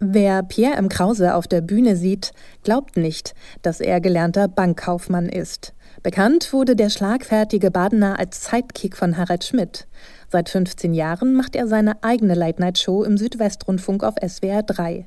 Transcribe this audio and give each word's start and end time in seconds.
Wer 0.00 0.44
Pierre 0.44 0.76
M. 0.76 0.88
Krause 0.88 1.34
auf 1.34 1.48
der 1.48 1.60
Bühne 1.60 1.96
sieht, 1.96 2.32
glaubt 2.62 2.96
nicht, 2.96 3.34
dass 3.62 3.80
er 3.80 4.00
gelernter 4.00 4.46
Bankkaufmann 4.46 5.28
ist. 5.28 5.74
Bekannt 6.04 6.52
wurde 6.52 6.76
der 6.76 6.88
schlagfertige 6.88 7.72
Badener 7.72 8.16
als 8.16 8.44
Sidekick 8.44 8.96
von 8.96 9.16
Harald 9.16 9.42
Schmidt. 9.42 9.88
Seit 10.30 10.50
15 10.50 10.92
Jahren 10.92 11.34
macht 11.34 11.56
er 11.56 11.66
seine 11.66 12.02
eigene 12.02 12.34
Late-Night-Show 12.34 13.02
im 13.02 13.16
Südwestrundfunk 13.16 14.04
auf 14.04 14.14
SWR 14.26 14.62
3. 14.62 15.06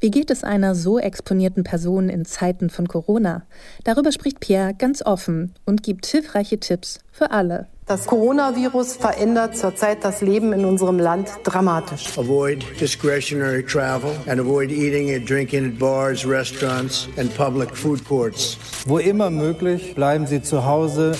Wie 0.00 0.10
geht 0.10 0.30
es 0.30 0.44
einer 0.44 0.74
so 0.74 0.98
exponierten 0.98 1.64
Person 1.64 2.10
in 2.10 2.26
Zeiten 2.26 2.68
von 2.68 2.86
Corona? 2.86 3.44
Darüber 3.84 4.12
spricht 4.12 4.40
Pierre 4.40 4.74
ganz 4.74 5.00
offen 5.00 5.54
und 5.64 5.82
gibt 5.82 6.04
hilfreiche 6.04 6.60
Tipps 6.60 7.00
für 7.10 7.30
alle. 7.30 7.66
Das 7.86 8.04
Coronavirus 8.04 8.96
verändert 8.96 9.56
zurzeit 9.56 10.04
das 10.04 10.20
Leben 10.20 10.52
in 10.52 10.66
unserem 10.66 10.98
Land 10.98 11.30
dramatisch. 11.44 12.18
Avoid 12.18 12.62
discretionary 12.78 13.64
travel 13.64 14.10
and 14.26 14.38
avoid 14.38 14.70
eating 14.70 15.14
and 15.14 15.26
drinking 15.26 15.64
at 15.72 15.78
bars, 15.78 16.26
restaurants 16.26 17.08
and 17.16 17.34
public 17.34 17.74
food 17.74 18.04
courts. 18.04 18.58
Wo 18.86 18.98
immer 18.98 19.30
möglich, 19.30 19.94
bleiben 19.94 20.26
Sie 20.26 20.42
zu 20.42 20.66
Hause. 20.66 21.12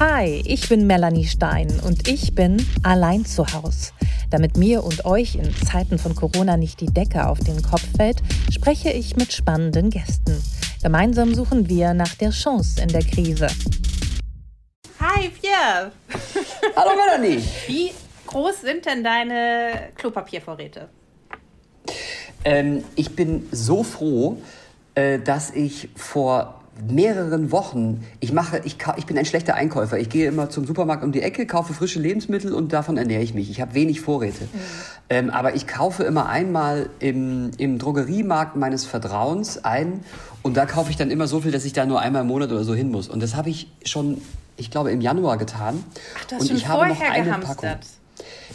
Hi, 0.00 0.42
ich 0.46 0.68
bin 0.68 0.86
Melanie 0.86 1.26
Stein 1.26 1.68
und 1.84 2.08
ich 2.08 2.34
bin 2.34 2.64
allein 2.82 3.24
zu 3.24 3.46
Hause. 3.46 3.92
Damit 4.30 4.56
mir 4.56 4.82
und 4.82 5.04
euch 5.04 5.36
in 5.36 5.54
Zeiten 5.54 5.98
von 5.98 6.14
Corona 6.14 6.56
nicht 6.56 6.80
die 6.80 6.86
Decke 6.86 7.26
auf 7.26 7.38
den 7.38 7.62
Kopf 7.62 7.86
fällt, 7.96 8.22
spreche 8.50 8.90
ich 8.90 9.16
mit 9.16 9.32
spannenden 9.32 9.90
Gästen. 9.90 10.42
Gemeinsam 10.82 11.34
suchen 11.34 11.68
wir 11.68 11.94
nach 11.94 12.14
der 12.14 12.30
Chance 12.30 12.82
in 12.82 12.88
der 12.88 13.02
Krise. 13.02 13.48
Hi 14.98 15.28
Pierre! 15.28 15.92
Hallo 16.76 16.90
Melanie! 16.96 17.42
Wie 17.66 17.92
groß 18.26 18.62
sind 18.62 18.86
denn 18.86 19.04
deine 19.04 19.90
Klopapiervorräte? 19.94 20.88
Ähm, 22.44 22.84
ich 22.96 23.14
bin 23.14 23.46
so 23.52 23.82
froh, 23.82 24.38
äh, 24.94 25.18
dass 25.18 25.50
ich 25.50 25.88
vor 25.94 26.61
mehreren 26.88 27.52
Wochen, 27.52 28.04
ich 28.20 28.32
mache, 28.32 28.60
ich, 28.64 28.76
ich 28.96 29.06
bin 29.06 29.18
ein 29.18 29.26
schlechter 29.26 29.54
Einkäufer. 29.54 29.98
Ich 29.98 30.08
gehe 30.08 30.26
immer 30.26 30.48
zum 30.50 30.66
Supermarkt 30.66 31.04
um 31.04 31.12
die 31.12 31.22
Ecke, 31.22 31.46
kaufe 31.46 31.74
frische 31.74 32.00
Lebensmittel 32.00 32.52
und 32.52 32.72
davon 32.72 32.96
ernähre 32.96 33.22
ich 33.22 33.34
mich. 33.34 33.50
Ich 33.50 33.60
habe 33.60 33.74
wenig 33.74 34.00
Vorräte. 34.00 34.44
Mhm. 34.44 34.58
Ähm, 35.10 35.30
aber 35.30 35.54
ich 35.54 35.66
kaufe 35.66 36.02
immer 36.02 36.28
einmal 36.28 36.88
im, 36.98 37.50
im 37.58 37.78
Drogeriemarkt 37.78 38.56
meines 38.56 38.84
Vertrauens 38.84 39.64
ein 39.64 40.00
und 40.42 40.56
da 40.56 40.66
kaufe 40.66 40.90
ich 40.90 40.96
dann 40.96 41.10
immer 41.10 41.26
so 41.26 41.40
viel, 41.40 41.52
dass 41.52 41.64
ich 41.64 41.72
da 41.72 41.84
nur 41.86 42.00
einmal 42.00 42.22
im 42.22 42.28
Monat 42.28 42.50
oder 42.50 42.64
so 42.64 42.74
hin 42.74 42.90
muss. 42.90 43.08
Und 43.08 43.22
das 43.22 43.36
habe 43.36 43.50
ich 43.50 43.68
schon, 43.84 44.22
ich 44.56 44.70
glaube, 44.70 44.90
im 44.90 45.00
Januar 45.00 45.36
getan. 45.36 45.84
Ach, 46.18 46.24
du 46.24 46.34
hast 46.34 46.40
und 46.42 46.48
schon 46.48 46.56
ich 46.56 46.68
habe 46.68 46.88
noch 46.88 47.00
eine 47.00 47.24
gehamstert. 47.24 47.60
Packung. 47.60 48.01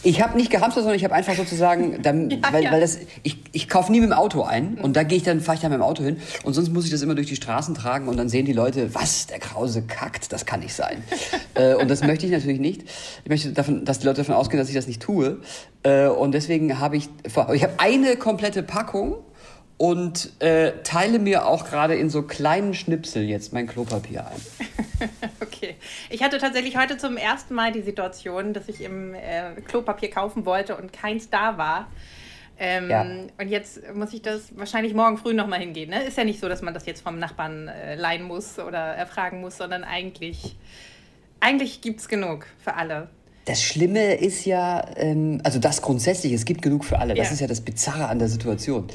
Ich 0.03 0.21
habe 0.21 0.37
nicht 0.37 0.49
gehamstert, 0.49 0.83
sondern 0.83 0.95
ich 0.95 1.03
habe 1.03 1.13
einfach 1.13 1.35
sozusagen, 1.35 2.01
dann, 2.03 2.29
ja, 2.29 2.37
weil, 2.51 2.63
ja. 2.63 2.71
weil 2.71 2.81
das, 2.81 2.99
ich, 3.23 3.37
ich 3.51 3.69
kaufe 3.69 3.91
nie 3.91 3.99
mit 3.99 4.09
dem 4.09 4.13
Auto 4.13 4.43
ein 4.43 4.75
und 4.75 4.95
da 4.95 5.03
gehe 5.03 5.17
ich 5.17 5.23
dann, 5.23 5.41
fahre 5.41 5.55
ich 5.55 5.61
dann 5.61 5.71
mit 5.71 5.79
dem 5.79 5.83
Auto 5.83 6.03
hin 6.03 6.17
und 6.43 6.53
sonst 6.53 6.69
muss 6.73 6.85
ich 6.85 6.91
das 6.91 7.01
immer 7.01 7.15
durch 7.15 7.27
die 7.27 7.35
Straßen 7.35 7.75
tragen 7.75 8.07
und 8.07 8.17
dann 8.17 8.29
sehen 8.29 8.45
die 8.45 8.53
Leute, 8.53 8.93
was, 8.93 9.27
der 9.27 9.39
Krause 9.39 9.83
kackt, 9.83 10.31
das 10.31 10.45
kann 10.45 10.59
nicht 10.61 10.73
sein. 10.73 11.03
äh, 11.55 11.75
und 11.75 11.89
das 11.89 12.03
möchte 12.03 12.25
ich 12.25 12.31
natürlich 12.31 12.59
nicht. 12.59 12.83
Ich 13.23 13.29
möchte 13.29 13.51
davon, 13.51 13.85
dass 13.85 13.99
die 13.99 14.05
Leute 14.05 14.17
davon 14.17 14.35
ausgehen, 14.35 14.59
dass 14.59 14.69
ich 14.69 14.75
das 14.75 14.87
nicht 14.87 15.01
tue. 15.01 15.39
Äh, 15.83 16.07
und 16.07 16.33
deswegen 16.33 16.79
habe 16.79 16.97
ich, 16.97 17.09
ich 17.25 17.63
habe 17.63 17.73
eine 17.77 18.15
komplette 18.17 18.63
Packung 18.63 19.15
und 19.77 20.31
äh, 20.41 20.73
teile 20.83 21.19
mir 21.19 21.45
auch 21.45 21.65
gerade 21.65 21.95
in 21.95 22.09
so 22.09 22.23
kleinen 22.23 22.73
Schnipsel 22.73 23.23
jetzt 23.23 23.53
mein 23.53 23.67
Klopapier 23.67 24.25
ein. 24.27 25.09
okay. 25.41 25.75
Ich 26.09 26.23
hatte 26.23 26.39
tatsächlich 26.39 26.77
heute 26.77 26.97
zum 26.97 27.15
ersten 27.15 27.53
Mal 27.53 27.71
die 27.71 27.83
Situation, 27.83 28.53
dass 28.53 28.67
ich 28.69 28.81
im 28.81 29.13
äh, 29.13 29.53
Klopapier 29.65 30.09
kaufen 30.09 30.45
wollte 30.45 30.75
und 30.75 30.91
keins 30.91 31.29
da 31.29 31.57
war. 31.59 31.87
Ähm, 32.59 32.89
ja. 32.89 33.01
Und 33.37 33.49
jetzt 33.49 33.93
muss 33.93 34.13
ich 34.13 34.23
das 34.23 34.57
wahrscheinlich 34.57 34.95
morgen 34.95 35.19
früh 35.19 35.35
nochmal 35.35 35.59
hingehen. 35.59 35.91
Ne? 35.91 36.03
Ist 36.03 36.17
ja 36.17 36.23
nicht 36.23 36.39
so, 36.39 36.49
dass 36.49 36.63
man 36.63 36.73
das 36.73 36.87
jetzt 36.87 37.01
vom 37.01 37.19
Nachbarn 37.19 37.67
äh, 37.67 37.93
leihen 37.93 38.23
muss 38.23 38.57
oder 38.57 38.79
erfragen 38.79 39.41
muss, 39.41 39.57
sondern 39.57 39.83
eigentlich, 39.83 40.55
eigentlich 41.39 41.81
gibt 41.81 41.99
es 41.99 42.07
genug 42.07 42.47
für 42.57 42.73
alle. 42.73 43.09
Das 43.47 43.63
Schlimme 43.63 44.15
ist 44.15 44.43
ja, 44.43 44.83
ähm, 44.97 45.39
also 45.41 45.57
das 45.57 45.81
grundsätzlich, 45.81 46.33
es 46.33 46.43
gibt 46.43 46.61
genug 46.61 46.83
für 46.83 46.99
alle. 46.99 47.13
Das 47.13 47.27
ja. 47.27 47.33
ist 47.33 47.39
ja 47.39 47.47
das 47.47 47.61
Bizarre 47.61 48.09
an 48.09 48.19
der 48.19 48.27
Situation. 48.27 48.87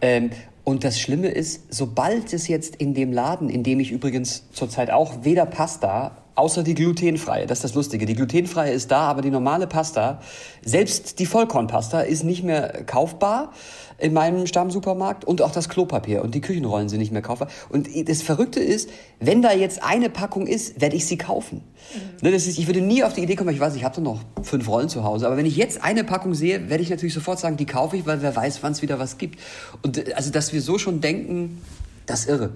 Ähm, 0.00 0.30
und 0.64 0.82
das 0.82 0.98
Schlimme 0.98 1.28
ist, 1.28 1.72
sobald 1.72 2.32
es 2.32 2.48
jetzt 2.48 2.74
in 2.74 2.92
dem 2.92 3.12
Laden, 3.12 3.48
in 3.48 3.62
dem 3.62 3.78
ich 3.78 3.92
übrigens 3.92 4.50
zurzeit 4.52 4.90
auch 4.90 5.22
weder 5.22 5.46
Pasta, 5.46 6.18
außer 6.34 6.64
die 6.64 6.74
glutenfreie, 6.74 7.46
das 7.46 7.58
ist 7.58 7.64
das 7.64 7.74
Lustige, 7.74 8.04
die 8.04 8.14
glutenfreie 8.14 8.72
ist 8.72 8.90
da, 8.90 9.02
aber 9.02 9.22
die 9.22 9.30
normale 9.30 9.68
Pasta, 9.68 10.20
selbst 10.64 11.20
die 11.20 11.26
Vollkornpasta 11.26 12.00
ist 12.00 12.24
nicht 12.24 12.42
mehr 12.42 12.82
kaufbar 12.86 13.52
in 14.00 14.12
meinem 14.12 14.46
Stammsupermarkt 14.46 15.24
und 15.24 15.42
auch 15.42 15.52
das 15.52 15.68
Klopapier 15.68 16.22
und 16.22 16.34
die 16.34 16.40
Küchenrollen 16.40 16.88
sind 16.88 16.98
nicht 16.98 17.12
mehr 17.12 17.22
kaufbar. 17.22 17.48
Und 17.68 17.88
das 18.08 18.22
Verrückte 18.22 18.60
ist, 18.60 18.90
wenn 19.18 19.42
da 19.42 19.52
jetzt 19.52 19.82
eine 19.82 20.10
Packung 20.10 20.46
ist, 20.46 20.80
werde 20.80 20.96
ich 20.96 21.06
sie 21.06 21.18
kaufen. 21.18 21.62
Mhm. 21.94 22.00
Ne, 22.22 22.32
das 22.32 22.46
ist, 22.46 22.58
ich 22.58 22.66
würde 22.66 22.80
nie 22.80 23.04
auf 23.04 23.12
die 23.12 23.22
Idee 23.22 23.36
kommen, 23.36 23.54
ich 23.54 23.60
weiß, 23.60 23.76
ich 23.76 23.84
habe 23.84 24.00
noch 24.00 24.20
fünf 24.42 24.68
Rollen 24.68 24.88
zu 24.88 25.04
Hause, 25.04 25.26
aber 25.26 25.36
wenn 25.36 25.46
ich 25.46 25.56
jetzt 25.56 25.84
eine 25.84 26.04
Packung 26.04 26.34
sehe, 26.34 26.70
werde 26.70 26.82
ich 26.82 26.90
natürlich 26.90 27.14
sofort 27.14 27.38
sagen, 27.38 27.56
die 27.56 27.66
kaufe 27.66 27.96
ich, 27.96 28.06
weil 28.06 28.22
wer 28.22 28.34
weiß, 28.34 28.62
wann 28.62 28.72
es 28.72 28.82
wieder 28.82 28.98
was 28.98 29.18
gibt. 29.18 29.38
Und 29.82 29.98
äh, 29.98 30.14
also, 30.14 30.30
dass 30.30 30.52
wir 30.52 30.62
so 30.62 30.78
schon 30.78 31.00
denken, 31.00 31.62
das 32.06 32.20
ist 32.20 32.28
irre. 32.30 32.50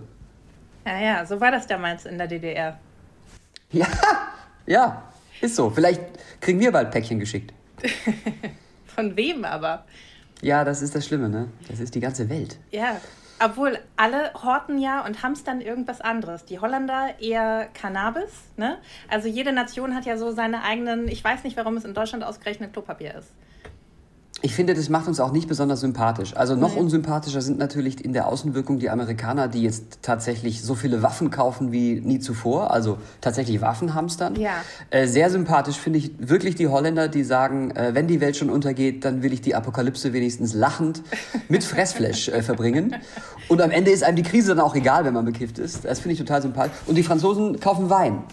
Ja, 0.86 1.00
ja, 1.00 1.26
so 1.26 1.40
war 1.40 1.50
das 1.50 1.66
damals 1.66 2.06
in 2.06 2.18
der 2.18 2.26
DDR. 2.26 2.78
Ja, 3.72 3.88
ja, 4.66 5.02
ist 5.40 5.56
so. 5.56 5.68
Vielleicht 5.68 6.00
kriegen 6.40 6.60
wir 6.60 6.70
bald 6.70 6.92
Päckchen 6.92 7.18
geschickt. 7.18 7.52
Von 8.86 9.16
wem 9.16 9.44
aber? 9.44 9.84
Ja, 10.44 10.62
das 10.62 10.82
ist 10.82 10.94
das 10.94 11.06
Schlimme, 11.06 11.30
ne? 11.30 11.48
Das 11.68 11.80
ist 11.80 11.94
die 11.94 12.00
ganze 12.00 12.28
Welt. 12.28 12.58
Ja, 12.70 13.00
obwohl 13.42 13.78
alle 13.96 14.30
horten 14.34 14.78
ja 14.78 15.02
und 15.02 15.22
hamstern 15.22 15.62
irgendwas 15.62 16.02
anderes. 16.02 16.44
Die 16.44 16.58
Holländer 16.58 17.14
eher 17.18 17.68
Cannabis, 17.72 18.42
ne? 18.58 18.76
Also 19.08 19.26
jede 19.26 19.52
Nation 19.52 19.94
hat 19.94 20.04
ja 20.04 20.18
so 20.18 20.32
seine 20.32 20.62
eigenen, 20.62 21.08
ich 21.08 21.24
weiß 21.24 21.44
nicht, 21.44 21.56
warum 21.56 21.78
es 21.78 21.86
in 21.86 21.94
Deutschland 21.94 22.24
ausgerechnet 22.24 22.74
Klopapier 22.74 23.14
ist. 23.14 23.32
Ich 24.44 24.54
finde, 24.54 24.74
das 24.74 24.90
macht 24.90 25.08
uns 25.08 25.20
auch 25.20 25.32
nicht 25.32 25.48
besonders 25.48 25.80
sympathisch. 25.80 26.36
Also 26.36 26.54
noch 26.54 26.74
Nein. 26.74 26.80
unsympathischer 26.80 27.40
sind 27.40 27.56
natürlich 27.56 28.04
in 28.04 28.12
der 28.12 28.28
Außenwirkung 28.28 28.78
die 28.78 28.90
Amerikaner, 28.90 29.48
die 29.48 29.62
jetzt 29.62 30.00
tatsächlich 30.02 30.62
so 30.62 30.74
viele 30.74 31.02
Waffen 31.02 31.30
kaufen 31.30 31.72
wie 31.72 31.98
nie 32.02 32.18
zuvor, 32.18 32.70
also 32.70 32.98
tatsächlich 33.22 33.62
Waffen 33.62 33.94
hamstern. 33.94 34.36
Ja. 34.36 34.50
Äh, 34.90 35.06
sehr 35.06 35.30
sympathisch 35.30 35.76
finde 35.76 35.98
ich 35.98 36.10
wirklich 36.18 36.56
die 36.56 36.68
Holländer, 36.68 37.08
die 37.08 37.24
sagen, 37.24 37.70
äh, 37.70 37.94
wenn 37.94 38.06
die 38.06 38.20
Welt 38.20 38.36
schon 38.36 38.50
untergeht, 38.50 39.06
dann 39.06 39.22
will 39.22 39.32
ich 39.32 39.40
die 39.40 39.54
Apokalypse 39.54 40.12
wenigstens 40.12 40.52
lachend 40.52 41.00
mit 41.48 41.64
Fressflash 41.64 42.28
äh, 42.28 42.42
verbringen. 42.42 42.96
Und 43.48 43.62
am 43.62 43.70
Ende 43.70 43.92
ist 43.92 44.04
einem 44.04 44.16
die 44.16 44.24
Krise 44.24 44.54
dann 44.54 44.60
auch 44.60 44.74
egal, 44.74 45.06
wenn 45.06 45.14
man 45.14 45.24
bekifft 45.24 45.58
ist. 45.58 45.86
Das 45.86 46.00
finde 46.00 46.12
ich 46.12 46.18
total 46.18 46.42
sympathisch. 46.42 46.76
Und 46.86 46.96
die 46.96 47.02
Franzosen 47.02 47.60
kaufen 47.60 47.88
Wein. 47.88 48.24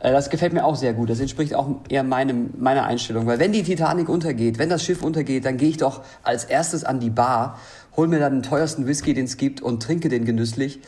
Äh, 0.00 0.12
das 0.12 0.30
gefällt 0.30 0.52
mir 0.52 0.64
auch 0.64 0.76
sehr 0.76 0.94
gut. 0.94 1.10
Das 1.10 1.20
entspricht 1.20 1.54
auch 1.54 1.68
eher 1.88 2.02
meinem, 2.02 2.50
meiner 2.58 2.84
Einstellung. 2.84 3.26
Weil 3.26 3.38
wenn 3.38 3.52
die 3.52 3.62
Titanic 3.62 4.08
untergeht, 4.08 4.58
wenn 4.58 4.68
das 4.68 4.84
Schiff 4.84 5.02
untergeht, 5.02 5.44
dann 5.44 5.56
gehe 5.56 5.68
ich 5.68 5.76
doch 5.76 6.02
als 6.22 6.44
erstes 6.44 6.84
an 6.84 7.00
die 7.00 7.10
Bar, 7.10 7.58
hol 7.98 8.06
mir 8.06 8.20
dann 8.20 8.34
den 8.34 8.42
teuersten 8.44 8.86
Whisky, 8.86 9.12
den 9.12 9.24
es 9.24 9.36
gibt 9.36 9.60
und 9.60 9.82
trinke 9.82 10.08
den 10.08 10.24
genüsslich, 10.24 10.78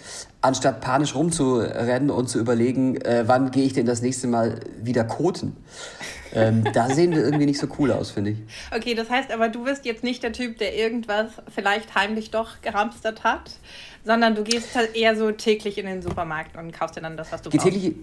anstatt 0.43 0.81
panisch 0.81 1.17
rumzurennen 1.17 2.09
und 2.09 2.29
zu 2.29 2.39
überlegen, 2.39 3.01
äh, 3.01 3.25
wann 3.27 3.51
gehe 3.51 3.65
ich 3.65 3.73
denn 3.73 3.85
das 3.85 4.01
nächste 4.01 4.29
Mal 4.29 4.61
wieder 4.81 5.03
koten. 5.03 5.57
Ähm, 6.33 6.63
da 6.73 6.89
sehen 6.89 7.11
wir 7.11 7.25
irgendwie 7.25 7.47
nicht 7.47 7.59
so 7.59 7.67
cool 7.81 7.91
aus, 7.91 8.13
finde 8.13 8.31
ich. 8.31 8.39
Okay, 8.73 8.95
das 8.95 9.11
heißt 9.11 9.33
aber, 9.33 9.49
du 9.49 9.65
bist 9.65 9.85
jetzt 9.87 10.05
nicht 10.05 10.23
der 10.23 10.33
Typ, 10.33 10.59
der 10.59 10.77
irgendwas 10.77 11.33
vielleicht 11.53 11.97
heimlich 11.97 12.31
doch 12.31 12.61
gehamstert 12.63 13.25
hat, 13.25 13.51
sondern 14.05 14.37
du 14.37 14.45
gehst 14.45 14.77
halt 14.77 14.95
eher 14.95 15.17
so 15.17 15.33
täglich 15.33 15.79
in 15.79 15.87
den 15.87 16.03
Supermarkt 16.03 16.57
und 16.57 16.71
kaufst 16.73 16.97
dir 16.97 17.01
dann 17.01 17.17
das, 17.17 17.33
was 17.33 17.43
du 17.43 17.51
brauchst. 17.51 17.65
Täglich, 17.65 17.97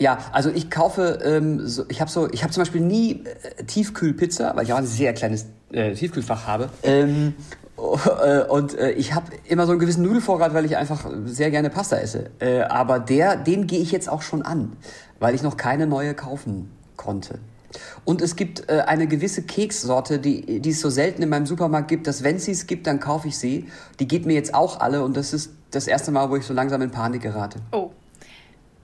ja, 0.00 0.18
also 0.32 0.50
ich 0.50 0.70
kaufe, 0.70 1.18
ähm, 1.22 1.66
so, 1.66 1.84
ich 1.88 2.00
habe 2.00 2.10
so, 2.10 2.28
ich 2.32 2.42
habe 2.42 2.52
zum 2.52 2.62
Beispiel 2.62 2.80
nie 2.80 3.22
äh, 3.58 3.64
Tiefkühlpizza, 3.64 4.56
weil 4.56 4.64
ich 4.64 4.72
auch 4.72 4.78
ein 4.78 4.86
sehr 4.86 5.12
kleines 5.12 5.46
äh, 5.72 5.92
Tiefkühlfach 5.92 6.46
habe. 6.46 6.70
Ähm, 6.82 7.34
äh, 7.76 8.40
und 8.44 8.78
äh, 8.78 8.92
ich 8.92 9.14
habe 9.14 9.26
immer 9.46 9.66
so 9.66 9.72
einen 9.72 9.78
gewissen 9.78 10.02
Nudelvorrat, 10.02 10.54
weil 10.54 10.64
ich 10.64 10.78
einfach 10.78 11.06
sehr 11.26 11.50
gerne 11.50 11.68
Pasta 11.68 11.96
esse. 11.96 12.30
Äh, 12.38 12.62
aber 12.62 12.98
der, 12.98 13.36
den 13.36 13.66
gehe 13.66 13.80
ich 13.80 13.92
jetzt 13.92 14.08
auch 14.08 14.22
schon 14.22 14.40
an, 14.40 14.72
weil 15.18 15.34
ich 15.34 15.42
noch 15.42 15.58
keine 15.58 15.86
neue 15.86 16.14
kaufen 16.14 16.70
konnte. 16.96 17.38
Und 18.06 18.22
es 18.22 18.36
gibt 18.36 18.70
äh, 18.70 18.80
eine 18.86 19.06
gewisse 19.06 19.42
Kekssorte, 19.42 20.18
die, 20.18 20.60
die 20.60 20.70
es 20.70 20.80
so 20.80 20.88
selten 20.88 21.22
in 21.22 21.28
meinem 21.28 21.46
Supermarkt 21.46 21.88
gibt, 21.88 22.06
dass 22.06 22.24
wenn 22.24 22.38
sie 22.38 22.52
es 22.52 22.66
gibt, 22.66 22.86
dann 22.86 23.00
kaufe 23.00 23.28
ich 23.28 23.36
sie. 23.36 23.68
Die 24.00 24.08
geht 24.08 24.24
mir 24.24 24.32
jetzt 24.32 24.54
auch 24.54 24.80
alle 24.80 25.04
und 25.04 25.16
das 25.18 25.34
ist 25.34 25.50
das 25.70 25.86
erste 25.86 26.10
Mal, 26.10 26.30
wo 26.30 26.36
ich 26.36 26.44
so 26.46 26.54
langsam 26.54 26.80
in 26.80 26.90
Panik 26.90 27.20
gerate. 27.20 27.58
Oh. 27.70 27.90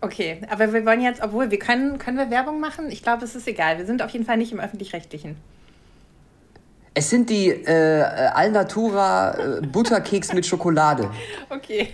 Okay, 0.00 0.40
aber 0.50 0.72
wir 0.72 0.84
wollen 0.84 1.00
jetzt, 1.00 1.22
obwohl 1.22 1.50
wir 1.50 1.58
können, 1.58 1.98
können 1.98 2.19
wir 2.19 2.31
Werbung 2.31 2.60
machen? 2.60 2.90
Ich 2.90 3.02
glaube, 3.02 3.25
es 3.25 3.34
ist 3.34 3.48
egal. 3.48 3.78
Wir 3.78 3.87
sind 3.87 4.02
auf 4.02 4.10
jeden 4.10 4.25
Fall 4.25 4.37
nicht 4.37 4.52
im 4.52 4.60
öffentlich-rechtlichen. 4.60 5.37
Es 6.98 7.10
sind 7.10 7.28
die 7.28 7.48
äh, 7.48 8.02
Alnatura 8.02 9.58
äh, 9.58 9.60
Butterkeks 9.60 10.32
mit 10.32 10.46
Schokolade. 10.46 11.10
Okay. 11.48 11.88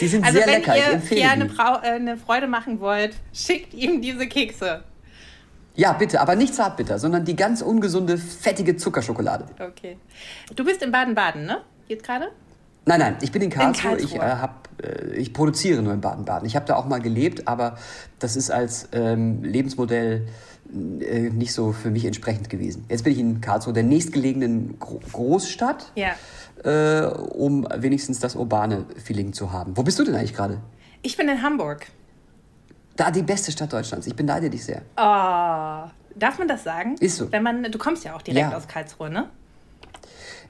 Die 0.00 0.08
sind 0.08 0.24
also 0.24 0.38
sehr 0.38 0.46
lecker. 0.46 0.72
Wenn 0.72 0.92
ihr 0.92 0.98
Pierre 0.98 1.30
eine, 1.30 1.44
äh, 1.44 1.90
eine 1.90 2.16
Freude 2.16 2.46
machen 2.46 2.80
wollt, 2.80 3.14
schickt 3.32 3.74
ihm 3.74 4.00
diese 4.00 4.26
Kekse. 4.26 4.82
Ja, 5.76 5.92
bitte, 5.92 6.20
aber 6.20 6.36
nicht 6.36 6.54
zartbitter, 6.54 6.98
sondern 6.98 7.24
die 7.24 7.34
ganz 7.34 7.60
ungesunde, 7.60 8.16
fettige 8.16 8.76
Zuckerschokolade. 8.76 9.46
Okay. 9.58 9.96
Du 10.54 10.64
bist 10.64 10.82
in 10.82 10.92
Baden-Baden, 10.92 11.46
ne? 11.46 11.62
Jetzt 11.88 12.04
gerade? 12.04 12.30
Nein, 12.86 13.00
nein, 13.00 13.16
ich 13.22 13.32
bin 13.32 13.40
in 13.42 13.50
Karlsruhe. 13.50 13.92
In 13.92 13.98
Karlsruhe. 13.98 14.18
Ich, 14.18 14.22
äh, 14.22 14.36
hab, 14.36 14.68
äh, 14.82 15.14
ich 15.16 15.32
produziere 15.32 15.82
nur 15.82 15.92
in 15.94 16.00
Baden-Baden. 16.00 16.46
Ich 16.46 16.54
habe 16.56 16.66
da 16.66 16.76
auch 16.76 16.86
mal 16.86 17.00
gelebt, 17.00 17.48
aber 17.48 17.78
das 18.18 18.36
ist 18.36 18.50
als 18.50 18.88
ähm, 18.92 19.42
Lebensmodell 19.42 20.26
äh, 21.00 21.20
nicht 21.30 21.52
so 21.54 21.72
für 21.72 21.90
mich 21.90 22.04
entsprechend 22.04 22.50
gewesen. 22.50 22.84
Jetzt 22.90 23.04
bin 23.04 23.12
ich 23.14 23.18
in 23.18 23.40
Karlsruhe, 23.40 23.72
der 23.72 23.84
nächstgelegenen 23.84 24.78
Gro 24.78 25.00
Großstadt, 25.12 25.92
Ja. 25.94 26.10
äh, 26.62 27.06
um 27.06 27.66
wenigstens 27.76 28.18
das 28.20 28.36
urbane 28.36 28.84
Feeling 29.02 29.32
zu 29.32 29.50
haben. 29.52 29.76
Wo 29.76 29.82
bist 29.82 29.98
du 29.98 30.04
denn 30.04 30.14
eigentlich 30.14 30.34
gerade? 30.34 30.60
Ich 31.02 31.16
bin 31.16 31.28
in 31.28 31.42
Hamburg. 31.42 31.86
Da 32.96 33.10
die 33.10 33.22
beste 33.22 33.50
Stadt 33.50 33.72
Deutschlands. 33.72 34.06
Ich 34.06 34.14
beneide 34.14 34.48
dich 34.50 34.64
sehr. 34.64 34.82
Oh, 34.96 35.90
darf 36.16 36.38
man 36.38 36.48
das 36.48 36.62
sagen? 36.64 36.96
Ist 37.00 37.16
so. 37.16 37.32
Wenn 37.32 37.42
man, 37.42 37.62
du 37.64 37.78
kommst 37.78 38.04
ja 38.04 38.14
auch 38.14 38.22
direkt 38.22 38.50
Ja. 38.52 38.56
aus 38.56 38.68
Karlsruhe, 38.68 39.10
ne? 39.10 39.28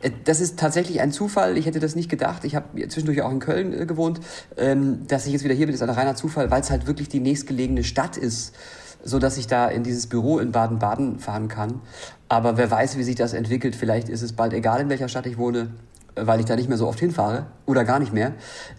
Äh, 0.03 0.11
Das 0.25 0.41
ist 0.41 0.59
tatsächlich 0.59 1.01
ein 1.01 1.13
Zufall. 1.13 1.57
Ich 1.57 1.67
hätte 1.67 1.81
das 1.81 1.95
nicht 1.95 2.09
gedacht. 2.09 2.45
Ich 2.45 2.55
habe 2.55 2.89
zwischendurch 2.89 3.23
auch 3.23 3.31
in 3.31 3.39
Köln 3.39 3.73
äh, 3.73 3.87
gewohnt. 3.87 4.21
Ähm, 4.57 5.07
dass 5.07 5.27
ich 5.27 5.33
jetzt 5.33 5.45
wieder 5.45 5.55
hier 5.55 5.67
bin, 5.67 5.75
ist 5.75 5.83
ein 5.83 5.91
reiner 5.91 6.15
Zufall, 6.15 6.51
weil 6.51 6.61
es 6.61 6.71
halt 6.71 6.87
wirklich 6.87 7.09
die 7.09 7.21
nächstgelegene 7.21 7.85
Stadt 7.85 8.17
ist, 8.17 8.55
so 9.03 9.19
dass 9.19 9.37
ich 9.37 9.47
da 9.47 9.69
in 9.69 9.83
dieses 9.83 10.07
Büro 10.07 10.39
in 10.39 10.53
Baden-Baden 10.53 11.19
fahren 11.19 11.49
kann. 11.49 11.81
Aber 12.29 12.57
wer 12.57 12.71
weiß, 12.71 12.97
wie 12.99 13.03
sich 13.03 13.17
das 13.17 13.33
entwickelt. 13.33 13.77
Vielleicht 13.77 14.09
ist 14.09 14.23
es 14.23 14.33
bald 14.33 14.53
egal, 14.53 14.81
in 14.81 14.89
welcher 14.89 15.09
Stadt 15.09 15.27
ich 15.27 15.39
wohne, 15.39 15.69
weil 16.17 16.41
ich 16.41 16.47
da 16.47 16.55
nicht 16.57 16.69
mehr 16.69 16.79
so 16.79 16.87
oft 16.87 17.01
hinfahre 17.01 17.47
oder 17.67 17.85
gar 17.85 17.99
nicht 17.99 18.13
mehr. 18.13 18.33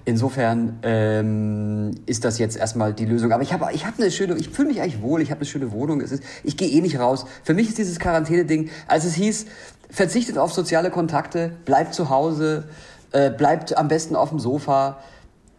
Insofern 0.05 0.79
ähm, 0.83 1.91
ist 2.05 2.23
das 2.23 2.37
jetzt 2.39 2.55
erstmal 2.57 2.93
die 2.93 3.05
Lösung. 3.05 3.31
Aber 3.31 3.43
ich 3.43 3.51
habe 3.53 3.67
ich 3.73 3.85
hab 3.85 3.99
eine 3.99 4.09
schöne, 4.11 4.35
ich 4.37 4.49
fühle 4.49 4.69
mich 4.69 4.81
eigentlich 4.81 5.01
wohl. 5.01 5.21
Ich 5.21 5.31
habe 5.31 5.39
eine 5.41 5.45
schöne 5.45 5.71
Wohnung. 5.71 6.01
Es 6.01 6.11
ist, 6.11 6.23
ich 6.43 6.55
gehe 6.57 6.69
eh 6.69 6.81
nicht 6.81 6.99
raus. 6.99 7.25
Für 7.43 7.53
mich 7.53 7.67
ist 7.69 7.77
dieses 7.77 7.99
Quarantäne-Ding, 7.99 8.69
als 8.87 9.05
es 9.05 9.15
hieß, 9.15 9.45
verzichtet 9.89 10.37
auf 10.37 10.53
soziale 10.53 10.89
Kontakte, 10.91 11.51
bleibt 11.65 11.93
zu 11.93 12.09
Hause, 12.09 12.69
äh, 13.11 13.29
bleibt 13.31 13.77
am 13.77 13.87
besten 13.87 14.15
auf 14.15 14.29
dem 14.29 14.39
Sofa. 14.39 14.99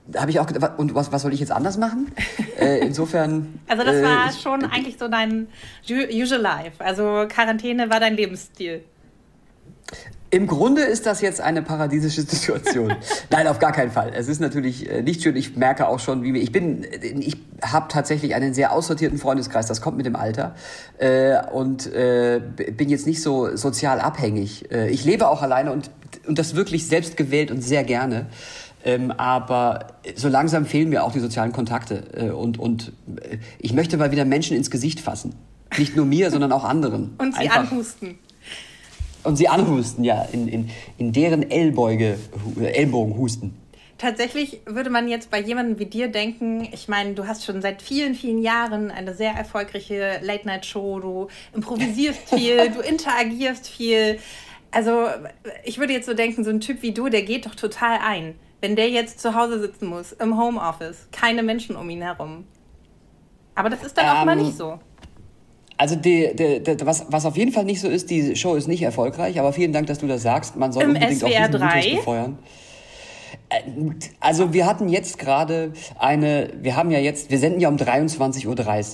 Da 0.08 0.20
habe 0.20 0.30
ich 0.30 0.38
auch 0.40 0.46
gedacht, 0.46 0.78
und 0.78 0.94
was, 0.94 1.10
was 1.12 1.22
soll 1.22 1.32
ich 1.34 1.40
jetzt 1.40 1.52
anders 1.52 1.76
machen? 1.78 2.12
äh, 2.58 2.78
insofern. 2.78 3.58
Also 3.68 3.82
das 3.84 3.96
äh, 3.96 4.02
war 4.02 4.30
ich- 4.30 4.40
schon 4.40 4.64
eigentlich 4.64 4.96
so 4.98 5.08
dein 5.08 5.48
usual 5.90 6.40
life. 6.40 6.82
Also 6.82 7.26
Quarantäne 7.28 7.90
war 7.90 8.00
dein 8.00 8.14
Lebensstil. 8.14 8.82
Im 10.30 10.46
Grunde 10.46 10.82
ist 10.82 11.06
das 11.06 11.20
jetzt 11.20 11.40
eine 11.40 11.62
paradiesische 11.62 12.22
Situation. 12.22 12.94
Nein, 13.30 13.46
auf 13.46 13.58
gar 13.58 13.72
keinen 13.72 13.90
Fall. 13.92 14.12
Es 14.14 14.28
ist 14.28 14.40
natürlich 14.40 14.90
äh, 14.90 15.02
nicht 15.02 15.22
schön. 15.22 15.36
Ich 15.36 15.56
merke 15.56 15.86
auch 15.88 16.00
schon, 16.00 16.22
wie 16.22 16.34
wir. 16.34 16.42
Ich 16.42 16.52
bin, 16.52 16.84
ich 17.20 17.36
habe 17.62 17.86
tatsächlich 17.88 18.34
einen 18.34 18.52
sehr 18.52 18.72
aussortierten 18.72 19.18
Freundeskreis. 19.18 19.66
Das 19.66 19.80
kommt 19.80 19.96
mit 19.96 20.06
dem 20.06 20.16
Alter 20.16 20.54
äh, 20.98 21.36
und 21.52 21.86
äh, 21.92 22.40
bin 22.76 22.88
jetzt 22.88 23.06
nicht 23.06 23.22
so 23.22 23.56
sozial 23.56 24.00
abhängig. 24.00 24.70
Äh, 24.72 24.88
ich 24.90 25.04
lebe 25.04 25.28
auch 25.28 25.42
alleine 25.42 25.72
und 25.72 25.90
und 26.26 26.38
das 26.38 26.54
wirklich 26.56 26.86
selbst 26.86 27.16
gewählt 27.16 27.50
und 27.50 27.62
sehr 27.62 27.84
gerne. 27.84 28.26
Ähm, 28.84 29.10
aber 29.10 29.88
so 30.14 30.28
langsam 30.28 30.64
fehlen 30.66 30.88
mir 30.88 31.04
auch 31.04 31.12
die 31.12 31.20
sozialen 31.20 31.52
Kontakte 31.52 32.04
äh, 32.14 32.30
und 32.30 32.58
und 32.58 32.92
äh, 33.20 33.38
ich 33.58 33.72
möchte 33.72 33.96
mal 33.96 34.10
wieder 34.12 34.24
Menschen 34.24 34.56
ins 34.56 34.70
Gesicht 34.70 35.00
fassen. 35.00 35.34
Nicht 35.78 35.96
nur 35.96 36.06
mir, 36.06 36.30
sondern 36.32 36.52
auch 36.52 36.64
anderen. 36.64 37.14
Und 37.18 37.34
sie 37.34 37.40
Einfach- 37.40 37.70
anhusten. 37.70 38.18
Und 39.26 39.36
sie 39.36 39.48
anhusten, 39.48 40.04
ja, 40.04 40.22
in, 40.32 40.48
in, 40.48 40.70
in 40.98 41.12
deren 41.12 41.50
Ellbeuge, 41.50 42.18
äh, 42.60 42.66
Ellbogen 42.66 43.16
husten. 43.16 43.56
Tatsächlich 43.98 44.60
würde 44.66 44.90
man 44.90 45.08
jetzt 45.08 45.30
bei 45.30 45.40
jemandem 45.40 45.78
wie 45.78 45.86
dir 45.86 46.08
denken, 46.08 46.68
ich 46.70 46.86
meine, 46.86 47.14
du 47.14 47.26
hast 47.26 47.44
schon 47.44 47.62
seit 47.62 47.80
vielen, 47.80 48.14
vielen 48.14 48.42
Jahren 48.42 48.90
eine 48.90 49.14
sehr 49.14 49.32
erfolgreiche 49.32 50.20
Late-Night-Show, 50.22 51.00
du 51.00 51.28
improvisierst 51.54 52.28
viel, 52.34 52.70
du 52.70 52.80
interagierst 52.80 53.68
viel. 53.68 54.18
Also 54.70 55.06
ich 55.64 55.78
würde 55.78 55.94
jetzt 55.94 56.06
so 56.06 56.12
denken, 56.12 56.44
so 56.44 56.50
ein 56.50 56.60
Typ 56.60 56.82
wie 56.82 56.92
du, 56.92 57.08
der 57.08 57.22
geht 57.22 57.46
doch 57.46 57.54
total 57.54 57.98
ein. 58.04 58.34
Wenn 58.60 58.76
der 58.76 58.90
jetzt 58.90 59.20
zu 59.20 59.34
Hause 59.34 59.60
sitzen 59.60 59.86
muss, 59.86 60.12
im 60.12 60.38
Homeoffice, 60.38 61.08
keine 61.10 61.42
Menschen 61.42 61.76
um 61.76 61.88
ihn 61.88 62.02
herum. 62.02 62.44
Aber 63.54 63.70
das 63.70 63.82
ist 63.82 63.96
dann 63.96 64.08
auch 64.08 64.24
mal 64.26 64.38
Ähm, 64.38 64.44
nicht 64.44 64.56
so. 64.56 64.78
Also 65.78 65.94
die, 65.96 66.30
die, 66.34 66.62
die, 66.62 66.86
was, 66.86 67.06
was 67.10 67.26
auf 67.26 67.36
jeden 67.36 67.52
Fall 67.52 67.64
nicht 67.64 67.80
so 67.80 67.88
ist, 67.88 68.08
die 68.10 68.34
Show 68.36 68.54
ist 68.54 68.66
nicht 68.66 68.82
erfolgreich, 68.82 69.38
aber 69.38 69.52
vielen 69.52 69.72
Dank, 69.72 69.86
dass 69.88 69.98
du 69.98 70.06
das 70.06 70.22
sagst. 70.22 70.56
Man 70.56 70.72
soll 70.72 70.84
Im 70.84 70.88
unbedingt 70.90 71.22
auch 71.22 71.28
SWR 71.28 71.48
diesen 71.48 71.60
Mythos 71.66 71.84
3? 71.84 71.96
befeuern. 71.96 72.38
Äh, 73.50 73.60
Also 74.20 74.52
wir 74.54 74.66
hatten 74.66 74.88
jetzt 74.88 75.18
gerade 75.18 75.72
eine, 75.98 76.50
wir 76.60 76.76
haben 76.76 76.90
ja 76.90 76.98
jetzt, 76.98 77.30
wir 77.30 77.38
senden 77.38 77.60
ja 77.60 77.68
um 77.68 77.76
23.30 77.76 78.46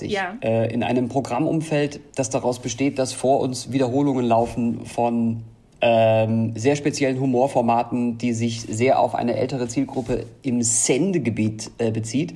Uhr 0.03 0.09
Ja. 0.09 0.35
äh, 0.41 0.73
in 0.73 0.83
einem 0.83 1.07
Programmumfeld, 1.07 2.01
das 2.15 2.29
daraus 2.29 2.59
besteht, 2.59 2.99
dass 2.99 3.13
vor 3.13 3.39
uns 3.39 3.71
Wiederholungen 3.71 4.25
laufen 4.25 4.85
von 4.85 5.43
ähm, 5.85 6.53
sehr 6.55 6.75
speziellen 6.77 7.19
Humorformaten, 7.19 8.17
die 8.17 8.31
sich 8.33 8.61
sehr 8.61 8.99
auf 8.99 9.15
eine 9.15 9.35
ältere 9.35 9.67
Zielgruppe 9.67 10.25
im 10.41 10.61
Sendegebiet 10.61 11.71
äh, 11.77 11.91
bezieht. 11.91 12.33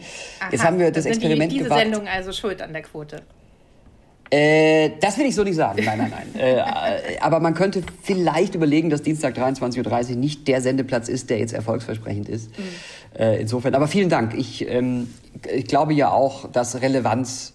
jetzt 0.51 0.61
Aha, 0.61 0.67
haben 0.67 0.79
wir 0.79 0.91
das 0.91 1.03
sind 1.03 1.13
Experiment 1.13 1.51
die, 1.51 1.57
diese 1.59 1.69
gewagt. 1.69 1.81
Sendung 1.83 2.07
also 2.07 2.33
schuld 2.33 2.61
an 2.61 2.73
der 2.73 2.81
Quote. 2.81 3.21
Äh, 4.29 4.91
das 4.99 5.17
will 5.17 5.25
ich 5.25 5.35
so 5.35 5.43
nicht 5.43 5.55
sagen. 5.55 5.83
Nein, 5.85 5.97
nein, 5.97 6.11
nein. 6.11 6.41
äh, 6.41 6.57
äh, 6.57 7.19
aber 7.21 7.39
man 7.39 7.53
könnte 7.53 7.81
vielleicht 8.01 8.55
überlegen, 8.55 8.89
dass 8.89 9.01
Dienstag 9.01 9.37
23.30 9.37 10.09
Uhr 10.11 10.15
nicht 10.17 10.47
der 10.47 10.61
Sendeplatz 10.61 11.07
ist, 11.07 11.29
der 11.29 11.39
jetzt 11.39 11.53
erfolgsversprechend 11.53 12.27
ist. 12.27 12.51
Äh, 13.17 13.41
insofern, 13.41 13.73
aber 13.75 13.87
vielen 13.87 14.09
Dank. 14.09 14.33
Ich, 14.33 14.69
ähm, 14.69 15.07
ich 15.53 15.65
glaube 15.65 15.93
ja 15.93 16.11
auch, 16.11 16.51
dass 16.51 16.81
Relevanz 16.81 17.53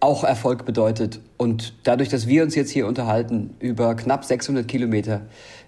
auch 0.00 0.24
Erfolg 0.24 0.64
bedeutet. 0.64 1.20
Und 1.36 1.74
dadurch, 1.84 2.08
dass 2.08 2.26
wir 2.26 2.42
uns 2.42 2.56
jetzt 2.56 2.70
hier 2.70 2.88
unterhalten 2.88 3.54
über 3.60 3.94
knapp 3.94 4.24
600 4.24 4.66
Kilometer, 4.66 5.22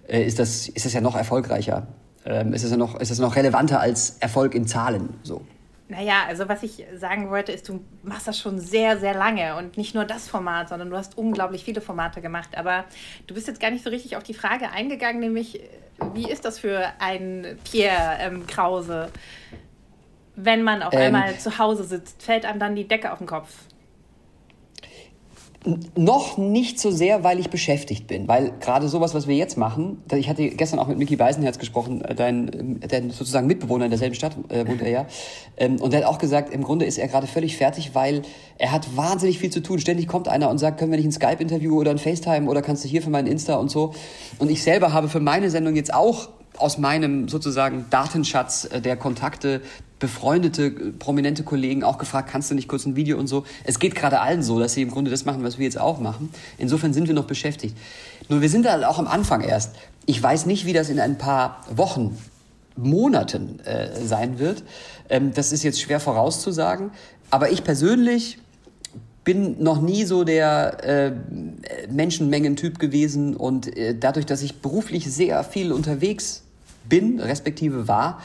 äh, 0.09 0.25
ist, 0.25 0.41
das, 0.41 0.69
ist 0.69 0.85
das 0.85 0.93
ja 0.93 1.01
noch 1.01 1.15
erfolgreicher. 1.15 1.87
Ähm, 2.27 2.53
ist, 2.53 2.65
das 2.65 2.73
ja 2.73 2.77
noch, 2.77 2.99
ist 3.01 3.11
das 3.11 3.21
noch 3.21 3.37
relevanter 3.37 3.81
als 3.81 4.17
Erfolg 4.21 4.55
in 4.55 4.67
Zahlen. 4.67 5.11
So. 5.23 5.43
Naja, 5.89 6.25
also 6.27 6.49
was 6.49 6.63
ich 6.63 6.85
sagen 6.95 7.29
wollte, 7.31 7.53
ist, 7.53 7.69
du 7.69 7.85
machst 8.03 8.27
das 8.27 8.39
schon 8.39 8.59
sehr, 8.59 8.99
sehr 8.99 9.13
lange 9.13 9.57
und 9.57 9.77
nicht 9.77 9.95
nur 9.95 10.05
das 10.05 10.29
Format, 10.29 10.71
sondern 10.71 10.89
du 10.89 10.97
hast 10.97 11.19
unglaublich 11.19 11.63
viele 11.63 11.83
Formate 11.83 12.23
gemacht. 12.23 12.57
Aber 12.57 12.85
du 13.27 13.35
bist 13.35 13.49
jetzt 13.49 13.61
gar 13.61 13.71
nicht 13.71 13.85
so 13.85 13.91
richtig 13.91 14.17
auf 14.17 14.23
die 14.23 14.33
Frage 14.33 14.71
eingegangen, 14.71 15.21
nämlich, 15.21 15.61
wie 16.15 16.31
ist 16.31 16.47
das 16.47 16.59
für 16.59 16.87
einen 17.01 17.59
Pierre 17.71 18.17
ähm, 18.21 18.47
Krause, 18.47 19.11
wenn 20.37 20.63
man 20.63 20.83
auf 20.83 20.95
Ähm. 20.95 21.15
einmal 21.15 21.39
zu 21.39 21.59
Hause 21.59 21.85
sitzt, 21.85 22.23
fällt 22.23 22.47
einem 22.47 22.59
dann 22.59 22.75
die 22.75 22.89
Decke 22.89 23.13
auf 23.13 23.19
den 23.19 23.27
Kopf? 23.27 23.55
Noch 25.97 26.37
nicht 26.37 26.79
so 26.79 26.91
sehr, 26.91 27.25
weil 27.25 27.41
ich 27.41 27.49
beschäftigt 27.49 28.07
bin. 28.07 28.29
Weil 28.29 28.53
gerade 28.61 28.87
sowas, 28.89 29.15
was 29.15 29.27
wir 29.27 29.35
jetzt 29.35 29.57
machen, 29.57 30.03
ich 30.13 30.29
hatte 30.29 30.47
gestern 30.51 30.79
auch 30.79 30.89
mit 30.89 30.99
Mickey 30.99 31.17
Beisenherz 31.17 31.59
gesprochen, 31.59 32.03
äh, 32.03 32.15
dein, 32.15 32.83
äh, 32.83 32.89
dein 32.89 33.11
sozusagen 33.11 33.47
Mitbewohner 33.47 33.87
in 33.87 33.91
derselben 33.91 34.15
Stadt 34.15 34.37
äh, 34.51 34.67
wohnt 34.67 34.83
er 34.83 34.91
ja. 34.91 35.07
Ähm, 35.57 35.81
und 35.81 35.95
der 35.95 36.01
hat 36.01 36.07
auch 36.07 36.19
gesagt, 36.19 36.53
im 36.53 36.63
Grunde 36.63 36.85
ist 36.85 36.99
er 36.99 37.09
gerade 37.09 37.27
völlig 37.27 37.57
fertig, 37.57 37.95
weil 37.95 38.23
er 38.59 38.73
hat 38.73 38.95
wahnsinnig 38.95 39.39
viel 39.39 39.51
zu 39.51 39.63
tun. 39.63 39.79
Ständig 39.79 40.07
kommt 40.07 40.29
einer 40.29 40.51
und 40.51 40.59
sagt, 40.59 40.79
können 40.79 40.91
wir 40.91 40.99
nicht 40.99 41.09
ein 41.09 41.13
Skype-Interview 41.13 41.81
oder 41.81 41.93
ein 41.93 41.99
FaceTime 41.99 42.51
oder 42.51 42.61
kannst 42.61 42.85
du 42.85 42.89
hier 42.89 43.01
für 43.01 43.11
meinen 43.11 43.27
Insta 43.27 43.55
und 43.55 43.71
so. 43.71 43.95
Und 44.39 44.51
ich 44.51 44.63
selber 44.63 44.93
habe 44.93 45.09
für 45.09 45.21
meine 45.21 45.49
Sendung 45.49 45.77
jetzt 45.77 45.95
auch 45.95 46.29
aus 46.59 46.79
meinem 46.79 47.29
sozusagen 47.29 47.87
Datenschatz 47.91 48.69
äh, 48.71 48.81
der 48.81 48.97
Kontakte 48.97 49.63
befreundete, 50.05 50.67
äh, 50.67 50.93
prominente 50.99 51.45
Kollegen 51.45 51.83
auch 51.83 51.97
gefragt, 51.97 52.29
kannst 52.31 52.51
du 52.51 52.55
nicht 52.55 52.69
kurz 52.69 52.85
ein 52.85 52.95
Video 52.95 53.19
und 53.19 53.27
so. 53.27 53.45
Es 53.65 53.79
geht 53.79 53.95
gerade 53.95 54.21
allen 54.21 54.43
so, 54.43 54.61
dass 54.61 54.75
sie 54.75 54.83
im 54.83 54.91
Grunde 54.91 55.11
das 55.11 55.25
machen, 55.25 55.43
was 55.43 55.57
wir 55.57 55.65
jetzt 55.65 55.81
auch 55.81 55.99
machen. 55.99 56.29
Insofern 56.59 56.93
sind 56.93 57.09
wir 57.09 57.15
noch 57.15 57.25
beschäftigt. 57.25 57.75
Nur 58.29 58.43
wir 58.43 58.51
sind 58.51 58.67
da 58.67 58.87
auch 58.87 58.99
am 58.99 59.07
Anfang 59.07 59.41
erst. 59.41 59.75
Ich 60.05 60.23
weiß 60.23 60.45
nicht, 60.45 60.67
wie 60.67 60.75
das 60.75 60.91
in 60.91 61.01
ein 61.01 61.17
paar 61.17 61.65
Wochen, 61.75 62.19
Monaten 62.77 63.61
äh, 63.61 63.89
sein 64.05 64.39
wird. 64.39 64.63
Ähm, 65.09 65.33
das 65.33 65.53
ist 65.53 65.63
jetzt 65.63 65.81
schwer 65.81 66.01
vorauszusagen. 66.01 66.91
Aber 67.31 67.51
ich 67.51 67.65
persönlich 67.65 68.39
bin 69.23 69.63
noch 69.63 69.81
nie 69.81 70.05
so 70.05 70.25
der 70.25 70.85
äh, 70.85 71.13
Menschenmengentyp 71.91 72.79
gewesen 72.79 73.37
und 73.37 73.75
äh, 73.75 73.97
dadurch, 73.99 74.27
dass 74.27 74.43
ich 74.43 74.61
beruflich 74.61 75.11
sehr 75.11 75.43
viel 75.45 75.73
unterwegs 75.73 76.43
bin, 76.87 77.21
respektive 77.21 77.89
war 77.89 78.21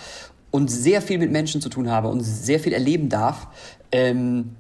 und 0.52 0.70
sehr 0.70 1.02
viel 1.02 1.18
mit 1.18 1.32
Menschen 1.32 1.62
zu 1.62 1.70
tun 1.70 1.90
habe 1.90 2.08
und 2.08 2.22
sehr 2.22 2.60
viel 2.60 2.74
erleben 2.74 3.10
darf, 3.10 3.48
ähm, 3.92 4.56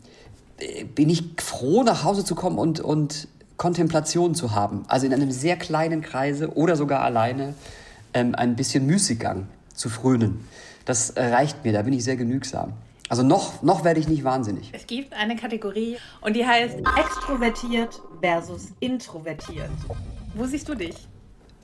äh, 0.59 0.83
bin 0.83 1.09
ich 1.09 1.23
froh, 1.37 1.83
nach 1.83 2.03
Hause 2.03 2.23
zu 2.23 2.35
kommen 2.35 2.57
und, 2.57 2.79
und 2.79 3.27
Kontemplation 3.57 4.35
zu 4.35 4.53
haben. 4.53 4.85
Also 4.87 5.05
in 5.05 5.13
einem 5.13 5.31
sehr 5.31 5.57
kleinen 5.57 6.01
Kreise 6.01 6.55
oder 6.55 6.75
sogar 6.75 7.01
alleine 7.01 7.55
ähm, 8.13 8.35
ein 8.35 8.55
bisschen 8.55 8.85
Müßiggang 8.85 9.47
zu 9.73 9.89
frönen. 9.89 10.47
Das 10.85 11.13
reicht 11.15 11.63
mir, 11.63 11.73
da 11.73 11.83
bin 11.83 11.93
ich 11.93 12.03
sehr 12.03 12.15
genügsam. 12.15 12.73
Also 13.09 13.23
noch, 13.23 13.63
noch 13.63 13.83
werde 13.83 13.99
ich 13.99 14.07
nicht 14.07 14.23
wahnsinnig. 14.23 14.69
Es 14.71 14.85
gibt 14.85 15.13
eine 15.13 15.35
Kategorie 15.35 15.97
und 16.21 16.35
die 16.35 16.45
heißt 16.45 16.77
extrovertiert 16.95 17.99
versus 18.21 18.67
introvertiert. 18.79 19.71
Wo 20.35 20.45
siehst 20.45 20.69
du 20.69 20.75
dich? 20.75 20.95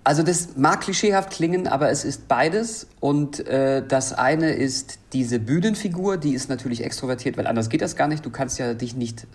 Also 0.05 0.21
das 0.21 0.50
mag 0.55 0.81
klischeehaft 0.81 1.31
klingen, 1.31 1.67
aber 1.67 1.89
es 1.89 2.05
ist 2.05 2.27
beides. 2.27 2.85
Und 3.00 3.45
äh, 3.47 3.83
das 3.85 4.13
eine 4.13 4.51
ist 4.51 5.00
diese 5.13 5.39
Bühnenfigur, 5.39 6.17
die 6.17 6.35
ist 6.35 6.47
natürlich 6.47 6.83
extrovertiert, 6.83 7.38
weil 7.38 7.47
anders 7.47 7.69
geht 7.69 7.81
das 7.81 7.95
gar 7.95 8.07
nicht. 8.07 8.24
Du 8.24 8.29
kannst 8.29 8.59
ja 8.59 8.75
dich 8.75 8.95
nicht 8.95 9.25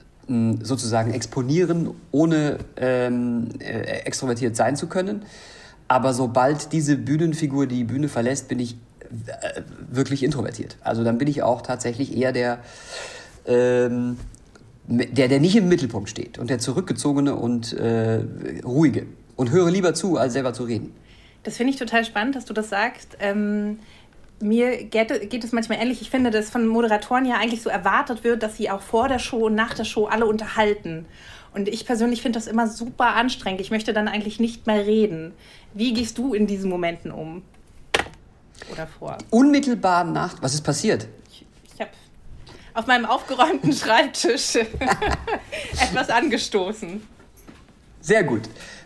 sozusagen 0.62 1.12
exponieren, 1.12 1.90
ohne 2.12 2.58
ähm, 2.76 3.48
äh, 3.58 4.04
extrovertiert 4.04 4.54
sein 4.54 4.76
zu 4.76 4.86
können. 4.86 5.24
Aber 5.88 6.14
sobald 6.14 6.72
diese 6.72 6.96
Bühnenfigur 6.96 7.66
die 7.66 7.82
Bühne 7.82 8.06
verlässt, 8.06 8.46
bin 8.46 8.60
ich 8.60 8.76
äh, 9.10 9.62
wirklich 9.90 10.22
introvertiert. 10.22 10.76
Also 10.82 11.02
dann 11.02 11.18
bin 11.18 11.26
ich 11.26 11.42
auch 11.42 11.62
tatsächlich 11.62 12.16
eher 12.16 12.30
der, 12.30 12.60
ähm, 13.44 14.18
der, 14.86 15.26
der 15.26 15.40
nicht 15.40 15.56
im 15.56 15.68
Mittelpunkt 15.68 16.08
steht 16.08 16.38
und 16.38 16.48
der 16.48 16.60
zurückgezogene 16.60 17.34
und 17.34 17.72
äh, 17.72 18.20
ruhige 18.64 19.06
und 19.40 19.50
höre 19.52 19.70
lieber 19.70 19.94
zu, 19.94 20.18
als 20.18 20.34
selber 20.34 20.52
zu 20.52 20.64
reden. 20.64 20.94
Das 21.44 21.56
finde 21.56 21.72
ich 21.72 21.78
total 21.78 22.04
spannend, 22.04 22.36
dass 22.36 22.44
du 22.44 22.52
das 22.52 22.68
sagst. 22.68 23.16
Ähm, 23.20 23.78
mir 24.38 24.84
geht, 24.84 25.30
geht, 25.30 25.44
es 25.44 25.52
manchmal 25.52 25.78
ähnlich. 25.78 26.02
Ich 26.02 26.10
finde, 26.10 26.30
dass 26.30 26.50
von 26.50 26.66
Moderatoren 26.66 27.24
ja 27.24 27.36
eigentlich 27.36 27.62
so 27.62 27.70
erwartet 27.70 28.22
wird, 28.22 28.42
dass 28.42 28.58
sie 28.58 28.68
auch 28.68 28.82
vor 28.82 29.08
der 29.08 29.18
Show 29.18 29.46
und 29.46 29.54
nach 29.54 29.72
der 29.72 29.84
Show 29.84 30.04
alle 30.04 30.26
unterhalten. 30.26 31.06
Und 31.54 31.68
ich 31.68 31.86
persönlich 31.86 32.20
finde 32.20 32.38
das 32.38 32.48
immer 32.48 32.66
super 32.66 33.14
anstrengend. 33.14 33.62
Ich 33.62 33.70
möchte 33.70 33.94
dann 33.94 34.08
eigentlich 34.08 34.40
nicht 34.40 34.66
mehr 34.66 34.84
reden. 34.86 35.32
Wie 35.72 35.94
gehst 35.94 36.18
du 36.18 36.34
in 36.34 36.46
diesen 36.46 36.68
Momenten 36.68 37.10
um? 37.10 37.40
Oder 38.70 38.86
vor? 38.86 39.16
Unmittelbar 39.30 40.04
nach. 40.04 40.42
Was 40.42 40.52
ist 40.52 40.60
passiert? 40.60 41.08
Ich, 41.30 41.46
ich 41.74 41.80
habe 41.80 41.92
auf 42.74 42.86
meinem 42.86 43.06
aufgeräumten 43.06 43.72
Schreibtisch 43.72 44.56
etwas 45.80 46.10
angestoßen. 46.10 47.00
Sehr 48.02 48.24
gut. 48.24 48.42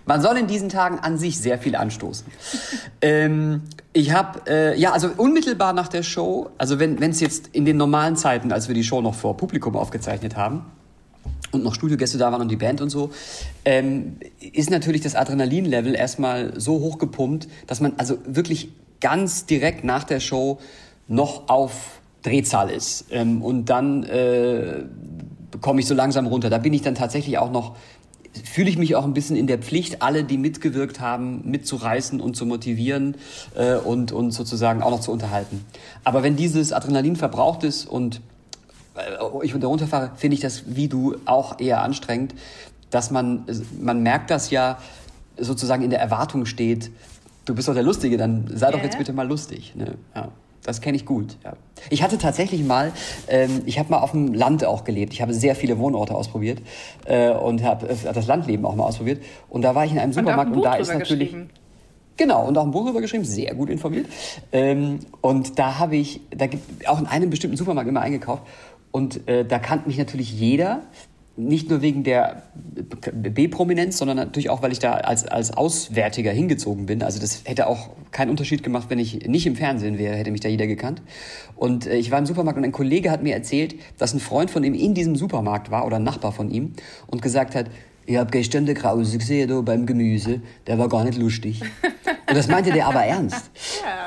Man 0.07 0.21
soll 0.21 0.37
in 0.37 0.47
diesen 0.47 0.69
Tagen 0.69 0.99
an 0.99 1.19
sich 1.19 1.39
sehr 1.39 1.59
viel 1.59 1.77
anstoßen. 1.77 2.27
ähm, 3.01 3.63
ich 3.93 4.13
habe, 4.13 4.41
äh, 4.47 4.79
ja, 4.79 4.93
also 4.93 5.09
unmittelbar 5.17 5.73
nach 5.73 5.89
der 5.89 6.03
Show, 6.03 6.51
also 6.59 6.79
wenn 6.79 7.03
es 7.03 7.21
jetzt 7.21 7.49
in 7.53 7.65
den 7.65 7.77
normalen 7.77 8.17
Zeiten, 8.17 8.53
als 8.53 8.69
wir 8.69 8.75
die 8.75 8.85
Show 8.85 9.01
noch 9.01 9.15
vor 9.15 9.37
Publikum 9.37 9.77
aufgezeichnet 9.77 10.37
haben, 10.37 10.67
und 11.55 11.63
noch 11.63 11.75
Studiogäste 11.75 12.19
da 12.19 12.33
waren 12.33 12.43
und 12.43 12.51
die 12.51 12.57
Band 12.57 12.81
und 12.81 12.91
so, 12.91 13.11
ähm, 13.65 14.17
ist 14.41 14.71
natürlich 14.71 15.01
das 15.01 15.15
Adrenalinlevel 15.15 15.95
erstmal 15.95 16.59
so 16.61 16.81
hochgepumpt, 16.81 17.49
dass 17.67 17.81
man 17.81 17.95
also 17.97 18.19
wirklich 18.27 18.73
ganz 19.01 19.47
direkt 19.47 19.85
nach 19.85 20.05
der 20.05 20.21
Show 20.21 20.59
noch 21.07 21.49
auf 21.49 22.01
Drehzahl 22.23 22.71
ist. 22.71 23.07
Ähm, 23.11 23.43
und 23.43 23.67
dann 23.67 24.03
äh, 24.05 24.85
komme 25.61 25.81
ich 25.81 25.87
so 25.87 25.95
langsam 25.95 26.27
runter. 26.27 26.51
Da 26.51 26.59
bin 26.59 26.73
ich 26.73 26.83
dann 26.83 26.95
tatsächlich 26.95 27.39
auch 27.39 27.51
noch 27.51 27.77
fühle 28.43 28.69
ich 28.69 28.79
mich 28.79 28.97
auch 28.97 29.05
ein 29.05 29.15
bisschen 29.15 29.37
in 29.37 29.47
der 29.47 29.59
Pflicht, 29.59 30.03
alle, 30.03 30.25
die 30.25 30.39
mitgewirkt 30.39 31.01
haben, 31.01 31.43
mitzureißen 31.49 32.21
und 32.21 32.37
zu 32.37 32.47
motivieren 32.47 33.17
äh, 33.55 33.77
und, 33.77 34.13
und 34.13 34.33
sozusagen 34.33 34.83
auch 34.83 34.91
noch 34.91 35.01
zu 35.01 35.13
unterhalten. 35.13 35.65
Aber 36.03 36.23
wenn 36.23 36.37
dieses 36.37 36.73
Adrenalin 36.73 37.17
verbraucht 37.17 37.65
ist 37.65 37.87
und 37.87 38.21
äh, 38.97 39.45
ich 39.45 39.53
darunter 39.53 39.87
fahre, 39.87 40.13
finde 40.17 40.35
ich 40.35 40.41
das 40.41 40.65
wie 40.67 40.89
du 40.89 41.17
auch 41.25 41.61
eher 41.61 41.83
anstrengend, 41.83 42.35
dass 42.91 43.11
man, 43.11 43.45
man 43.81 44.03
merkt 44.03 44.31
das 44.31 44.51
ja 44.51 44.79
sozusagen 45.37 45.83
in 45.83 45.91
der 45.91 46.01
Erwartung 46.01 46.47
steht, 46.47 46.91
du 47.45 47.55
bist 47.55 47.69
doch 47.69 47.75
der 47.75 47.83
Lustige, 47.83 48.17
dann 48.17 48.51
sei 48.55 48.71
doch 48.71 48.83
jetzt 48.83 48.99
bitte 48.99 49.13
mal 49.13 49.27
lustig. 49.27 49.75
Ne? 49.75 49.95
Ja. 50.15 50.29
Das 50.65 50.81
kenne 50.81 50.97
ich 50.97 51.05
gut. 51.05 51.37
Ja. 51.45 51.53
Ich 51.91 52.03
hatte 52.03 52.19
tatsächlich 52.19 52.65
mal, 52.65 52.93
ähm, 53.29 53.63
ich 53.67 53.79
habe 53.79 53.91
mal 53.91 53.99
auf 53.99 54.13
dem 54.13 54.33
Land 54.33 54.65
auch 54.65 54.85
gelebt. 54.85 55.13
Ich 55.13 55.23
habe 55.23 55.35
sehr 55.35 55.55
viele 55.55 55.79
Wohnorte 55.79 56.15
ausprobiert 56.15 56.61
äh, 57.05 57.31
und 57.31 57.63
habe 57.63 57.89
äh, 57.89 57.95
das 58.13 58.27
Landleben 58.27 58.65
auch 58.65 58.75
mal 58.75 58.85
ausprobiert. 58.85 59.23
Und 59.49 59.63
da 59.63 59.75
war 59.75 59.85
ich 59.85 59.93
in 59.93 59.99
einem 59.99 60.13
Supermarkt 60.13 60.51
und, 60.51 60.57
und 60.57 60.65
da 60.65 60.75
ist 60.77 60.93
natürlich 60.93 61.37
Genau, 62.17 62.47
und 62.47 62.57
auch 62.57 62.65
ein 62.65 62.71
Buch 62.71 62.85
darüber 62.85 63.01
geschrieben, 63.01 63.25
sehr 63.25 63.55
gut 63.55 63.69
informiert. 63.69 64.07
Ähm, 64.53 65.01
und 65.21 65.59
da 65.59 65.79
habe 65.79 65.97
ich, 65.97 66.21
da 66.31 66.47
gibt 66.47 66.87
auch 66.89 67.01
in 67.01 67.07
einem 67.07 67.29
bestimmten 67.29 67.57
Supermarkt 67.57 67.89
immer 67.89 68.03
eingekauft. 68.03 68.45
Und 68.93 69.27
äh, 69.29 69.45
da 69.45 69.59
kannte 69.59 69.89
mich 69.89 69.99
natürlich 69.99 70.33
jeder, 70.33 70.83
nicht 71.37 71.69
nur 71.69 71.83
wegen 71.83 72.05
der 72.05 72.45
B-Prominenz, 73.13 73.99
sondern 73.99 74.17
natürlich 74.17 74.51
auch, 74.51 74.63
weil 74.63 74.71
ich 74.71 74.79
da 74.79 74.93
als, 74.93 75.27
als 75.27 75.57
Auswärtiger 75.57 76.31
hingezogen 76.31 76.87
bin. 76.87 77.03
Also 77.03 77.21
das 77.21 77.43
hätte 77.45 77.67
auch 77.67 77.91
keinen 78.13 78.31
Unterschied 78.31 78.63
gemacht, 78.63 78.87
wenn 78.89 79.01
ich 79.01 79.27
nicht 79.27 79.47
im 79.47 79.57
Fernsehen 79.57 79.99
wäre, 79.99 80.15
hätte 80.15 80.31
mich 80.31 80.41
da 80.41 80.49
jeder 80.49 80.67
gekannt. 80.67 81.03
Und 81.57 81.87
äh, 81.87 81.97
ich 81.97 82.11
war 82.11 82.21
im 82.21 82.27
Supermarkt 82.27 82.59
und 82.59 82.65
ein 82.65 82.73
Kollege 82.73 83.11
hat 83.11 83.23
mir 83.23 83.35
erzählt, 83.35 83.75
dass 83.99 84.15
ein 84.15 84.21
Freund 84.21 84.51
von 84.51 84.63
ihm 84.63 84.75
in 84.75 84.95
diesem 84.95 85.17
Supermarkt 85.17 85.71
war 85.71 85.87
oder 85.87 85.97
ein 85.97 86.05
Nachbar 86.05 86.31
von 86.31 86.51
ihm 86.51 86.73
und 87.09 87.21
gesagt 87.21 87.57
hat, 87.57 87.67
ich 88.07 88.17
habe 88.17 88.31
gestern 88.31 88.67
den 88.67 88.77
Krause 88.77 89.19
gesehen 89.19 89.49
da 89.49 89.61
beim 89.61 89.87
Gemüse, 89.87 90.41
der 90.67 90.79
war 90.79 90.89
gar 90.89 91.05
nicht 91.05 91.19
lustig. 91.19 91.63
Und 92.27 92.39
das 92.39 92.49
meinte 92.49 92.73
der 92.73 92.87
aber 92.87 93.05
ernst. 93.05 93.51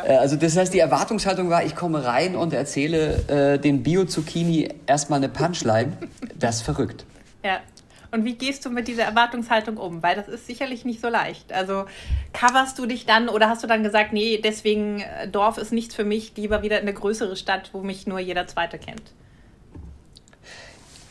Ja. 0.05 0.13
Äh, 0.13 0.17
also 0.17 0.35
das 0.35 0.57
heißt, 0.57 0.73
die 0.73 0.79
Erwartungshaltung 0.79 1.49
war, 1.49 1.63
ich 1.63 1.75
komme 1.75 2.03
rein 2.03 2.35
und 2.35 2.51
erzähle 2.51 3.23
äh, 3.27 3.59
den 3.59 3.83
Bio-Zucchini 3.83 4.69
erstmal 4.87 5.19
eine 5.19 5.29
Punchline. 5.29 5.93
Das 6.37 6.57
ist 6.57 6.61
verrückt. 6.63 7.05
Ja. 7.43 7.61
Und 8.09 8.23
wie 8.23 8.35
gehst 8.35 8.65
du 8.65 8.69
mit 8.69 8.87
dieser 8.87 9.03
Erwartungshaltung 9.03 9.77
um? 9.77 10.01
Weil 10.01 10.15
das 10.15 10.27
ist 10.27 10.47
sicherlich 10.47 10.85
nicht 10.85 11.01
so 11.01 11.09
leicht. 11.09 11.51
Also 11.51 11.85
coverst 12.33 12.79
du 12.79 12.85
dich 12.85 13.05
dann 13.05 13.27
oder 13.27 13.49
hast 13.49 13.63
du 13.63 13.67
dann 13.67 13.83
gesagt, 13.83 14.13
nee, 14.13 14.39
deswegen 14.41 15.01
äh, 15.01 15.27
Dorf 15.27 15.57
ist 15.57 15.73
nichts 15.73 15.93
für 15.93 16.05
mich, 16.05 16.33
lieber 16.37 16.63
wieder 16.63 16.77
in 16.77 16.83
eine 16.83 16.93
größere 16.93 17.35
Stadt, 17.35 17.71
wo 17.73 17.81
mich 17.81 18.07
nur 18.07 18.19
jeder 18.19 18.47
Zweite 18.47 18.79
kennt? 18.79 19.11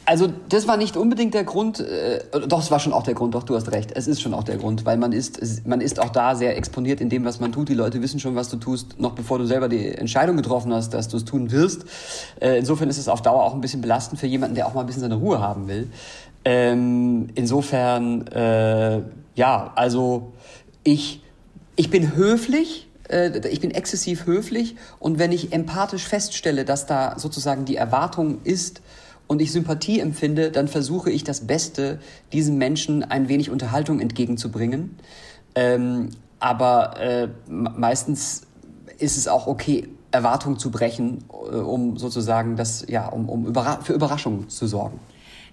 Also 0.08 0.28
das 0.48 0.68
war 0.68 0.76
nicht 0.76 0.96
unbedingt 0.96 1.34
der 1.34 1.42
Grund, 1.42 1.80
äh, 1.80 2.20
doch 2.46 2.60
es 2.60 2.70
war 2.70 2.78
schon 2.78 2.92
auch 2.92 3.02
der 3.02 3.14
Grund, 3.14 3.34
doch 3.34 3.42
du 3.42 3.56
hast 3.56 3.72
recht, 3.72 3.90
es 3.92 4.06
ist 4.06 4.22
schon 4.22 4.34
auch 4.34 4.44
der 4.44 4.56
Grund, 4.56 4.86
weil 4.86 4.98
man 4.98 5.10
ist, 5.10 5.66
man 5.66 5.80
ist 5.80 5.98
auch 5.98 6.10
da 6.10 6.36
sehr 6.36 6.56
exponiert 6.56 7.00
in 7.00 7.08
dem, 7.08 7.24
was 7.24 7.40
man 7.40 7.50
tut. 7.50 7.68
Die 7.68 7.74
Leute 7.74 8.00
wissen 8.00 8.20
schon, 8.20 8.36
was 8.36 8.48
du 8.48 8.56
tust, 8.56 9.00
noch 9.00 9.14
bevor 9.14 9.38
du 9.38 9.46
selber 9.46 9.68
die 9.68 9.88
Entscheidung 9.88 10.36
getroffen 10.36 10.72
hast, 10.72 10.94
dass 10.94 11.08
du 11.08 11.16
es 11.16 11.24
tun 11.24 11.50
wirst. 11.50 11.86
Äh, 12.40 12.56
insofern 12.58 12.88
ist 12.88 12.98
es 12.98 13.08
auf 13.08 13.20
Dauer 13.20 13.42
auch 13.42 13.52
ein 13.52 13.60
bisschen 13.60 13.80
belastend 13.80 14.20
für 14.20 14.28
jemanden, 14.28 14.54
der 14.54 14.68
auch 14.68 14.74
mal 14.74 14.82
ein 14.82 14.86
bisschen 14.86 15.02
seine 15.02 15.16
Ruhe 15.16 15.40
haben 15.40 15.66
will. 15.66 15.90
Ähm, 16.44 17.26
insofern, 17.34 18.28
äh, 18.28 19.02
ja, 19.34 19.72
also 19.74 20.34
ich, 20.84 21.20
ich 21.74 21.90
bin 21.90 22.14
höflich, 22.14 22.88
äh, 23.08 23.40
ich 23.48 23.60
bin 23.60 23.72
exzessiv 23.72 24.26
höflich 24.26 24.76
und 25.00 25.18
wenn 25.18 25.32
ich 25.32 25.52
empathisch 25.52 26.06
feststelle, 26.06 26.64
dass 26.64 26.86
da 26.86 27.18
sozusagen 27.18 27.64
die 27.64 27.74
Erwartung 27.74 28.38
ist, 28.44 28.82
und 29.26 29.42
ich 29.42 29.52
Sympathie 29.52 30.00
empfinde, 30.00 30.50
dann 30.50 30.68
versuche 30.68 31.10
ich 31.10 31.24
das 31.24 31.46
Beste, 31.46 31.98
diesem 32.32 32.58
Menschen 32.58 33.02
ein 33.02 33.28
wenig 33.28 33.50
Unterhaltung 33.50 34.00
entgegenzubringen. 34.00 34.96
Ähm, 35.54 36.10
aber 36.38 37.00
äh, 37.00 37.28
meistens 37.48 38.42
ist 38.98 39.16
es 39.16 39.28
auch 39.28 39.46
okay, 39.46 39.88
Erwartungen 40.10 40.58
zu 40.58 40.70
brechen, 40.70 41.24
äh, 41.30 41.56
um 41.56 41.96
sozusagen 41.96 42.56
das, 42.56 42.84
ja, 42.88 43.08
um, 43.08 43.28
um 43.28 43.46
überra 43.46 43.80
für 43.82 43.92
Überraschungen 43.92 44.48
zu 44.48 44.66
sorgen. 44.66 45.00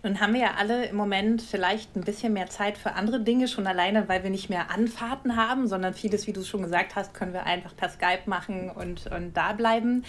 Nun 0.06 0.20
haben 0.20 0.34
wir 0.34 0.42
ja 0.42 0.52
alle 0.58 0.86
im 0.88 0.98
Moment 0.98 1.42
vielleicht 1.42 1.96
ein 1.96 2.02
bisschen 2.02 2.34
mehr 2.34 2.50
Zeit 2.50 2.78
für 2.78 2.96
andere 2.96 3.22
Dinge, 3.22 3.48
schon 3.48 3.66
alleine, 3.66 4.10
weil 4.10 4.22
wir 4.22 4.30
nicht 4.30 4.50
mehr 4.50 4.70
Anfahrten 4.70 5.38
haben, 5.38 5.66
sondern 5.66 5.94
vieles, 5.94 6.28
wie 6.28 6.34
du 6.34 6.42
es 6.42 6.48
schon 6.50 6.62
gesagt 6.62 6.98
hast, 6.98 7.14
können 7.14 7.32
wir 7.32 7.46
einfach 7.46 7.74
per 7.74 7.88
Skype 7.88 8.24
machen 8.26 8.70
und, 8.70 9.08
und 9.08 9.32
da 9.38 9.54
bleiben. 9.54 10.04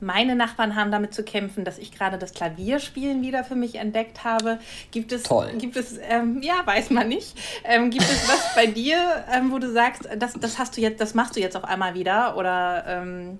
Meine 0.00 0.36
Nachbarn 0.36 0.74
haben 0.74 0.90
damit 0.90 1.12
zu 1.12 1.22
kämpfen, 1.22 1.64
dass 1.64 1.76
ich 1.76 1.92
gerade 1.92 2.16
das 2.16 2.32
Klavierspielen 2.32 3.20
wieder 3.20 3.44
für 3.44 3.56
mich 3.56 3.74
entdeckt 3.74 4.24
habe. 4.24 4.58
Gibt 4.90 5.12
es, 5.12 5.24
Toll. 5.24 5.52
Gibt 5.58 5.76
es, 5.76 5.98
ähm, 6.08 6.40
ja, 6.42 6.62
weiß 6.64 6.88
man 6.88 7.06
nicht. 7.06 7.36
Ähm, 7.64 7.90
gibt 7.90 8.04
es 8.04 8.26
was 8.30 8.54
bei 8.54 8.66
dir, 8.66 9.22
ähm, 9.30 9.52
wo 9.52 9.58
du 9.58 9.70
sagst, 9.70 10.08
das, 10.16 10.32
das 10.32 10.58
hast 10.58 10.78
du 10.78 10.80
jetzt, 10.80 10.98
das 10.98 11.12
machst 11.12 11.36
du 11.36 11.40
jetzt 11.40 11.58
auf 11.58 11.64
einmal 11.64 11.92
wieder 11.92 12.38
oder 12.38 12.84
ähm, 12.86 13.38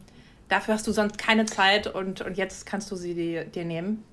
dafür 0.50 0.74
hast 0.74 0.86
du 0.86 0.92
sonst 0.92 1.16
keine 1.16 1.46
Zeit 1.46 1.86
und, 1.86 2.20
und 2.20 2.36
jetzt 2.36 2.66
kannst 2.66 2.90
du 2.90 2.96
sie 2.96 3.14
dir, 3.14 3.46
dir 3.46 3.64
nehmen? 3.64 4.04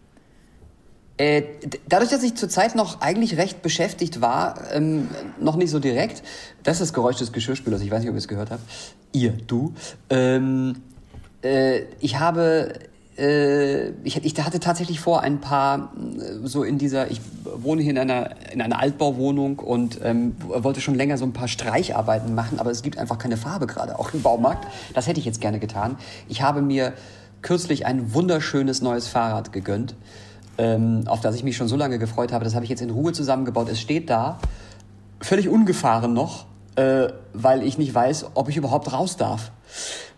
Äh, 1.18 1.44
dadurch, 1.88 2.10
dass 2.10 2.24
ich 2.24 2.36
zurzeit 2.36 2.76
noch 2.76 3.02
eigentlich 3.02 3.38
recht 3.38 3.62
beschäftigt 3.62 4.20
war, 4.22 4.56
ähm, 4.74 5.10
noch 5.40 5.56
nicht 5.56 5.70
so 5.70 5.80
direkt, 5.80 6.24
das 6.64 6.78
ist 6.78 6.82
das 6.82 6.94
Geräusch 6.94 7.18
des 7.18 7.32
Geschirrspülers, 7.32 7.82
ich 7.82 7.92
weiß 7.92 8.02
nicht, 8.02 8.10
ob 8.10 8.16
ihr 8.16 8.20
es 8.20 8.28
gehört 8.28 8.50
habt, 8.50 8.64
ihr, 9.12 9.34
du, 9.46 9.74
ähm, 10.10 10.82
äh, 11.44 11.82
ich 12.00 12.20
habe 12.20 12.74
äh, 13.18 13.90
ich, 14.04 14.24
ich 14.24 14.44
hatte 14.44 14.60
tatsächlich 14.60 15.00
vor, 15.00 15.22
ein 15.22 15.40
paar 15.40 15.94
äh, 15.96 16.48
so 16.48 16.64
in 16.64 16.78
dieser, 16.78 17.12
ich 17.12 17.22
wohne 17.44 17.82
hier 17.82 17.92
in 17.92 17.98
einer, 18.00 18.32
in 18.52 18.62
einer 18.62 18.80
Altbauwohnung 18.80 19.60
und 19.60 20.00
ähm, 20.04 20.36
wollte 20.48 20.82
schon 20.82 20.96
länger 20.96 21.18
so 21.18 21.26
ein 21.26 21.34
paar 21.34 21.48
Streicharbeiten 21.48 22.34
machen, 22.34 22.60
aber 22.60 22.72
es 22.72 22.82
gibt 22.82 22.98
einfach 22.98 23.18
keine 23.18 23.38
Farbe 23.38 23.68
gerade, 23.68 24.00
auch 24.00 24.14
im 24.14 24.22
Baumarkt. 24.22 24.68
Das 24.94 25.08
hätte 25.08 25.20
ich 25.20 25.26
jetzt 25.26 25.42
gerne 25.42 25.60
getan. 25.60 25.98
Ich 26.28 26.42
habe 26.42 26.62
mir 26.62 26.94
kürzlich 27.42 27.86
ein 27.86 28.14
wunderschönes 28.14 28.82
neues 28.82 29.08
Fahrrad 29.08 29.54
gegönnt, 29.54 29.96
ähm, 30.58 31.04
auf 31.08 31.22
das 31.22 31.36
ich 31.36 31.44
mich 31.44 31.58
schon 31.58 31.68
so 31.68 31.76
lange 31.76 32.00
gefreut 32.00 32.32
habe. 32.32 32.44
Das 32.44 32.56
habe 32.56 32.66
ich 32.66 32.70
jetzt 32.70 32.82
in 32.82 32.90
Ruhe 32.90 33.14
zusammengebaut. 33.14 33.70
Es 33.70 33.80
steht 33.80 34.10
da, 34.10 34.40
völlig 35.22 35.50
ungefahren 35.50 36.14
noch, 36.14 36.46
äh, 36.76 37.08
weil 37.34 37.64
ich 37.64 37.78
nicht 37.78 37.94
weiß, 37.94 38.28
ob 38.34 38.50
ich 38.50 38.58
überhaupt 38.58 38.92
raus 38.94 39.18
darf. 39.18 39.52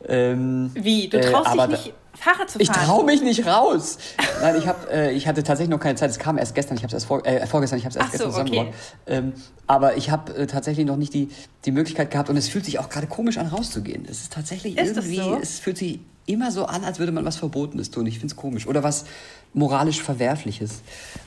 Ähm, 0.08 0.72
Wie? 0.74 1.08
Du 1.08 1.20
traust 1.22 1.54
äh, 1.54 1.68
dich 1.68 1.86
nicht, 1.86 1.94
Fahrrad 2.13 2.50
zu 2.50 2.60
fahren? 2.60 2.62
Ich 2.62 2.70
traue 2.70 3.06
mich 3.06 3.22
nicht 3.22 3.46
raus. 3.46 3.98
Nein, 4.42 4.56
ich, 4.58 4.68
hab, 4.68 4.89
äh, 4.92 5.12
ich 5.12 5.27
hatte 5.27 5.44
tatsächlich 5.44 5.72
noch 5.72 5.80
keine 5.80 5.96
Zeit. 5.96 6.10
Es 6.10 6.20
kam 6.20 6.38
erst 6.38 6.56
gestern. 6.56 6.77
Ich 6.77 6.84
habe 6.84 6.88
es 6.88 6.94
erst 6.94 7.06
vor, 7.06 7.25
äh, 7.25 7.46
vorgestern. 7.48 7.80
Ich 7.80 7.86
habe 7.86 7.92
es 7.92 7.96
erst 7.96 8.08
Ach 8.08 8.12
gestern 8.12 8.32
so, 8.32 8.38
zusammengebaut. 8.38 8.68
Okay. 9.06 9.18
Ähm, 9.18 9.34
aber 9.68 9.98
ich 9.98 10.10
habe 10.10 10.36
äh, 10.36 10.48
tatsächlich 10.48 10.86
noch 10.86 10.98
nicht 10.98 11.13
die, 11.13 11.30
die 11.65 11.72
Möglichkeit 11.72 12.12
gehabt 12.12 12.30
und 12.30 12.38
es 12.38 12.48
fühlt 12.48 12.65
sich 12.65 12.80
auch 12.80 12.89
gerade 12.89 13.08
komisch 13.08 13.38
an, 13.38 13.48
rauszugehen. 13.48 14.06
Es 14.10 14.22
ist 14.22 14.34
tatsächlich 14.34 14.77
ist 14.77 14.98
irgendwie, 14.98 15.18
so? 15.18 15.39
es 15.42 15.60
fühlt 15.60 15.77
sich 15.77 16.00
immer 16.25 16.51
so 16.51 16.65
an, 16.65 16.84
als 16.84 17.00
würde 17.00 17.12
man 17.12 17.25
was 17.25 17.38
Verbotenes 17.38 17.91
tun. 17.91 18.05
Ich 18.08 18.15
finde 18.15 18.27
es 18.27 18.36
komisch. 18.36 18.67
Oder 18.67 18.84
was 18.84 19.05
moralisch 19.53 20.01
Verwerfliches. 20.01 20.82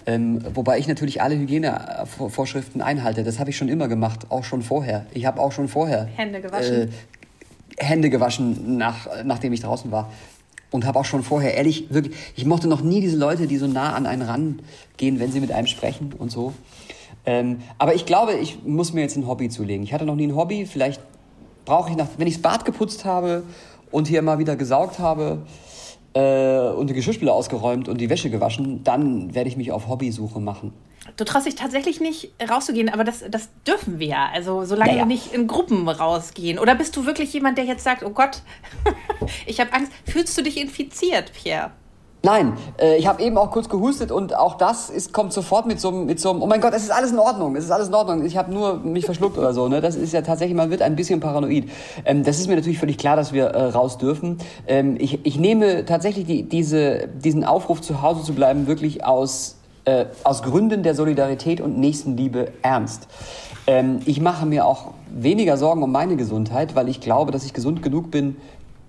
Ähm, 0.07 0.41
wobei 0.55 0.79
ich 0.79 0.89
natürlich 0.89 1.23
alle 1.23 1.37
Hygienevorschriften 1.37 2.83
einhalte. 2.83 3.23
Das 3.25 3.39
habe 3.39 3.51
ich 3.51 3.57
schon 3.57 3.69
immer 3.69 3.89
gemacht, 3.89 4.27
auch 4.31 4.45
schon 4.45 4.63
vorher. 4.63 5.07
Ich 5.13 5.27
habe 5.27 5.41
auch 5.41 5.53
schon 5.53 5.69
vorher 5.69 6.05
Hände 6.15 6.41
gewaschen. 6.41 6.75
Äh, 6.75 6.89
Hände 7.79 8.11
gewaschen, 8.11 8.77
nach, 8.77 9.09
nachdem 9.25 9.53
ich 9.53 9.61
draußen 9.61 9.91
war. 9.93 10.11
Und 10.71 10.85
habe 10.85 10.99
auch 10.99 11.05
schon 11.05 11.23
vorher, 11.23 11.55
ehrlich, 11.55 11.87
wirklich, 11.91 12.15
ich 12.37 12.45
mochte 12.45 12.69
noch 12.69 12.83
nie 12.83 13.01
diese 13.01 13.17
Leute, 13.17 13.47
die 13.47 13.57
so 13.57 13.67
nah 13.67 13.95
an 13.95 14.05
einen 14.05 14.23
rangehen, 14.23 15.19
wenn 15.19 15.33
sie 15.33 15.41
mit 15.41 15.51
einem 15.53 15.67
sprechen 15.67 16.13
und 16.13 16.31
so. 16.31 16.53
Ähm, 17.25 17.61
aber 17.79 17.95
ich 17.95 18.05
glaube, 18.05 18.35
ich 18.35 18.65
muss 18.65 18.93
mir 18.93 19.01
jetzt 19.01 19.17
ein 19.17 19.27
Hobby 19.27 19.49
zulegen. 19.49 19.83
Ich 19.85 19.95
hatte 19.95 20.05
noch 20.05 20.17
nie 20.17 20.27
ein 20.27 20.35
Hobby. 20.35 20.67
Vielleicht 20.67 21.01
brauche 21.65 21.91
ich, 21.91 21.97
nach, 21.97 22.09
wenn 22.19 22.27
ich 22.27 22.35
das 22.35 22.43
Bad 22.43 22.65
geputzt 22.65 23.05
habe 23.05 23.45
und 23.91 24.09
hier 24.09 24.23
mal 24.23 24.39
wieder 24.39 24.57
gesaugt 24.57 24.99
habe 24.99 25.43
äh, 26.15 26.59
und 26.71 26.91
die 26.91 26.95
Geschirrspüler 26.95 27.33
ausgeräumt 27.33 27.89
und 27.89 28.01
die 28.01 28.11
Wäsche 28.11 28.31
gewaschen, 28.31 28.85
dann 28.85 29.35
werde 29.35 29.49
ich 29.49 29.57
mich 29.57 29.73
auf 29.73 29.89
Hobbysuche 29.89 30.41
machen. 30.41 30.73
Du 31.17 31.25
traust 31.25 31.47
dich 31.47 31.55
tatsächlich 31.55 32.01
nicht 32.01 32.33
rauszugehen, 32.51 32.89
aber 32.89 33.03
das, 33.05 33.25
das 33.31 33.49
dürfen 33.67 33.99
wir 33.99 34.09
ja. 34.09 34.29
Also 34.33 34.65
solange 34.65 34.91
ja, 34.91 34.97
ja. 34.99 35.03
wir 35.03 35.07
nicht 35.07 35.33
in 35.33 35.47
Gruppen 35.47 35.89
rausgehen. 35.89 36.59
Oder 36.59 36.75
bist 36.75 36.97
du 36.97 37.07
wirklich 37.07 37.33
jemand, 37.33 37.57
der 37.57 37.65
jetzt 37.65 37.85
sagt, 37.85 38.05
oh 38.05 38.11
Gott, 38.11 38.43
ich 39.47 39.61
habe 39.61 39.73
Angst. 39.73 39.93
Fühlst 40.05 40.37
du 40.37 40.43
dich 40.43 40.61
infiziert, 40.61 41.33
Pierre? 41.33 41.71
Nein, 42.25 42.55
äh, 42.81 42.97
ich 42.97 43.07
habe 43.07 43.23
eben 43.23 43.39
auch 43.39 43.53
kurz 43.53 43.69
gehustet 43.69 44.11
und 44.11 44.35
auch 44.35 44.57
das 44.57 44.91
ist, 44.91 45.13
kommt 45.13 45.33
sofort 45.33 45.67
mit 45.67 45.79
so, 45.79 45.93
mit 45.93 46.19
so 46.19 46.31
einem, 46.31 46.43
oh 46.43 46.47
mein 46.47 46.61
Gott, 46.61 46.75
es 46.75 46.83
ist 46.83 46.91
alles 46.91 47.13
in 47.13 47.19
Ordnung, 47.19 47.55
es 47.55 47.65
ist 47.65 47.71
alles 47.71 47.89
in 47.89 47.95
Ordnung, 47.95 48.25
ich 48.25 48.37
habe 48.37 48.53
nur 48.53 48.79
mich 48.79 49.05
verschluckt 49.05 49.39
oder 49.39 49.55
so. 49.55 49.69
Ne? 49.69 49.81
Das 49.81 49.95
ist 49.95 50.13
ja 50.13 50.23
tatsächlich, 50.23 50.57
man 50.57 50.71
wird 50.71 50.83
ein 50.83 50.97
bisschen 50.97 51.21
paranoid. 51.21 51.71
Ähm, 52.05 52.25
das 52.25 52.41
ist 52.41 52.49
mir 52.49 52.57
natürlich 52.57 52.79
völlig 52.79 52.99
klar, 52.99 53.15
dass 53.15 53.33
wir 53.33 53.45
äh, 53.47 53.67
raus 53.67 53.99
dürfen. 53.99 54.39
Ähm, 54.67 54.97
ich, 54.99 55.25
ich 55.25 55.39
nehme 55.39 55.85
tatsächlich 55.85 56.27
die, 56.27 56.43
diese, 56.43 57.07
diesen 57.07 57.45
Aufruf, 57.45 57.81
zu 57.83 58.03
Hause 58.03 58.25
zu 58.25 58.35
bleiben, 58.35 58.67
wirklich 58.67 59.05
aus, 59.05 59.57
äh, 59.85 60.07
aus 60.25 60.43
Gründen 60.43 60.83
der 60.83 60.97
Solidarität 60.97 61.61
und 61.61 61.79
Nächstenliebe 61.79 62.49
ernst. 62.63 63.07
Ähm, 63.69 64.01
ich 64.07 64.21
mache 64.21 64.45
mir 64.45 64.67
auch 64.67 64.93
weniger 65.09 65.57
Sorgen 65.57 65.85
um 65.85 65.93
meine 65.93 66.17
Gesundheit, 66.17 66.75
weil 66.75 66.89
ich 66.89 67.01
glaube, 67.01 67.31
dass 67.31 67.45
ich 67.45 67.53
gesund 67.53 67.83
genug 67.83 68.11
bin, 68.11 68.37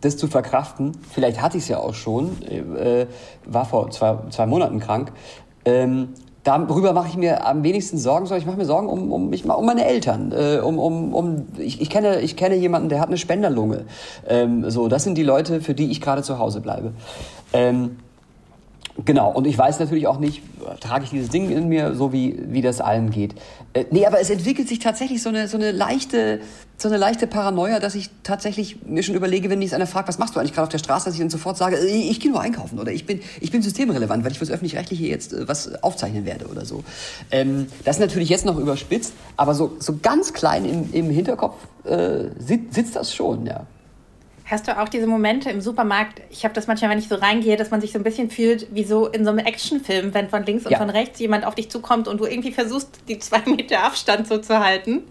das 0.02 0.18
zu 0.18 0.28
verkraften. 0.28 0.94
Vielleicht 1.12 1.42
hatte 1.42 1.58
ich 1.58 1.64
es 1.64 1.70
ja 1.70 1.80
auch 1.80 1.94
schon, 1.94 2.42
äh, 2.44 3.06
war 3.46 3.66
vor 3.66 3.90
zwei, 3.92 4.18
zwei 4.30 4.46
Monaten 4.46 4.80
krank. 4.80 5.12
Ähm, 5.66 6.10
darüber 6.44 6.94
mache 6.94 7.10
ich 7.10 7.18
mir 7.18 7.46
am 7.46 7.64
wenigsten 7.64 7.98
Sorgen, 7.98 8.26
sondern 8.26 8.42
ich 8.42 8.48
mache 8.48 8.58
mir 8.58 8.66
Sorgen 8.66 8.88
um, 8.88 9.12
um, 9.12 9.30
mich, 9.30 9.46
um 9.46 9.66
meine 9.66 9.86
Eltern. 9.86 10.32
Äh, 10.32 10.60
um, 10.60 10.80
um, 10.80 11.14
um, 11.14 11.48
ich, 11.58 11.82
ich, 11.82 11.90
kenne, 11.90 12.22
ich 12.22 12.36
kenne 12.36 12.56
jemanden, 12.56 12.90
der 12.90 13.00
hat 13.00 13.10
eine 13.10 13.18
Spenderlunge. 13.18 13.86
Ähm, 14.28 14.70
so, 14.70 14.88
das 14.88 15.04
sind 15.04 15.18
die 15.18 15.24
Leute, 15.24 15.62
für 15.62 15.74
die 15.74 15.92
ich 15.92 16.02
gerade 16.02 16.24
zu 16.24 16.40
Hause 16.40 16.62
bleibe. 16.62 16.94
Ähm, 17.54 17.98
Genau, 19.06 19.32
und 19.32 19.46
ich 19.46 19.58
weiß 19.58 19.80
natürlich 19.80 20.08
auch 20.08 20.20
nicht, 20.20 20.42
trage 20.80 21.04
ich 21.04 21.10
dieses 21.12 21.30
Ding 21.30 21.50
in 21.52 21.70
mir, 21.70 21.96
so 21.96 22.12
wie, 22.12 22.38
wie 22.48 22.62
das 22.62 22.82
allen 22.82 23.12
geht. 23.12 23.36
Äh, 23.74 23.86
nee, 23.92 24.06
aber 24.06 24.20
es 24.20 24.30
entwickelt 24.30 24.68
sich 24.68 24.80
tatsächlich 24.80 25.22
so 25.22 25.30
eine, 25.30 25.48
so 25.48 25.58
eine 25.58 25.72
leichte, 25.72 26.40
so 26.78 26.88
eine 26.88 26.98
leichte 26.98 27.28
Paranoia, 27.28 27.80
dass 27.80 27.96
ich 27.96 28.10
tatsächlich 28.24 28.84
mir 28.86 29.04
schon 29.04 29.16
überlege, 29.16 29.50
wenn 29.50 29.60
mich 29.60 29.74
einer 29.74 29.88
fragt, 29.88 30.08
was 30.08 30.18
machst 30.18 30.36
du 30.36 30.40
eigentlich 30.40 30.54
gerade 30.54 30.64
auf 30.64 30.72
der 30.72 30.80
Straße, 30.80 31.06
dass 31.06 31.14
ich 31.14 31.20
dann 31.20 31.30
sofort 31.30 31.58
sage, 31.58 31.78
ich, 31.78 32.08
äh, 32.08 32.10
ich 32.10 32.20
gehe 32.20 32.32
nur 32.32 32.42
einkaufen 32.42 32.80
oder 32.80 32.92
ich 32.92 33.06
bin, 33.06 33.22
ich 33.40 33.52
bin 33.52 33.62
systemrelevant, 33.62 34.24
weil 34.24 34.32
ich 34.32 34.38
fürs 34.38 34.52
Öffentlich-Rechtliche 34.52 35.06
jetzt 35.06 35.34
äh, 35.34 35.48
was 35.48 35.82
aufzeichnen 35.84 36.26
werde 36.26 36.48
oder 36.48 36.66
so. 36.66 36.84
Ähm, 37.32 37.68
das 37.86 37.98
ist 37.98 38.02
natürlich 38.02 38.30
jetzt 38.30 38.46
noch 38.46 38.58
überspitzt, 38.58 39.14
aber 39.38 39.54
so, 39.54 39.76
so 39.80 39.98
ganz 40.02 40.34
klein 40.34 40.66
im, 40.66 40.94
im 40.94 41.10
Hinterkopf 41.10 41.56
äh, 41.86 42.26
sitzt, 42.40 42.74
sitzt 42.74 42.96
das 42.96 43.14
schon, 43.14 43.46
ja. 43.46 43.66
Hast 44.50 44.68
du 44.68 44.82
auch 44.82 44.90
diese 44.90 45.06
Momente 45.06 45.52
im 45.52 45.62
Supermarkt? 45.62 46.24
Ich 46.32 46.44
habe 46.44 46.56
das 46.56 46.66
manchmal, 46.66 46.90
wenn 46.90 46.98
ich 46.98 47.08
so 47.08 47.14
reingehe, 47.14 47.56
dass 47.56 47.70
man 47.70 47.82
sich 47.82 47.92
so 47.92 48.00
ein 48.00 48.04
bisschen 48.04 48.32
fühlt 48.32 48.66
wie 48.74 48.84
so 48.84 49.06
in 49.06 49.24
so 49.24 49.30
einem 49.30 49.46
Actionfilm, 49.46 50.12
wenn 50.16 50.28
von 50.28 50.44
links 50.44 50.66
und 50.66 50.72
ja. 50.72 50.80
von 50.80 50.90
rechts 50.90 51.20
jemand 51.20 51.46
auf 51.46 51.54
dich 51.54 51.70
zukommt 51.70 52.08
und 52.08 52.20
du 52.20 52.26
irgendwie 52.26 52.52
versuchst, 52.52 52.90
die 53.08 53.20
zwei 53.20 53.42
Meter 53.46 53.84
Abstand 53.84 54.28
so 54.28 54.40
zu 54.40 54.60
halten. 54.60 55.04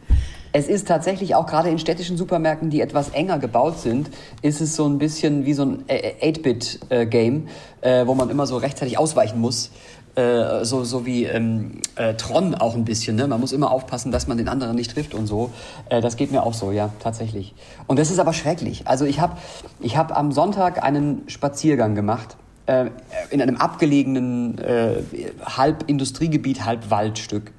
Es 0.50 0.66
ist 0.66 0.88
tatsächlich 0.88 1.36
auch 1.36 1.46
gerade 1.46 1.68
in 1.68 1.78
städtischen 1.78 2.16
Supermärkten, 2.16 2.68
die 2.68 2.80
etwas 2.80 3.10
enger 3.10 3.38
gebaut 3.38 3.78
sind, 3.78 4.10
ist 4.42 4.60
es 4.60 4.74
so 4.74 4.88
ein 4.88 4.98
bisschen 4.98 5.44
wie 5.44 5.52
so 5.52 5.62
ein 5.62 5.84
8-Bit-Game, 5.86 7.48
äh, 7.82 8.06
wo 8.06 8.14
man 8.14 8.30
immer 8.30 8.46
so 8.46 8.56
rechtzeitig 8.56 8.98
ausweichen 8.98 9.40
muss. 9.40 9.70
Äh, 10.18 10.64
so, 10.64 10.82
so 10.82 11.06
wie 11.06 11.26
ähm, 11.26 11.80
äh, 11.94 12.14
Tron 12.14 12.56
auch 12.56 12.74
ein 12.74 12.84
bisschen. 12.84 13.14
Ne? 13.14 13.28
Man 13.28 13.38
muss 13.38 13.52
immer 13.52 13.70
aufpassen, 13.70 14.10
dass 14.10 14.26
man 14.26 14.36
den 14.36 14.48
anderen 14.48 14.74
nicht 14.74 14.90
trifft 14.90 15.14
und 15.14 15.28
so. 15.28 15.52
Äh, 15.90 16.00
das 16.00 16.16
geht 16.16 16.32
mir 16.32 16.42
auch 16.42 16.54
so, 16.54 16.72
ja, 16.72 16.90
tatsächlich. 16.98 17.54
Und 17.86 18.00
das 18.00 18.10
ist 18.10 18.18
aber 18.18 18.32
schrecklich. 18.32 18.88
Also 18.88 19.04
ich 19.04 19.20
habe 19.20 19.36
ich 19.78 19.96
hab 19.96 20.16
am 20.16 20.32
Sonntag 20.32 20.82
einen 20.82 21.22
Spaziergang 21.28 21.94
gemacht 21.94 22.36
äh, 22.66 22.86
in 23.30 23.40
einem 23.40 23.58
abgelegenen 23.58 24.58
äh, 24.58 25.02
halb 25.44 25.84
Industriegebiet, 25.86 26.64
halb 26.64 26.90
Waldstück, 26.90 27.52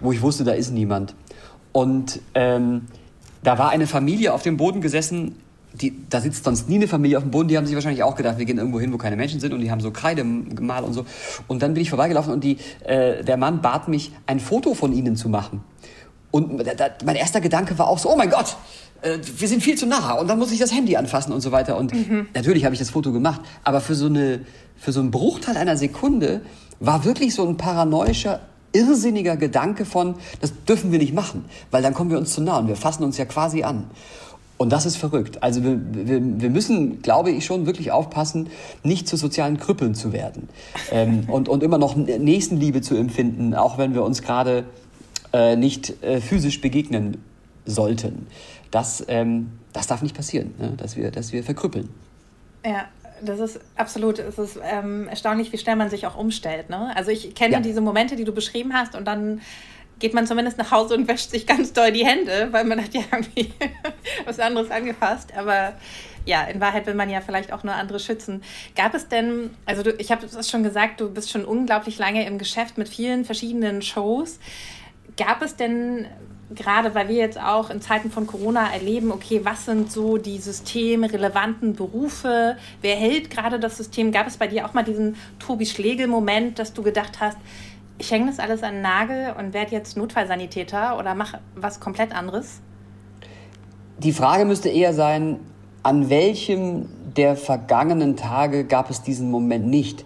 wo 0.00 0.10
ich 0.10 0.22
wusste, 0.22 0.44
da 0.44 0.52
ist 0.52 0.70
niemand. 0.70 1.14
Und 1.72 2.20
ähm, 2.32 2.86
da 3.42 3.58
war 3.58 3.68
eine 3.68 3.86
Familie 3.86 4.32
auf 4.32 4.40
dem 4.40 4.56
Boden 4.56 4.80
gesessen, 4.80 5.36
die, 5.80 5.94
da 6.08 6.20
sitzt 6.20 6.44
sonst 6.44 6.68
nie 6.68 6.76
eine 6.76 6.88
Familie 6.88 7.18
auf 7.18 7.24
dem 7.24 7.30
Boden, 7.30 7.48
die 7.48 7.56
haben 7.56 7.66
sich 7.66 7.74
wahrscheinlich 7.74 8.02
auch 8.02 8.16
gedacht, 8.16 8.38
wir 8.38 8.44
gehen 8.44 8.58
irgendwo 8.58 8.80
hin, 8.80 8.92
wo 8.92 8.98
keine 8.98 9.16
Menschen 9.16 9.40
sind 9.40 9.52
und 9.52 9.60
die 9.60 9.70
haben 9.70 9.80
so 9.80 9.90
Kreide 9.90 10.22
gemalt 10.22 10.84
und 10.84 10.92
so. 10.92 11.06
Und 11.48 11.62
dann 11.62 11.74
bin 11.74 11.82
ich 11.82 11.90
vorbeigelaufen 11.90 12.32
und 12.32 12.44
die, 12.44 12.58
äh, 12.84 13.22
der 13.24 13.36
Mann 13.36 13.60
bat 13.60 13.88
mich, 13.88 14.12
ein 14.26 14.40
Foto 14.40 14.74
von 14.74 14.92
ihnen 14.92 15.16
zu 15.16 15.28
machen. 15.28 15.62
Und 16.30 16.66
da, 16.66 16.90
mein 17.04 17.16
erster 17.16 17.40
Gedanke 17.40 17.78
war 17.78 17.88
auch 17.88 17.98
so, 17.98 18.10
oh 18.10 18.16
mein 18.16 18.30
Gott, 18.30 18.56
äh, 19.02 19.18
wir 19.38 19.48
sind 19.48 19.62
viel 19.62 19.76
zu 19.76 19.86
nah 19.86 20.12
und 20.14 20.28
dann 20.28 20.38
muss 20.38 20.52
ich 20.52 20.58
das 20.58 20.72
Handy 20.72 20.96
anfassen 20.96 21.32
und 21.32 21.40
so 21.40 21.52
weiter. 21.52 21.76
Und 21.76 21.94
mhm. 21.94 22.28
natürlich 22.34 22.64
habe 22.64 22.74
ich 22.74 22.78
das 22.78 22.90
Foto 22.90 23.12
gemacht, 23.12 23.40
aber 23.64 23.80
für 23.80 23.94
so, 23.94 24.06
eine, 24.06 24.40
für 24.76 24.92
so 24.92 25.00
einen 25.00 25.10
Bruchteil 25.10 25.56
einer 25.56 25.76
Sekunde 25.76 26.42
war 26.80 27.04
wirklich 27.04 27.34
so 27.34 27.46
ein 27.46 27.56
paranoischer 27.56 28.40
irrsinniger 28.72 29.36
Gedanke 29.36 29.84
von, 29.86 30.16
das 30.40 30.52
dürfen 30.64 30.92
wir 30.92 30.98
nicht 30.98 31.14
machen, 31.14 31.46
weil 31.70 31.82
dann 31.82 31.94
kommen 31.94 32.10
wir 32.10 32.18
uns 32.18 32.34
zu 32.34 32.42
nah 32.42 32.58
und 32.58 32.68
wir 32.68 32.76
fassen 32.76 33.04
uns 33.04 33.16
ja 33.16 33.24
quasi 33.24 33.62
an. 33.62 33.90
Und 34.58 34.70
das 34.72 34.86
ist 34.86 34.96
verrückt. 34.96 35.42
Also 35.42 35.62
wir, 35.62 35.78
wir, 35.92 36.20
wir 36.40 36.50
müssen, 36.50 37.02
glaube 37.02 37.30
ich, 37.30 37.44
schon 37.44 37.66
wirklich 37.66 37.92
aufpassen, 37.92 38.48
nicht 38.82 39.06
zu 39.06 39.16
sozialen 39.16 39.58
Krüppeln 39.58 39.94
zu 39.94 40.12
werden 40.12 40.48
ähm, 40.90 41.24
und, 41.28 41.48
und 41.48 41.62
immer 41.62 41.78
noch 41.78 41.94
Nächstenliebe 41.96 42.80
zu 42.80 42.96
empfinden, 42.96 43.54
auch 43.54 43.76
wenn 43.76 43.94
wir 43.94 44.02
uns 44.02 44.22
gerade 44.22 44.64
äh, 45.32 45.56
nicht 45.56 46.02
äh, 46.02 46.20
physisch 46.20 46.60
begegnen 46.60 47.18
sollten. 47.66 48.26
Das, 48.70 49.04
ähm, 49.08 49.52
das 49.72 49.86
darf 49.86 50.02
nicht 50.02 50.16
passieren, 50.16 50.54
ne? 50.58 50.72
dass, 50.76 50.96
wir, 50.96 51.10
dass 51.10 51.32
wir 51.32 51.42
verkrüppeln. 51.42 51.90
Ja, 52.64 52.86
das 53.22 53.40
ist 53.40 53.60
absolut, 53.76 54.18
es 54.18 54.38
ist 54.38 54.58
ähm, 54.62 55.08
erstaunlich, 55.08 55.52
wie 55.52 55.58
schnell 55.58 55.76
man 55.76 55.90
sich 55.90 56.06
auch 56.06 56.16
umstellt. 56.16 56.70
Ne? 56.70 56.92
Also 56.96 57.10
ich 57.10 57.34
kenne 57.34 57.54
ja. 57.54 57.60
diese 57.60 57.80
Momente, 57.80 58.16
die 58.16 58.24
du 58.24 58.32
beschrieben 58.32 58.72
hast 58.72 58.94
und 58.94 59.04
dann 59.06 59.40
geht 59.98 60.14
man 60.14 60.26
zumindest 60.26 60.58
nach 60.58 60.70
Hause 60.70 60.94
und 60.94 61.08
wäscht 61.08 61.30
sich 61.30 61.46
ganz 61.46 61.72
doll 61.72 61.92
die 61.92 62.04
Hände, 62.04 62.48
weil 62.50 62.64
man 62.64 62.82
hat 62.82 62.94
ja 62.94 63.02
irgendwie 63.10 63.52
was 64.24 64.38
anderes 64.38 64.70
angefasst. 64.70 65.32
Aber 65.36 65.74
ja, 66.24 66.44
in 66.44 66.60
Wahrheit 66.60 66.86
will 66.86 66.94
man 66.94 67.08
ja 67.08 67.20
vielleicht 67.20 67.52
auch 67.52 67.62
nur 67.62 67.74
andere 67.74 68.00
schützen. 68.00 68.42
Gab 68.74 68.94
es 68.94 69.08
denn, 69.08 69.50
also 69.64 69.82
du, 69.82 69.92
ich 69.92 70.10
habe 70.10 70.26
es 70.26 70.50
schon 70.50 70.62
gesagt, 70.62 71.00
du 71.00 71.10
bist 71.10 71.30
schon 71.30 71.44
unglaublich 71.44 71.98
lange 71.98 72.26
im 72.26 72.38
Geschäft 72.38 72.78
mit 72.78 72.88
vielen 72.88 73.24
verschiedenen 73.24 73.80
Shows. 73.80 74.38
Gab 75.16 75.40
es 75.42 75.56
denn 75.56 76.06
gerade 76.54 76.94
weil 76.94 77.08
wir 77.08 77.16
jetzt 77.16 77.40
auch 77.40 77.70
in 77.70 77.80
Zeiten 77.80 78.10
von 78.10 78.26
Corona 78.26 78.72
erleben, 78.72 79.10
okay, 79.10 79.40
was 79.42 79.64
sind 79.64 79.90
so 79.90 80.16
die 80.16 80.38
systemrelevanten 80.38 81.74
Berufe? 81.74 82.56
Wer 82.82 82.96
hält 82.96 83.30
gerade 83.30 83.58
das 83.58 83.76
System? 83.76 84.12
Gab 84.12 84.26
es 84.26 84.36
bei 84.36 84.46
dir 84.46 84.66
auch 84.66 84.74
mal 84.74 84.84
diesen 84.84 85.16
Tobi 85.38 85.66
Schlegel-Moment, 85.66 86.58
dass 86.58 86.72
du 86.72 86.82
gedacht 86.82 87.18
hast, 87.20 87.38
ich 87.98 88.10
hänge 88.10 88.26
das 88.26 88.38
alles 88.38 88.62
an 88.62 88.74
den 88.74 88.82
Nagel 88.82 89.34
und 89.38 89.54
werde 89.54 89.72
jetzt 89.72 89.96
Notfallsanitäter 89.96 90.98
oder 90.98 91.14
mache 91.14 91.40
was 91.54 91.80
komplett 91.80 92.14
anderes? 92.14 92.60
Die 93.98 94.12
Frage 94.12 94.44
müsste 94.44 94.68
eher 94.68 94.92
sein, 94.92 95.40
an 95.82 96.10
welchem 96.10 96.88
der 97.16 97.36
vergangenen 97.36 98.16
Tage 98.16 98.64
gab 98.64 98.90
es 98.90 99.02
diesen 99.02 99.30
Moment 99.30 99.66
nicht? 99.66 100.04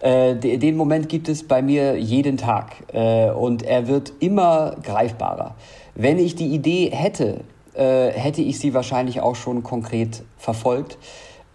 Äh, 0.00 0.36
den 0.36 0.76
Moment 0.76 1.08
gibt 1.08 1.28
es 1.28 1.46
bei 1.46 1.60
mir 1.60 1.98
jeden 1.98 2.36
Tag 2.36 2.84
äh, 2.92 3.30
und 3.30 3.62
er 3.62 3.88
wird 3.88 4.12
immer 4.20 4.76
greifbarer. 4.82 5.56
Wenn 5.94 6.18
ich 6.18 6.36
die 6.36 6.46
Idee 6.46 6.90
hätte, 6.90 7.40
äh, 7.74 8.10
hätte 8.10 8.40
ich 8.40 8.58
sie 8.60 8.72
wahrscheinlich 8.74 9.20
auch 9.20 9.34
schon 9.34 9.62
konkret 9.62 10.22
verfolgt. 10.38 10.98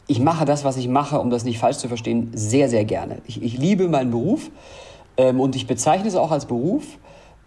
Ich 0.08 0.20
mache 0.20 0.44
das, 0.44 0.66
was 0.66 0.76
ich 0.76 0.90
mache, 0.90 1.20
um 1.20 1.30
das 1.30 1.46
nicht 1.46 1.58
falsch 1.58 1.78
zu 1.78 1.88
verstehen, 1.88 2.32
sehr, 2.34 2.68
sehr 2.68 2.84
gerne. 2.84 3.20
Ich, 3.26 3.42
ich 3.42 3.58
liebe 3.58 3.88
meinen 3.88 4.12
Beruf 4.12 4.52
ähm, 5.18 5.40
und 5.40 5.56
ich 5.56 5.68
bezeichne 5.68 6.08
es 6.08 6.16
auch 6.16 6.32
als 6.32 6.46
Beruf, 6.46 6.84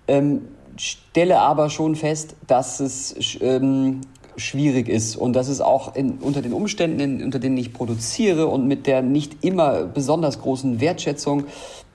ähm, 0.09 0.49
stelle 0.77 1.41
aber 1.41 1.71
schon 1.71 1.97
fest, 1.97 2.37
dass 2.47 2.81
es 2.81 3.39
ähm, 3.41 4.03
schwierig 4.37 4.89
ist 4.89 5.17
und 5.17 5.33
dass 5.33 5.49
es 5.49 5.61
auch 5.61 5.95
in, 5.95 6.19
unter 6.19 6.43
den 6.43 6.53
Umständen, 6.53 7.01
in, 7.01 7.25
unter 7.25 7.39
denen 7.39 7.57
ich 7.57 7.73
produziere 7.73 8.47
und 8.49 8.67
mit 8.67 8.87
der 8.87 9.03
nicht 9.03 9.45
immer 9.45 9.85
besonders 9.85 10.41
großen 10.41 10.81
Wertschätzung, 10.81 11.45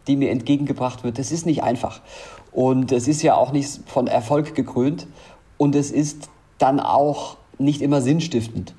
die 0.08 0.16
mir 0.16 0.32
entgegengebracht 0.32 1.04
wird, 1.04 1.20
das 1.20 1.32
ist 1.32 1.46
nicht 1.46 1.64
einfach. 1.64 2.02
Und 2.52 2.92
es 2.92 3.08
ist 3.08 3.22
ja 3.22 3.36
auch 3.36 3.52
nicht 3.52 3.82
von 3.86 4.08
Erfolg 4.08 4.56
gekrönt 4.56 5.08
und 5.58 5.76
es 5.76 5.92
ist 5.92 6.30
dann 6.58 6.80
auch 6.80 7.38
nicht 7.60 7.82
immer 7.82 8.02
sinnstiftend. 8.02 8.74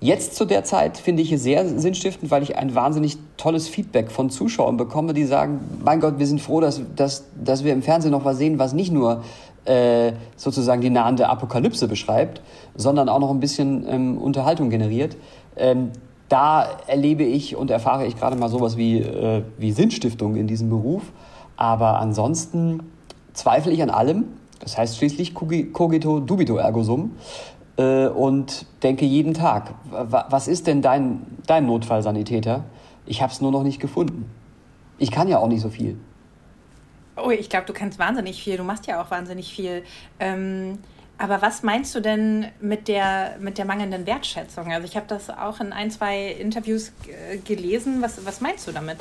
Jetzt 0.00 0.36
zu 0.36 0.44
der 0.44 0.62
Zeit 0.62 0.96
finde 0.96 1.22
ich 1.22 1.32
es 1.32 1.42
sehr 1.42 1.66
sinnstiftend, 1.66 2.30
weil 2.30 2.44
ich 2.44 2.56
ein 2.56 2.74
wahnsinnig 2.76 3.18
tolles 3.36 3.66
Feedback 3.66 4.12
von 4.12 4.30
Zuschauern 4.30 4.76
bekomme, 4.76 5.12
die 5.12 5.24
sagen, 5.24 5.60
mein 5.84 5.98
Gott, 5.98 6.20
wir 6.20 6.26
sind 6.26 6.40
froh, 6.40 6.60
dass, 6.60 6.80
dass, 6.94 7.24
dass 7.34 7.64
wir 7.64 7.72
im 7.72 7.82
Fernsehen 7.82 8.12
noch 8.12 8.24
was 8.24 8.38
sehen, 8.38 8.60
was 8.60 8.74
nicht 8.74 8.92
nur 8.92 9.24
äh, 9.64 10.12
sozusagen 10.36 10.80
die 10.80 10.90
nahende 10.90 11.28
Apokalypse 11.28 11.88
beschreibt, 11.88 12.40
sondern 12.76 13.08
auch 13.08 13.18
noch 13.18 13.30
ein 13.30 13.40
bisschen 13.40 13.84
ähm, 13.88 14.18
Unterhaltung 14.18 14.70
generiert. 14.70 15.16
Ähm, 15.56 15.90
da 16.28 16.68
erlebe 16.86 17.24
ich 17.24 17.56
und 17.56 17.70
erfahre 17.70 18.06
ich 18.06 18.16
gerade 18.16 18.36
mal 18.36 18.48
sowas 18.48 18.76
wie, 18.76 19.00
äh, 19.00 19.42
wie 19.58 19.72
Sinnstiftung 19.72 20.36
in 20.36 20.46
diesem 20.46 20.68
Beruf. 20.68 21.02
Aber 21.56 21.98
ansonsten 21.98 22.84
zweifle 23.32 23.72
ich 23.72 23.82
an 23.82 23.90
allem. 23.90 24.24
Das 24.60 24.78
heißt 24.78 24.96
schließlich 24.96 25.34
cogito 25.34 26.20
dubito 26.20 26.56
ergo 26.56 26.82
sum 26.82 27.12
und 27.82 28.66
denke 28.82 29.04
jeden 29.04 29.34
Tag, 29.34 29.74
was 29.90 30.48
ist 30.48 30.66
denn 30.66 30.82
dein, 30.82 31.24
dein 31.46 31.66
Notfallsanitäter? 31.66 32.64
Ich 33.06 33.22
habe 33.22 33.32
es 33.32 33.40
nur 33.40 33.52
noch 33.52 33.62
nicht 33.62 33.80
gefunden. 33.80 34.28
Ich 34.98 35.10
kann 35.10 35.28
ja 35.28 35.38
auch 35.38 35.48
nicht 35.48 35.60
so 35.60 35.70
viel. 35.70 35.96
Oh, 37.16 37.30
ich 37.30 37.48
glaube, 37.48 37.66
du 37.66 37.72
kannst 37.72 37.98
wahnsinnig 37.98 38.42
viel. 38.42 38.56
Du 38.56 38.64
machst 38.64 38.86
ja 38.86 39.00
auch 39.00 39.10
wahnsinnig 39.10 39.52
viel. 39.52 39.82
Ähm, 40.18 40.78
aber 41.18 41.42
was 41.42 41.62
meinst 41.62 41.94
du 41.94 42.00
denn 42.00 42.46
mit 42.60 42.86
der, 42.86 43.36
mit 43.40 43.58
der 43.58 43.64
mangelnden 43.64 44.06
Wertschätzung? 44.06 44.72
Also 44.72 44.86
ich 44.86 44.96
habe 44.96 45.06
das 45.08 45.30
auch 45.30 45.60
in 45.60 45.72
ein, 45.72 45.90
zwei 45.90 46.28
Interviews 46.28 46.92
gelesen. 47.44 48.02
Was, 48.02 48.24
was 48.24 48.40
meinst 48.40 48.68
du 48.68 48.72
damit? 48.72 48.98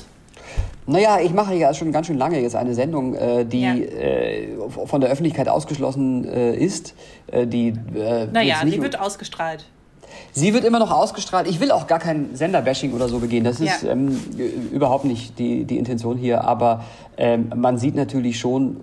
Naja, 0.89 1.19
ich 1.21 1.33
mache 1.33 1.53
ja 1.53 1.73
schon 1.73 1.91
ganz 1.91 2.07
schön 2.07 2.17
lange 2.17 2.39
jetzt 2.39 2.55
eine 2.55 2.73
Sendung, 2.73 3.13
äh, 3.13 3.45
die 3.45 3.61
ja. 3.61 3.75
äh, 3.75 4.47
von 4.85 5.01
der 5.01 5.09
Öffentlichkeit 5.09 5.49
ausgeschlossen 5.49 6.25
äh, 6.25 6.55
ist. 6.55 6.95
Äh, 7.27 7.45
die, 7.45 7.73
äh, 7.93 8.27
naja, 8.31 8.61
sie 8.63 8.81
wird 8.81 8.97
ausgestrahlt. 8.97 9.65
Sie 10.31 10.53
wird 10.53 10.63
immer 10.63 10.79
noch 10.79 10.91
ausgestrahlt. 10.91 11.47
Ich 11.49 11.59
will 11.59 11.71
auch 11.71 11.87
gar 11.87 11.99
kein 11.99 12.33
Senderbashing 12.35 12.93
oder 12.93 13.09
so 13.09 13.19
begehen. 13.19 13.43
Das 13.43 13.59
ist 13.59 13.83
ja. 13.83 13.91
ähm, 13.91 14.17
überhaupt 14.71 15.03
nicht 15.03 15.37
die, 15.37 15.65
die 15.65 15.77
Intention 15.77 16.17
hier. 16.17 16.45
Aber 16.45 16.85
ähm, 17.17 17.51
man 17.53 17.77
sieht 17.77 17.95
natürlich 17.95 18.39
schon, 18.39 18.77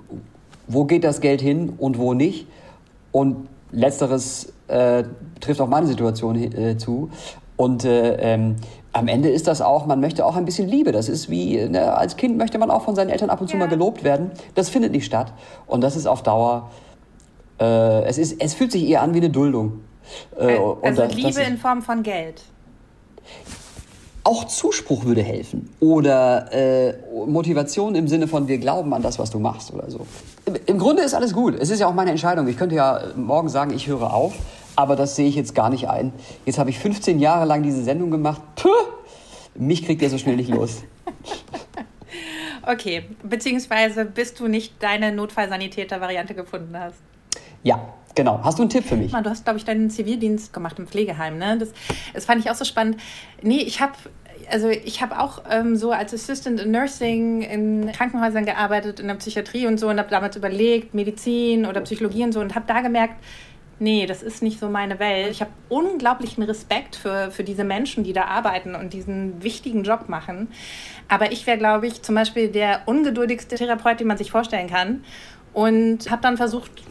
wo 0.69 0.85
geht 0.85 1.05
das 1.05 1.23
Geld 1.23 1.41
hin 1.41 1.73
und 1.79 1.97
wo 1.97 2.13
nicht. 2.13 2.47
Und 3.13 3.49
letzteres 3.73 4.53
äh, 4.69 5.05
trifft 5.41 5.63
auch 5.63 5.69
meine 5.69 5.87
Situation 5.87 6.79
zu. 6.79 7.11
Und 7.57 7.85
äh, 7.85 8.17
ähm, 8.17 8.57
am 8.95 9.09
Ende 9.09 9.29
ist 9.29 9.49
das 9.49 9.61
auch, 9.61 9.87
man 9.87 10.01
möchte 10.01 10.25
auch 10.25 10.37
ein 10.37 10.45
bisschen 10.45 10.69
Liebe. 10.69 10.93
Das 10.93 11.09
ist 11.09 11.29
wie, 11.29 11.57
ne, 11.69 11.97
als 11.97 12.17
Kind 12.17 12.39
möchte 12.39 12.59
man 12.59 12.71
auch 12.71 12.83
von 12.83 12.95
seinen 12.95 13.11
Eltern 13.11 13.29
ab 13.29 13.41
und 13.41 13.49
zu 13.49 13.55
ja. 13.55 13.61
mal 13.61 13.69
gelobt 13.69 14.05
werden. 14.05 14.31
Das 14.55 14.69
findet 14.69 14.93
nicht 14.93 15.05
statt. 15.05 15.33
Und 15.67 15.83
das 15.83 15.97
ist 15.97 16.07
auf 16.07 16.23
Dauer, 16.23 16.71
äh, 17.61 18.05
es, 18.05 18.19
ist, 18.19 18.41
es 18.41 18.55
fühlt 18.55 18.71
sich 18.71 18.89
eher 18.89 19.03
an 19.03 19.13
wie 19.13 19.19
eine 19.19 19.31
Duldung. 19.31 19.81
Äh, 20.39 20.59
also 20.83 21.03
das, 21.03 21.15
Liebe 21.15 21.29
das 21.29 21.49
in 21.49 21.59
Form 21.59 21.83
von 21.83 22.05
Geld. 22.05 22.43
Auch 24.23 24.45
Zuspruch 24.45 25.05
würde 25.05 25.23
helfen. 25.23 25.71
Oder 25.81 26.53
äh, 26.53 26.95
Motivation 27.27 27.97
im 27.97 28.07
Sinne 28.07 28.29
von, 28.29 28.47
wir 28.47 28.59
glauben 28.59 28.95
an 28.95 29.03
das, 29.03 29.19
was 29.19 29.31
du 29.31 29.41
machst 29.41 29.75
oder 29.75 29.91
so. 29.91 30.07
Im, 30.47 30.55
Im 30.67 30.79
Grunde 30.79 31.03
ist 31.03 31.15
alles 31.15 31.35
gut. 31.35 31.57
Es 31.59 31.71
ist 31.71 31.81
ja 31.81 31.89
auch 31.89 31.95
meine 31.95 32.11
Entscheidung. 32.11 32.47
Ich 32.47 32.57
könnte 32.57 32.77
ja 32.77 33.01
morgen 33.17 33.49
sagen, 33.49 33.73
ich 33.75 33.89
höre 33.89 34.15
auf. 34.15 34.35
Aber 34.77 34.97
das 34.97 35.17
sehe 35.17 35.29
ich 35.29 35.35
jetzt 35.35 35.55
gar 35.55 35.71
nicht 35.71 35.89
ein. 35.89 36.13
Jetzt 36.47 36.59
habe 36.59 36.71
ich 36.71 36.79
15 36.79 37.21
Jahre 37.21 37.45
lang 37.45 37.63
diese 37.63 37.83
Sendung 37.83 38.11
gemacht. 38.11 38.43
Puh, 38.57 38.69
mich 39.55 39.85
kriegt 39.85 40.03
ihr 40.03 40.11
so 40.11 40.19
schnell 40.19 40.37
nicht 40.37 40.51
los. 40.51 40.83
okay, 42.67 43.05
beziehungsweise 43.23 44.05
bis 44.05 44.35
du 44.35 44.49
nicht 44.49 44.83
deine 44.83 45.13
Notfallsanitäter-Variante 45.13 46.35
gefunden 46.35 46.79
hast. 46.79 46.99
Ja, 47.63 47.95
Genau. 48.17 48.41
Hast 48.45 48.59
du 48.59 48.63
einen 48.63 48.71
Tipp 48.71 48.85
für 48.85 48.97
mich? 48.97 49.11
Du 49.11 49.29
hast, 49.29 49.45
glaube 49.45 49.59
ich, 49.59 49.65
deinen 49.65 49.91
Zivildienst 49.91 50.53
gemacht 50.53 50.79
im 50.79 50.87
Pflegeheim. 50.87 51.37
Ne? 51.37 51.59
Das, 51.59 51.71
das 52.13 52.25
fand 52.25 52.41
ich 52.45 52.49
auch 52.49 52.55
so 52.55 52.65
spannend. 52.65 53.01
Nee, 53.43 53.63
ich 53.63 53.81
habe 53.81 53.95
also 54.51 54.69
ich 54.69 55.03
habe 55.03 55.21
auch 55.21 55.43
ähm, 55.51 55.77
so 55.77 55.91
als 55.91 56.13
Assistant 56.13 56.61
in 56.61 56.71
Nursing 56.71 57.43
in 57.43 57.93
Krankenhäusern 57.93 58.45
gearbeitet, 58.45 59.01
in 59.01 59.09
der 59.09 59.15
Psychiatrie 59.15 59.67
und 59.67 59.79
so 59.79 59.89
und 59.89 59.99
habe 59.99 60.11
damals 60.11 60.37
überlegt, 60.37 60.95
Medizin 60.95 61.67
oder 61.67 61.81
Psychologie 61.81 62.25
und 62.25 62.33
so 62.33 62.41
und 62.41 62.55
habe 62.55 62.67
da 62.67 62.81
gemerkt, 62.81 63.15
nee, 63.79 64.07
das 64.07 64.23
ist 64.23 64.43
nicht 64.43 64.59
so 64.59 64.69
meine 64.69 64.99
Welt. 64.99 65.31
Ich 65.31 65.41
habe 65.41 65.51
unglaublichen 65.69 66.43
Respekt 66.43 66.97
für, 66.97 67.31
für 67.31 67.45
diese 67.45 67.65
Menschen, 67.65 68.05
die 68.05 68.13
da 68.13 68.25
arbeiten 68.25 68.75
und 68.75 68.93
diesen 68.93 69.43
wichtigen 69.43 69.85
Job 69.85 70.09
machen. 70.09 70.49
Aber 71.09 71.33
ich 71.33 71.47
wäre, 71.47 71.59
glaube 71.59 71.87
ich, 71.87 72.03
zum 72.03 72.15
Beispiel 72.15 72.49
der 72.49 72.83
ungeduldigste 72.87 73.57
Therapeut, 73.57 74.01
den 74.01 74.07
man 74.07 74.19
sich 74.19 74.31
vorstellen 74.31 74.69
kann. 74.69 75.05
Und 75.53 76.11
habe 76.11 76.21
dann 76.21 76.37
versucht, 76.37 76.83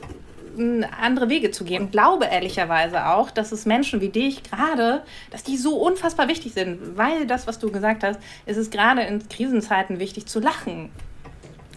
andere 1.01 1.29
Wege 1.29 1.51
zu 1.51 1.63
gehen. 1.63 1.83
Und 1.83 1.91
glaube 1.91 2.25
ehrlicherweise 2.25 3.07
auch, 3.07 3.31
dass 3.31 3.51
es 3.51 3.65
Menschen 3.65 4.01
wie 4.01 4.09
dich 4.09 4.43
gerade, 4.43 5.03
dass 5.31 5.43
die 5.43 5.57
so 5.57 5.77
unfassbar 5.77 6.27
wichtig 6.27 6.53
sind, 6.53 6.97
weil 6.97 7.25
das, 7.25 7.47
was 7.47 7.59
du 7.59 7.71
gesagt 7.71 8.03
hast, 8.03 8.19
ist 8.45 8.57
es 8.57 8.69
gerade 8.69 9.01
in 9.01 9.27
Krisenzeiten 9.27 9.99
wichtig 9.99 10.27
zu 10.27 10.39
lachen 10.39 10.91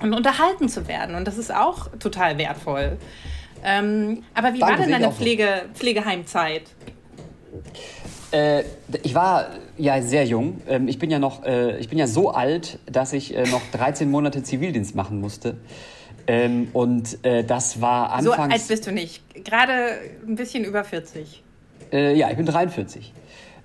und 0.01 0.13
unterhalten 0.13 0.69
zu 0.69 0.89
werden. 0.89 1.15
Und 1.15 1.27
das 1.27 1.39
ist 1.39 1.55
auch 1.55 1.89
total 1.99 2.39
wertvoll. 2.39 2.99
Ähm, 3.67 4.23
aber 4.33 4.55
wie 4.55 4.61
Danke, 4.61 4.79
war 4.79 4.83
denn 4.83 4.93
deine 4.93 5.13
Pflege, 5.13 5.65
Pflegeheimzeit? 5.75 6.63
Äh, 8.31 8.63
ich 9.03 9.15
war 9.15 9.51
ja 9.77 10.01
sehr 10.01 10.25
jung. 10.25 10.61
Ähm, 10.69 10.89
ich 10.89 10.99
bin 10.99 11.11
ja 11.11 11.19
noch, 11.19 11.45
äh, 11.45 11.79
ich 11.79 11.89
bin 11.89 11.99
ja 11.99 12.07
so 12.07 12.31
alt, 12.31 12.79
dass 12.87 13.13
ich 13.13 13.37
äh, 13.37 13.45
noch 13.51 13.63
13 13.73 14.11
Monate 14.11 14.43
Zivildienst 14.43 14.95
machen 14.95 15.21
musste. 15.21 15.57
Ähm, 16.29 16.69
und 16.73 17.19
das 17.23 17.81
war 17.81 18.11
anfangs... 18.11 18.25
So 18.25 18.33
alt 18.33 18.69
bist 18.69 18.87
du 18.89 18.93
nicht. 18.93 19.23
Gerade 19.45 19.73
ein 20.27 20.35
bisschen 20.35 20.65
über 20.65 20.83
40. 20.83 21.45
Äh, 21.93 22.17
ja, 22.17 22.29
ich 22.31 22.37
bin 22.37 22.47
43. 22.47 23.13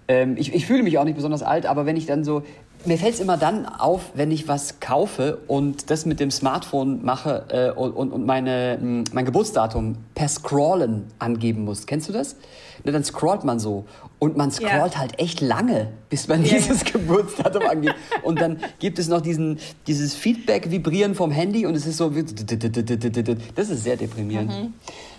Ähm, 0.08 0.36
ich, 0.38 0.54
ich 0.54 0.68
fühle 0.68 0.84
mich 0.84 1.00
auch 1.00 1.04
nicht 1.04 1.16
besonders 1.16 1.42
alt, 1.42 1.66
aber 1.66 1.88
wenn 1.88 1.98
ich 1.98 2.06
dann 2.06 2.24
so 2.24 2.44
mir 2.86 2.98
fällt 2.98 3.16
es 3.16 3.20
immer 3.20 3.38
dann 3.38 3.66
auf, 3.66 4.12
wenn 4.14 4.32
ich 4.32 4.48
was 4.48 4.80
kaufe 4.80 5.40
und 5.48 5.90
das 5.90 6.06
mit 6.06 6.20
dem 6.20 6.32
Smartphone 6.32 7.04
mache 7.04 7.46
äh, 7.50 7.78
und, 7.78 8.12
und 8.12 8.26
meine, 8.26 8.78
hm, 8.80 9.04
mein 9.14 9.26
Geburtsdatum 9.26 9.98
per 10.16 10.28
Scrollen 10.28 11.06
angeben 11.20 11.64
muss. 11.66 11.86
Kennst 11.86 12.10
du 12.10 12.14
das? 12.14 12.36
Ne, 12.84 12.92
dann 12.92 13.04
scrollt 13.04 13.44
man 13.44 13.60
so 13.60 13.86
und 14.20 14.38
man 14.38 14.52
scrollt 14.52 14.94
ja. 14.94 15.00
halt 15.00 15.20
echt 15.20 15.42
lange, 15.42 15.90
bis 16.10 16.28
man 16.28 16.44
ja, 16.44 16.54
dieses 16.54 16.82
ja. 16.84 16.92
Geburtsdatum 16.94 17.64
angibt. 17.64 17.96
Und 18.24 18.40
dann 18.40 18.60
gibt 18.80 19.00
es 19.00 19.08
noch 19.08 19.22
diesen, 19.22 19.60
dieses 19.88 20.16
Feedback-Vibrieren 20.16 21.16
vom 21.16 21.32
Handy 21.32 21.66
und 21.66 21.76
es 21.76 21.86
ist 21.86 21.98
so, 21.98 22.10
das 22.10 23.70
ist 23.70 23.84
sehr 23.84 23.98
deprimierend. 23.98 24.74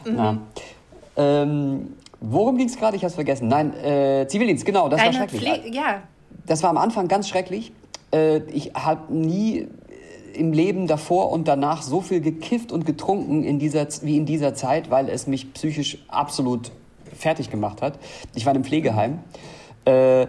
Mhm. 0.05 0.13
Mhm. 0.13 0.39
Ähm, 1.17 1.93
worum 2.21 2.57
ging 2.57 2.69
es 2.69 2.77
gerade? 2.77 2.97
Ich 2.97 3.03
habe 3.03 3.11
es 3.11 3.15
vergessen. 3.15 3.49
Nein, 3.49 3.75
äh, 3.75 4.27
Zivildienst, 4.27 4.65
genau, 4.65 4.89
das 4.89 5.01
Deine 5.01 5.19
war 5.21 5.29
schrecklich. 5.29 5.43
Pfle 5.43 5.75
ja, 5.75 6.03
das 6.47 6.63
war 6.63 6.71
am 6.71 6.79
Anfang 6.79 7.09
ganz 7.09 7.29
schrecklich. 7.29 7.73
Äh, 8.13 8.39
ich 8.53 8.75
habe 8.75 9.13
nie 9.15 9.69
im 10.35 10.53
Leben 10.53 10.87
davor 10.87 11.31
und 11.31 11.47
danach 11.49 11.83
so 11.83 12.01
viel 12.01 12.21
gekifft 12.21 12.73
und 12.73 12.87
getrunken 12.87 13.45
in 13.45 13.59
dieser, 13.59 13.87
wie 14.03 14.17
in 14.17 14.27
dieser 14.27 14.55
Zeit, 14.55 14.91
weil 14.91 15.09
es 15.09 15.27
mich 15.27 15.53
psychisch 15.53 15.99
absolut 16.09 16.73
fertig 17.15 17.51
gemacht 17.51 17.83
hat. 17.83 17.99
Ich 18.35 18.47
war 18.47 18.53
in 18.53 18.57
einem 18.57 18.65
Pflegeheim. 18.65 19.19
Äh, 19.85 20.27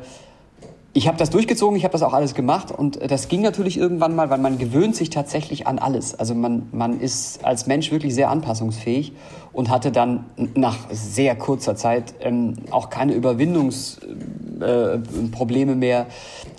ich 0.96 1.08
habe 1.08 1.18
das 1.18 1.32
durchgezogen, 1.32 1.76
ich 1.76 1.86
habe 1.86 1.94
das 1.94 2.04
auch 2.04 2.14
alles 2.14 2.36
gemacht 2.36 2.72
und 2.72 3.00
das 3.10 3.28
ging 3.28 3.42
natürlich 3.42 3.80
irgendwann 3.80 4.16
mal, 4.16 4.30
weil 4.30 4.38
man 4.38 4.60
gewöhnt 4.60 4.96
sich 4.96 5.10
tatsächlich 5.10 5.66
an 5.66 5.80
alles. 5.80 6.14
Also 6.14 6.36
man, 6.36 6.68
man 6.72 7.00
ist 7.00 7.44
als 7.44 7.66
Mensch 7.66 7.92
wirklich 7.92 8.14
sehr 8.14 8.30
anpassungsfähig 8.30 9.14
und 9.54 9.72
hatte 9.72 9.92
dann 9.92 10.26
nach 10.54 10.78
sehr 10.92 11.36
kurzer 11.36 11.76
Zeit 11.76 12.14
ähm, 12.22 12.58
auch 12.70 12.92
keine 12.92 13.14
Überwindungsprobleme 13.14 15.72
äh, 15.72 15.76
mehr, 15.76 16.06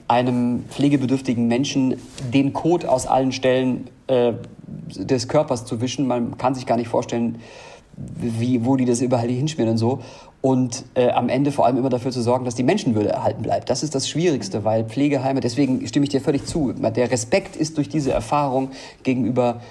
einem 0.09 0.65
pflegebedürftigen 0.69 1.47
Menschen 1.47 1.95
den 2.33 2.53
Kot 2.53 2.87
aus 2.87 3.07
allen 3.07 3.31
Stellen 3.31 3.89
äh, 4.09 4.33
des 4.97 5.29
Körpers 5.29 5.65
zu 5.65 5.81
wischen. 5.81 6.09
Man 6.09 6.39
kann 6.39 6.57
sich 6.57 6.67
gar 6.67 6.77
nicht 6.77 6.89
vorstellen, 6.89 7.39
wie, 7.97 8.65
wo 8.65 8.77
die 8.77 8.85
das 8.85 9.01
überall 9.01 9.29
hinschmieren 9.29 9.73
und 9.73 9.79
so 9.79 10.01
und 10.41 10.85
äh, 10.95 11.09
am 11.09 11.31
Ende 11.31 11.53
vor 11.53 11.65
allem 11.65 11.79
immer 11.79 11.89
dafür 11.89 12.11
zu 12.11 12.21
sorgen, 12.21 12.45
dass 12.45 12.55
die 12.55 12.65
Menschenwürde 12.65 13.09
erhalten 13.09 13.43
bleibt. 13.43 13.71
Das 13.71 13.83
ist 13.83 13.95
das 13.95 14.09
Schwierigste, 14.09 14.63
weil 14.63 14.85
Pflegeheime, 14.85 15.41
deswegen 15.41 15.87
stimme 15.87 16.05
ich 16.05 16.11
dir 16.11 16.21
völlig 16.21 16.45
zu, 16.45 16.73
der 16.73 17.11
Respekt 17.11 17.57
ist 17.57 17.79
durch 17.79 17.89
diese 17.89 18.13
Erfahrung 18.13 18.71
gegenüber 19.05 19.63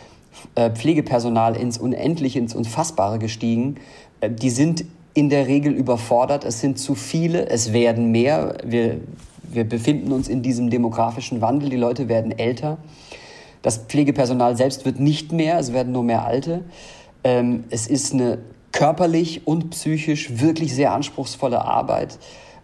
äh, 0.56 0.72
Pflegepersonal 0.72 1.56
ins 1.56 1.78
Unendliche, 1.78 2.40
ins 2.40 2.56
Unfassbare 2.56 3.20
gestiegen. 3.20 3.76
Äh, 4.20 4.32
die 4.32 4.50
sind 4.50 4.86
in 5.14 5.30
der 5.30 5.46
Regel 5.46 5.74
überfordert, 5.74 6.44
es 6.44 6.60
sind 6.60 6.80
zu 6.80 6.96
viele, 6.96 7.48
es 7.50 7.72
werden 7.72 8.12
mehr. 8.12 8.56
Wir, 8.66 8.98
wir 9.44 9.64
befinden 9.64 10.12
uns 10.12 10.28
in 10.28 10.42
diesem 10.42 10.72
demografischen 10.72 11.42
Wandel, 11.42 11.70
die 11.70 11.78
Leute 11.78 12.10
werden 12.10 12.32
älter. 12.32 12.80
Das 13.62 13.78
Pflegepersonal 13.78 14.58
selbst 14.58 14.86
wird 14.86 15.00
nicht 15.00 15.32
mehr, 15.32 15.60
es 15.60 15.72
werden 15.72 15.94
nur 15.94 16.04
mehr 16.04 16.26
Alte. 16.26 16.64
Ähm, 17.24 17.66
es 17.70 17.88
ist 17.88 18.14
eine 18.14 18.40
körperlich 18.72 19.46
und 19.46 19.70
psychisch 19.72 20.40
wirklich 20.40 20.74
sehr 20.74 20.94
anspruchsvolle 20.94 21.64
Arbeit. 21.64 22.18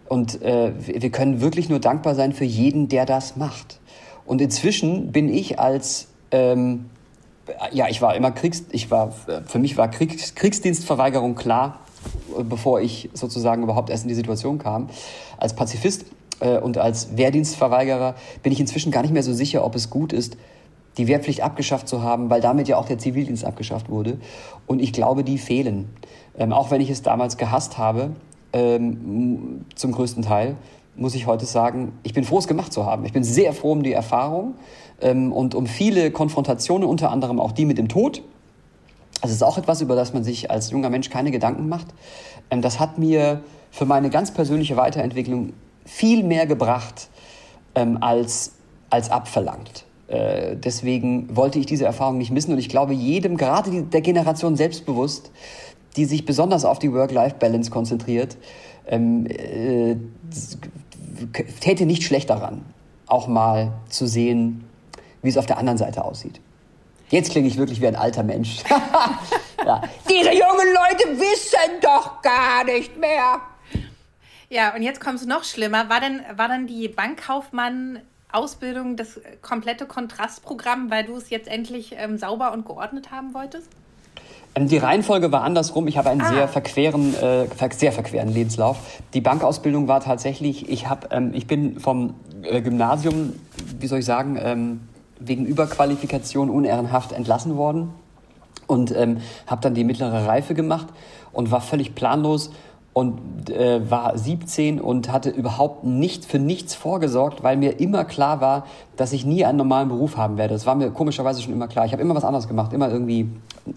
Und 0.08 0.42
äh, 0.42 0.72
wir 0.84 1.10
können 1.10 1.40
wirklich 1.40 1.68
nur 1.68 1.78
dankbar 1.78 2.14
sein 2.14 2.32
für 2.32 2.44
jeden, 2.44 2.88
der 2.88 3.06
das 3.06 3.36
macht. 3.36 3.78
Und 4.26 4.40
inzwischen 4.40 5.12
bin 5.12 5.32
ich 5.32 5.58
als 5.60 6.08
ähm, 6.32 6.86
ja, 7.72 7.88
ich 7.88 8.02
war 8.02 8.14
immer 8.14 8.30
Kriegs, 8.30 8.64
ich 8.70 8.90
war, 8.90 9.12
für 9.46 9.58
mich 9.58 9.76
war 9.76 9.90
Kriegs, 9.90 10.34
Kriegsdienstverweigerung 10.34 11.34
klar. 11.34 11.80
bevor 12.42 12.80
ich 12.80 13.10
sozusagen 13.12 13.62
überhaupt 13.62 13.90
erst 13.90 14.04
in 14.04 14.08
die 14.08 14.14
Situation 14.14 14.58
kam. 14.58 14.88
Als 15.36 15.54
Pazifist 15.54 16.06
äh, 16.40 16.58
und 16.58 16.78
als 16.78 17.16
Wehrdienstverweigerer 17.16 18.14
bin 18.42 18.52
ich 18.52 18.60
inzwischen 18.60 18.90
gar 18.90 19.02
nicht 19.02 19.12
mehr 19.12 19.22
so 19.22 19.32
sicher, 19.32 19.64
ob 19.64 19.74
es 19.74 19.90
gut 19.90 20.12
ist, 20.12 20.36
die 20.98 21.06
Wehrpflicht 21.06 21.40
abgeschafft 21.42 21.88
zu 21.88 22.02
haben, 22.02 22.30
weil 22.30 22.40
damit 22.40 22.68
ja 22.68 22.76
auch 22.76 22.86
der 22.86 22.98
Zivildienst 22.98 23.44
abgeschafft 23.44 23.88
wurde. 23.88 24.18
Und 24.66 24.80
ich 24.80 24.92
glaube, 24.92 25.24
die 25.24 25.38
fehlen. 25.38 25.88
Ähm, 26.36 26.52
auch 26.52 26.70
wenn 26.70 26.80
ich 26.80 26.90
es 26.90 27.02
damals 27.02 27.36
gehasst 27.36 27.78
habe, 27.78 28.10
ähm, 28.52 29.64
zum 29.74 29.92
größten 29.92 30.22
Teil, 30.22 30.56
muss 30.96 31.14
ich 31.14 31.26
heute 31.26 31.46
sagen, 31.46 31.92
ich 32.02 32.12
bin 32.12 32.24
froh, 32.24 32.38
es 32.38 32.48
gemacht 32.48 32.72
zu 32.72 32.84
haben. 32.84 33.04
Ich 33.04 33.12
bin 33.12 33.24
sehr 33.24 33.52
froh 33.52 33.72
um 33.72 33.82
die 33.82 33.92
Erfahrung 33.92 34.54
ähm, 35.00 35.32
und 35.32 35.54
um 35.54 35.66
viele 35.66 36.10
Konfrontationen, 36.10 36.88
unter 36.88 37.10
anderem 37.10 37.40
auch 37.40 37.52
die 37.52 37.64
mit 37.64 37.78
dem 37.78 37.88
Tod. 37.88 38.22
Das 39.22 39.30
ist 39.30 39.42
auch 39.42 39.58
etwas, 39.58 39.80
über 39.80 39.94
das 39.94 40.12
man 40.12 40.24
sich 40.24 40.50
als 40.50 40.70
junger 40.70 40.90
Mensch 40.90 41.10
keine 41.10 41.30
Gedanken 41.30 41.68
macht. 41.68 41.86
Ähm, 42.50 42.62
das 42.62 42.80
hat 42.80 42.98
mir 42.98 43.42
für 43.70 43.84
meine 43.86 44.10
ganz 44.10 44.32
persönliche 44.32 44.76
Weiterentwicklung 44.76 45.52
viel 45.84 46.24
mehr 46.24 46.46
gebracht 46.46 47.08
ähm, 47.74 47.98
als, 48.00 48.52
als 48.90 49.10
abverlangt. 49.10 49.84
Äh, 50.10 50.56
deswegen 50.56 51.36
wollte 51.36 51.60
ich 51.60 51.66
diese 51.66 51.84
Erfahrung 51.84 52.18
nicht 52.18 52.32
missen 52.32 52.52
und 52.52 52.58
ich 52.58 52.68
glaube 52.68 52.92
jedem, 52.92 53.36
gerade 53.36 53.84
der 53.84 54.00
Generation 54.00 54.56
selbstbewusst, 54.56 55.30
die 55.96 56.04
sich 56.04 56.24
besonders 56.24 56.64
auf 56.64 56.80
die 56.80 56.92
Work-Life-Balance 56.92 57.70
konzentriert, 57.70 58.36
ähm, 58.88 59.26
äh, 59.26 59.96
täte 61.60 61.86
nicht 61.86 62.02
schlecht 62.02 62.28
daran, 62.28 62.64
auch 63.06 63.28
mal 63.28 63.72
zu 63.88 64.06
sehen, 64.06 64.64
wie 65.22 65.28
es 65.28 65.36
auf 65.36 65.46
der 65.46 65.58
anderen 65.58 65.78
Seite 65.78 66.04
aussieht. 66.04 66.40
Jetzt 67.10 67.30
klinge 67.30 67.46
ich 67.46 67.56
wirklich 67.56 67.80
wie 67.80 67.86
ein 67.86 67.96
alter 67.96 68.24
Mensch. 68.24 68.62
ja. 69.64 69.82
Diese 70.08 70.30
jungen 70.30 70.68
Leute 70.74 71.20
wissen 71.20 71.80
doch 71.80 72.20
gar 72.22 72.64
nicht 72.64 72.96
mehr. 72.98 73.40
Ja, 74.48 74.74
und 74.74 74.82
jetzt 74.82 75.00
kommt 75.00 75.20
es 75.20 75.26
noch 75.26 75.44
schlimmer. 75.44 75.88
War 75.88 76.00
denn, 76.00 76.20
war 76.36 76.48
denn 76.48 76.66
die 76.66 76.88
Bankkaufmann-Ausbildung 78.30 78.96
das 78.96 79.20
komplette 79.42 79.86
Kontrastprogramm, 79.86 80.90
weil 80.90 81.04
du 81.04 81.16
es 81.16 81.30
jetzt 81.30 81.48
endlich 81.48 81.94
ähm, 81.96 82.18
sauber 82.18 82.52
und 82.52 82.66
geordnet 82.66 83.10
haben 83.10 83.34
wolltest? 83.34 83.68
Ähm, 84.54 84.68
die 84.68 84.78
Reihenfolge 84.78 85.30
war 85.32 85.42
andersrum. 85.42 85.86
Ich 85.88 85.96
habe 85.96 86.10
einen 86.10 86.22
ah. 86.22 86.28
sehr 86.28 86.48
verqueren, 86.48 87.14
äh, 87.14 87.46
sehr 87.72 87.92
verqueren 87.92 88.28
Lebenslauf. 88.28 88.78
Die 89.14 89.20
Bankausbildung 89.20 89.88
war 89.88 90.00
tatsächlich, 90.00 90.68
ich, 90.68 90.88
hab, 90.88 91.12
ähm, 91.12 91.32
ich 91.34 91.46
bin 91.46 91.78
vom 91.78 92.14
äh, 92.42 92.60
Gymnasium, 92.60 93.34
wie 93.78 93.86
soll 93.86 94.00
ich 94.00 94.04
sagen, 94.04 94.38
ähm, 94.40 94.80
wegen 95.18 95.44
Überqualifikation 95.46 96.48
unehrenhaft 96.50 97.12
entlassen 97.12 97.56
worden 97.56 97.90
und 98.66 98.94
ähm, 98.96 99.18
habe 99.46 99.60
dann 99.60 99.74
die 99.74 99.84
mittlere 99.84 100.26
Reife 100.26 100.54
gemacht 100.54 100.86
und 101.32 101.50
war 101.50 101.60
völlig 101.60 101.94
planlos 101.94 102.50
und 102.92 103.50
äh, 103.50 103.88
war 103.88 104.18
17 104.18 104.80
und 104.80 105.12
hatte 105.12 105.30
überhaupt 105.30 105.84
nicht 105.84 106.24
für 106.24 106.40
nichts 106.40 106.74
vorgesorgt, 106.74 107.42
weil 107.42 107.56
mir 107.56 107.78
immer 107.78 108.04
klar 108.04 108.40
war, 108.40 108.66
dass 108.96 109.12
ich 109.12 109.24
nie 109.24 109.44
einen 109.44 109.58
normalen 109.58 109.88
Beruf 109.88 110.16
haben 110.16 110.36
werde. 110.36 110.54
Das 110.54 110.66
war 110.66 110.74
mir 110.74 110.90
komischerweise 110.90 111.40
schon 111.40 111.52
immer 111.52 111.68
klar. 111.68 111.86
Ich 111.86 111.92
habe 111.92 112.02
immer 112.02 112.16
was 112.16 112.24
anderes 112.24 112.48
gemacht, 112.48 112.72
immer 112.72 112.90
irgendwie 112.90 113.30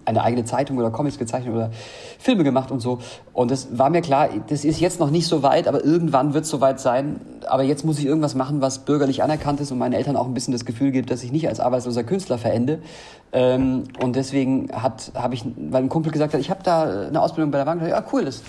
eine 0.06 0.24
eigene 0.24 0.46
Zeitung 0.46 0.80
oder 0.80 0.90
Comics 0.90 1.20
gezeichnet 1.20 1.54
oder 1.54 1.70
Filme 2.18 2.44
gemacht 2.44 2.72
und 2.72 2.80
so. 2.80 3.00
Und 3.34 3.52
das 3.52 3.78
war 3.78 3.92
mir 3.92 4.02
klar, 4.02 4.30
das 4.48 4.66
ist 4.66 4.80
jetzt 4.80 5.00
noch 5.00 5.12
nicht 5.12 5.28
so 5.28 5.44
weit, 5.44 5.68
aber 5.68 5.84
irgendwann 5.84 6.34
wird 6.34 6.46
es 6.46 6.50
so 6.50 6.60
weit 6.60 6.80
sein. 6.80 7.22
Aber 7.48 7.62
jetzt 7.62 7.86
muss 7.86 8.00
ich 8.00 8.06
irgendwas 8.06 8.34
machen, 8.34 8.62
was 8.62 8.80
bürgerlich 8.80 9.22
anerkannt 9.22 9.60
ist 9.62 9.72
und 9.72 9.78
meinen 9.78 9.94
Eltern 9.94 10.16
auch 10.16 10.26
ein 10.26 10.34
bisschen 10.34 10.54
das 10.54 10.66
Gefühl 10.66 10.92
gibt, 10.92 11.12
dass 11.12 11.22
ich 11.22 11.32
nicht 11.32 11.48
als 11.48 11.60
arbeitsloser 11.60 12.04
Künstler 12.04 12.40
verende. 12.40 12.80
Ähm, 13.32 13.84
und 14.02 14.16
deswegen 14.16 14.70
habe 14.74 15.34
ich, 15.36 15.46
weil 15.70 15.84
ein 15.84 15.90
Kumpel 15.90 16.12
gesagt 16.12 16.34
hat, 16.34 16.42
ich 16.42 16.50
habe 16.50 16.64
da 16.64 17.08
eine 17.08 17.22
Ausbildung 17.22 17.52
bei 17.52 17.60
der 17.60 17.66
Bank, 17.66 17.82
ja 17.88 18.04
cool, 18.12 18.26
das 18.26 18.42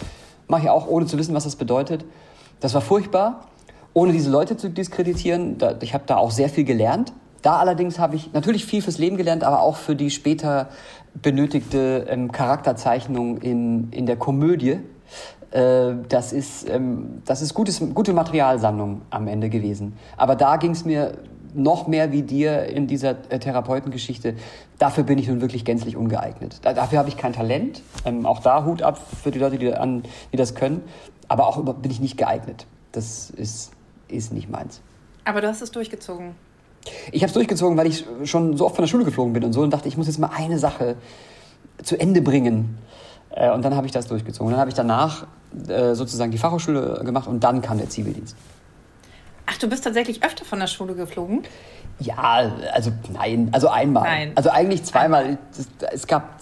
Mache 0.49 0.63
ich 0.63 0.71
auch, 0.71 0.87
ohne 0.87 1.07
zu 1.07 1.19
wissen, 1.19 1.35
was 1.35 1.45
das 1.45 1.57
bedeutet. 1.57 2.05
Das 2.61 2.75
war 2.75 2.81
furchtbar, 2.81 3.47
ohne 3.93 4.13
diese 4.13 4.31
Leute 4.31 4.57
zu 4.57 4.71
diskreditieren. 4.71 5.57
ich 5.81 5.95
habe 5.95 6.05
da 6.07 6.17
auch 6.17 6.31
sehr 6.31 6.49
viel 6.49 6.65
gelernt. 6.65 7.13
Da 7.43 7.57
allerdings 7.57 7.99
habe 7.99 8.17
ich 8.17 8.33
natürlich 8.33 8.65
viel 8.65 8.81
fürs 8.81 8.99
Leben 8.99 9.17
gelernt, 9.17 9.45
aber 9.45 9.61
auch 9.61 9.77
für 9.77 9.95
die 9.95 10.11
später 10.11 10.69
benötigte 11.15 12.07
ähm, 12.09 12.33
Charakterzeichnung 12.33 13.39
in, 13.39 13.91
in 13.91 14.07
der 14.07 14.17
Komödie. 14.17 14.81
Äh, 15.51 15.95
das 16.09 16.33
ist, 16.33 16.69
ähm, 16.69 17.23
das 17.27 17.43
ist 17.43 17.55
gutes, 17.55 17.83
gute 17.93 18.13
Materialsammlung 18.15 19.03
am 19.11 19.29
Ende 19.29 19.51
gewesen. 19.51 19.93
Aber 20.17 20.37
da 20.37 20.57
ging 20.57 20.71
es 20.71 20.85
mir 20.85 21.19
noch 21.55 21.87
mehr 21.87 22.13
wie 22.13 22.23
dir 22.23 22.65
in 22.65 22.87
dieser 22.87 23.17
äh, 23.31 23.39
Therapeutengeschichte, 23.39 24.35
dafür 24.79 25.05
bin 25.05 25.19
ich 25.19 25.29
nun 25.29 25.41
wirklich 25.41 25.65
gänzlich 25.65 25.97
ungeeignet. 25.97 26.59
Da, 26.63 26.73
dafür 26.73 26.99
habe 26.99 27.09
ich 27.09 27.17
kein 27.17 27.33
Talent. 27.33 27.83
Ähm, 28.05 28.27
auch 28.27 28.41
da 28.41 28.65
Hut 28.65 28.83
ab 28.83 29.01
für 29.23 29.31
die 29.31 29.39
Leute, 29.39 29.59
die, 29.59 29.73
an, 29.73 30.03
die 30.33 30.37
das 30.37 30.55
können. 30.55 30.83
Aber 31.29 31.47
auch 31.47 31.63
bin 31.63 31.91
ich 31.91 32.01
nicht 32.01 32.17
geeignet. 32.17 32.67
Das 32.93 33.31
ist, 33.31 33.73
ist 34.09 34.33
nicht 34.33 34.51
meins. 34.51 34.81
Aber 35.25 35.41
du 35.41 35.49
hast 35.49 35.63
es 35.63 35.71
durchgezogen. 35.71 36.35
Ich 37.13 37.23
habe 37.23 37.29
es 37.29 37.33
durchgezogen, 37.33 37.79
weil 37.79 37.87
ich 37.87 38.05
schon 38.25 38.57
so 38.57 38.67
oft 38.67 38.77
von 38.77 38.83
der 38.83 38.89
Schule 38.89 39.05
geflogen 39.05 39.33
bin 39.33 39.45
und 39.45 39.53
so 39.53 39.63
und 39.63 39.71
dachte, 39.71 39.89
ich 39.89 39.97
muss 39.97 40.07
jetzt 40.07 40.19
mal 40.19 40.31
eine 40.37 40.59
Sache 40.59 40.97
zu 41.83 41.99
Ende 41.99 42.21
bringen. 42.21 42.79
Äh, 43.31 43.51
und 43.53 43.65
dann 43.65 43.75
habe 43.75 43.87
ich 43.87 43.93
das 43.93 44.07
durchgezogen. 44.07 44.47
Und 44.47 44.53
dann 44.53 44.61
habe 44.61 44.71
ich 44.71 44.77
danach 44.77 45.27
äh, 45.69 45.95
sozusagen 45.95 46.31
die 46.31 46.39
Fachhochschule 46.39 47.03
gemacht 47.05 47.29
und 47.29 47.43
dann 47.43 47.63
kam 47.63 47.79
der 47.79 47.89
Zivildienst. 47.89 48.37
Ach, 49.47 49.59
du 49.59 49.69
bist 49.69 49.85
tatsächlich 49.85 50.23
öfter 50.23 50.45
von 50.45 50.59
der 50.59 50.67
Schule 50.67 50.95
geflogen? 50.95 51.43
Ja, 52.01 52.53
also 52.73 52.93
nein, 53.13 53.49
also 53.53 53.69
einmal. 53.69 54.05
Nein. 54.05 54.33
Also 54.35 54.51
eigentlich 54.51 54.83
zweimal. 54.85 55.39
Es, 55.93 56.07
gab 56.07 56.41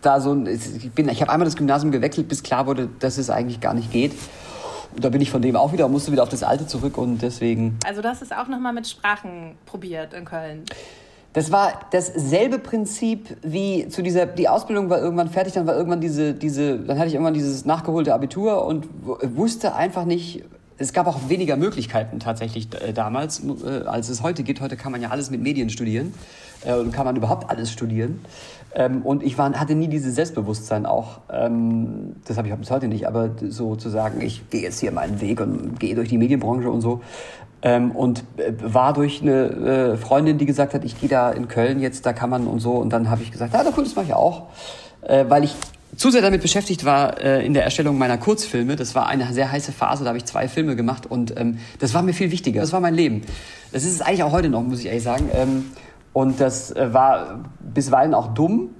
da 0.00 0.20
so 0.20 0.32
ein, 0.32 0.46
ich 0.46 0.90
bin, 0.92 1.08
ich 1.08 1.20
habe 1.20 1.32
einmal 1.32 1.44
das 1.44 1.56
Gymnasium 1.56 1.92
gewechselt, 1.92 2.28
bis 2.28 2.42
klar 2.42 2.66
wurde, 2.66 2.88
dass 3.00 3.18
es 3.18 3.30
eigentlich 3.30 3.60
gar 3.60 3.74
nicht 3.74 3.90
geht. 3.90 4.12
Und 4.94 5.04
da 5.04 5.08
bin 5.08 5.20
ich 5.20 5.30
von 5.30 5.40
dem 5.40 5.56
auch 5.56 5.72
wieder, 5.72 5.88
musste 5.88 6.12
wieder 6.12 6.22
auf 6.22 6.28
das 6.28 6.42
Alte 6.42 6.66
zurück 6.66 6.98
und 6.98 7.22
deswegen. 7.22 7.78
Also 7.86 8.02
du 8.02 8.08
hast 8.08 8.22
es 8.22 8.30
auch 8.30 8.48
nochmal 8.48 8.74
mit 8.74 8.86
Sprachen 8.86 9.56
probiert 9.64 10.12
in 10.12 10.24
Köln. 10.24 10.64
Das 11.32 11.50
war 11.50 11.80
dasselbe 11.92 12.58
Prinzip 12.58 13.36
wie 13.42 13.88
zu 13.88 14.02
dieser, 14.02 14.26
die 14.26 14.50
Ausbildung 14.50 14.90
war 14.90 15.00
irgendwann 15.00 15.30
fertig, 15.30 15.54
dann 15.54 15.66
war 15.66 15.74
irgendwann 15.74 16.02
diese, 16.02 16.34
diese, 16.34 16.78
dann 16.78 16.98
hatte 16.98 17.08
ich 17.08 17.14
irgendwann 17.14 17.32
dieses 17.32 17.64
nachgeholte 17.64 18.12
Abitur 18.12 18.66
und 18.66 18.86
wusste 19.02 19.74
einfach 19.74 20.04
nicht, 20.04 20.44
es 20.82 20.92
gab 20.92 21.06
auch 21.06 21.28
weniger 21.28 21.56
Möglichkeiten 21.56 22.20
tatsächlich 22.20 22.68
äh, 22.74 22.92
damals, 22.92 23.42
äh, 23.42 23.84
als 23.86 24.08
es 24.08 24.22
heute 24.22 24.42
geht. 24.42 24.60
Heute 24.60 24.76
kann 24.76 24.92
man 24.92 25.00
ja 25.00 25.10
alles 25.10 25.30
mit 25.30 25.40
Medien 25.40 25.70
studieren 25.70 26.12
äh, 26.64 26.74
und 26.74 26.92
kann 26.92 27.06
man 27.06 27.16
überhaupt 27.16 27.48
alles 27.48 27.70
studieren. 27.70 28.20
Ähm, 28.74 29.02
und 29.02 29.22
ich 29.22 29.38
war, 29.38 29.52
hatte 29.52 29.74
nie 29.74 29.88
dieses 29.88 30.14
Selbstbewusstsein 30.14 30.86
auch, 30.86 31.20
ähm, 31.30 32.16
das 32.26 32.36
habe 32.36 32.48
ich 32.48 32.54
bis 32.54 32.70
heute 32.70 32.88
nicht, 32.88 33.06
aber 33.06 33.30
so 33.48 33.76
zu 33.76 33.88
sagen, 33.88 34.20
ich 34.20 34.48
gehe 34.50 34.62
jetzt 34.62 34.80
hier 34.80 34.92
meinen 34.92 35.20
Weg 35.20 35.40
und 35.40 35.78
gehe 35.78 35.94
durch 35.94 36.08
die 36.08 36.18
Medienbranche 36.18 36.70
und 36.70 36.80
so. 36.80 37.00
Ähm, 37.64 37.92
und 37.92 38.24
war 38.60 38.92
durch 38.92 39.22
eine 39.22 39.96
Freundin, 39.96 40.36
die 40.36 40.46
gesagt 40.46 40.74
hat, 40.74 40.84
ich 40.84 41.00
gehe 41.00 41.08
da 41.08 41.30
in 41.30 41.46
Köln 41.46 41.78
jetzt, 41.78 42.04
da 42.04 42.12
kann 42.12 42.28
man 42.28 42.48
und 42.48 42.58
so. 42.58 42.72
Und 42.72 42.92
dann 42.92 43.08
habe 43.08 43.22
ich 43.22 43.30
gesagt, 43.30 43.54
ja, 43.54 43.62
cool, 43.76 43.84
das 43.84 43.94
mache 43.94 44.06
ich 44.06 44.14
auch. 44.14 44.48
Weil 45.06 45.44
ich 45.44 45.54
zu 45.96 46.10
sehr 46.10 46.22
damit 46.22 46.42
beschäftigt 46.42 46.84
war 46.84 47.20
äh, 47.20 47.44
in 47.44 47.54
der 47.54 47.64
Erstellung 47.64 47.98
meiner 47.98 48.18
Kurzfilme. 48.18 48.76
Das 48.76 48.94
war 48.94 49.06
eine 49.06 49.32
sehr 49.32 49.50
heiße 49.50 49.72
Phase, 49.72 50.04
da 50.04 50.08
habe 50.08 50.18
ich 50.18 50.24
zwei 50.24 50.48
Filme 50.48 50.76
gemacht 50.76 51.06
und 51.06 51.38
ähm, 51.38 51.58
das 51.78 51.94
war 51.94 52.02
mir 52.02 52.14
viel 52.14 52.30
wichtiger. 52.30 52.60
Das 52.60 52.72
war 52.72 52.80
mein 52.80 52.94
Leben. 52.94 53.22
Das 53.72 53.84
ist 53.84 53.92
es 53.92 54.00
eigentlich 54.00 54.22
auch 54.22 54.32
heute 54.32 54.48
noch, 54.48 54.62
muss 54.62 54.80
ich 54.80 54.86
ehrlich 54.86 55.02
sagen. 55.02 55.28
Ähm, 55.34 55.72
und 56.12 56.40
das 56.40 56.70
äh, 56.72 56.92
war 56.92 57.40
bisweilen 57.60 58.14
auch 58.14 58.34
dumm, 58.34 58.70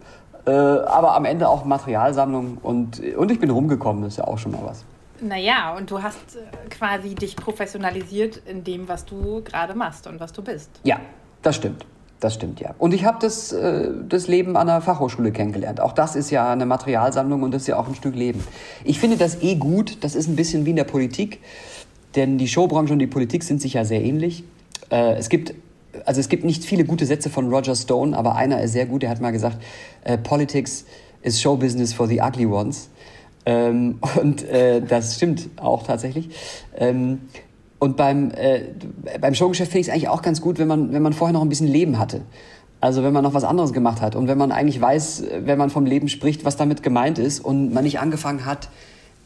äh, 0.46 0.50
aber 0.50 1.14
am 1.14 1.24
Ende 1.24 1.48
auch 1.48 1.64
Materialsammlung 1.64 2.58
und, 2.62 3.00
und 3.00 3.30
ich 3.30 3.40
bin 3.40 3.50
rumgekommen, 3.50 4.02
das 4.02 4.14
ist 4.14 4.18
ja 4.18 4.24
auch 4.24 4.38
schon 4.38 4.52
mal 4.52 4.62
was. 4.64 4.84
Naja, 5.20 5.74
und 5.76 5.90
du 5.90 6.02
hast 6.02 6.36
äh, 6.36 6.68
quasi 6.68 7.14
dich 7.14 7.36
professionalisiert 7.36 8.38
in 8.46 8.64
dem, 8.64 8.88
was 8.88 9.04
du 9.04 9.42
gerade 9.44 9.74
machst 9.74 10.06
und 10.06 10.18
was 10.18 10.32
du 10.32 10.42
bist. 10.42 10.70
Ja, 10.82 10.98
das 11.42 11.56
stimmt. 11.56 11.86
Das 12.22 12.34
stimmt, 12.34 12.60
ja. 12.60 12.72
Und 12.78 12.94
ich 12.94 13.04
habe 13.04 13.18
das, 13.20 13.50
äh, 13.50 13.90
das 14.08 14.28
Leben 14.28 14.56
an 14.56 14.68
der 14.68 14.80
Fachhochschule 14.80 15.32
kennengelernt. 15.32 15.80
Auch 15.80 15.90
das 15.90 16.14
ist 16.14 16.30
ja 16.30 16.52
eine 16.52 16.66
Materialsammlung 16.66 17.42
und 17.42 17.52
das 17.52 17.62
ist 17.62 17.68
ja 17.68 17.76
auch 17.76 17.88
ein 17.88 17.96
Stück 17.96 18.14
Leben. 18.14 18.46
Ich 18.84 19.00
finde 19.00 19.16
das 19.16 19.42
eh 19.42 19.56
gut. 19.56 19.98
Das 20.02 20.14
ist 20.14 20.28
ein 20.28 20.36
bisschen 20.36 20.64
wie 20.64 20.70
in 20.70 20.76
der 20.76 20.84
Politik. 20.84 21.40
Denn 22.14 22.38
die 22.38 22.46
Showbranche 22.46 22.92
und 22.92 23.00
die 23.00 23.08
Politik 23.08 23.42
sind 23.42 23.60
sich 23.60 23.72
ja 23.72 23.84
sehr 23.84 24.04
ähnlich. 24.04 24.44
Äh, 24.92 25.14
es 25.14 25.30
gibt 25.30 25.52
also 26.06 26.20
es 26.20 26.28
gibt 26.28 26.44
nicht 26.44 26.64
viele 26.64 26.84
gute 26.84 27.06
Sätze 27.06 27.28
von 27.28 27.52
Roger 27.52 27.74
Stone, 27.74 28.16
aber 28.16 28.36
einer 28.36 28.62
ist 28.62 28.72
sehr 28.72 28.86
gut. 28.86 29.02
Er 29.02 29.10
hat 29.10 29.20
mal 29.20 29.32
gesagt, 29.32 29.58
äh, 30.04 30.16
Politics 30.16 30.84
is 31.22 31.40
show 31.40 31.56
business 31.56 31.92
for 31.92 32.06
the 32.06 32.20
ugly 32.20 32.46
ones. 32.46 32.88
Ähm, 33.46 33.98
und 34.20 34.44
äh, 34.48 34.80
das 34.80 35.16
stimmt 35.16 35.48
auch 35.56 35.82
tatsächlich. 35.82 36.28
Ähm, 36.76 37.22
und 37.82 37.96
beim, 37.96 38.30
äh, 38.30 38.60
beim 39.20 39.34
Showgeschäft 39.34 39.72
finde 39.72 39.80
ich 39.80 39.88
es 39.88 39.92
eigentlich 39.92 40.08
auch 40.08 40.22
ganz 40.22 40.40
gut, 40.40 40.60
wenn 40.60 40.68
man, 40.68 40.92
wenn 40.92 41.02
man 41.02 41.12
vorher 41.12 41.32
noch 41.32 41.42
ein 41.42 41.48
bisschen 41.48 41.66
Leben 41.66 41.98
hatte. 41.98 42.20
Also 42.80 43.02
wenn 43.02 43.12
man 43.12 43.24
noch 43.24 43.34
was 43.34 43.42
anderes 43.42 43.72
gemacht 43.72 44.00
hat 44.00 44.14
und 44.14 44.28
wenn 44.28 44.38
man 44.38 44.52
eigentlich 44.52 44.80
weiß, 44.80 45.24
wenn 45.40 45.58
man 45.58 45.68
vom 45.68 45.84
Leben 45.84 46.08
spricht, 46.08 46.44
was 46.44 46.56
damit 46.56 46.84
gemeint 46.84 47.18
ist 47.18 47.40
und 47.40 47.74
man 47.74 47.82
nicht 47.82 47.98
angefangen 47.98 48.46
hat, 48.46 48.68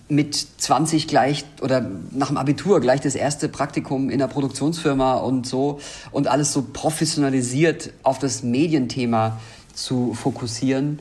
mit 0.09 0.35
20 0.57 1.07
gleich 1.07 1.45
oder 1.61 1.87
nach 2.13 2.29
dem 2.29 2.39
Abitur 2.39 2.81
gleich 2.81 3.03
das 3.03 3.15
erste 3.15 3.51
Praktikum 3.51 4.09
in 4.09 4.21
der 4.21 4.27
Produktionsfirma 4.27 5.17
und 5.17 5.47
so 5.47 5.79
und 6.11 6.27
alles 6.27 6.55
so 6.55 6.65
professionalisiert 6.73 7.93
auf 8.05 8.19
das 8.19 8.43
Medienthema 8.43 9.39
zu 9.75 10.15
fokussieren, 10.15 11.01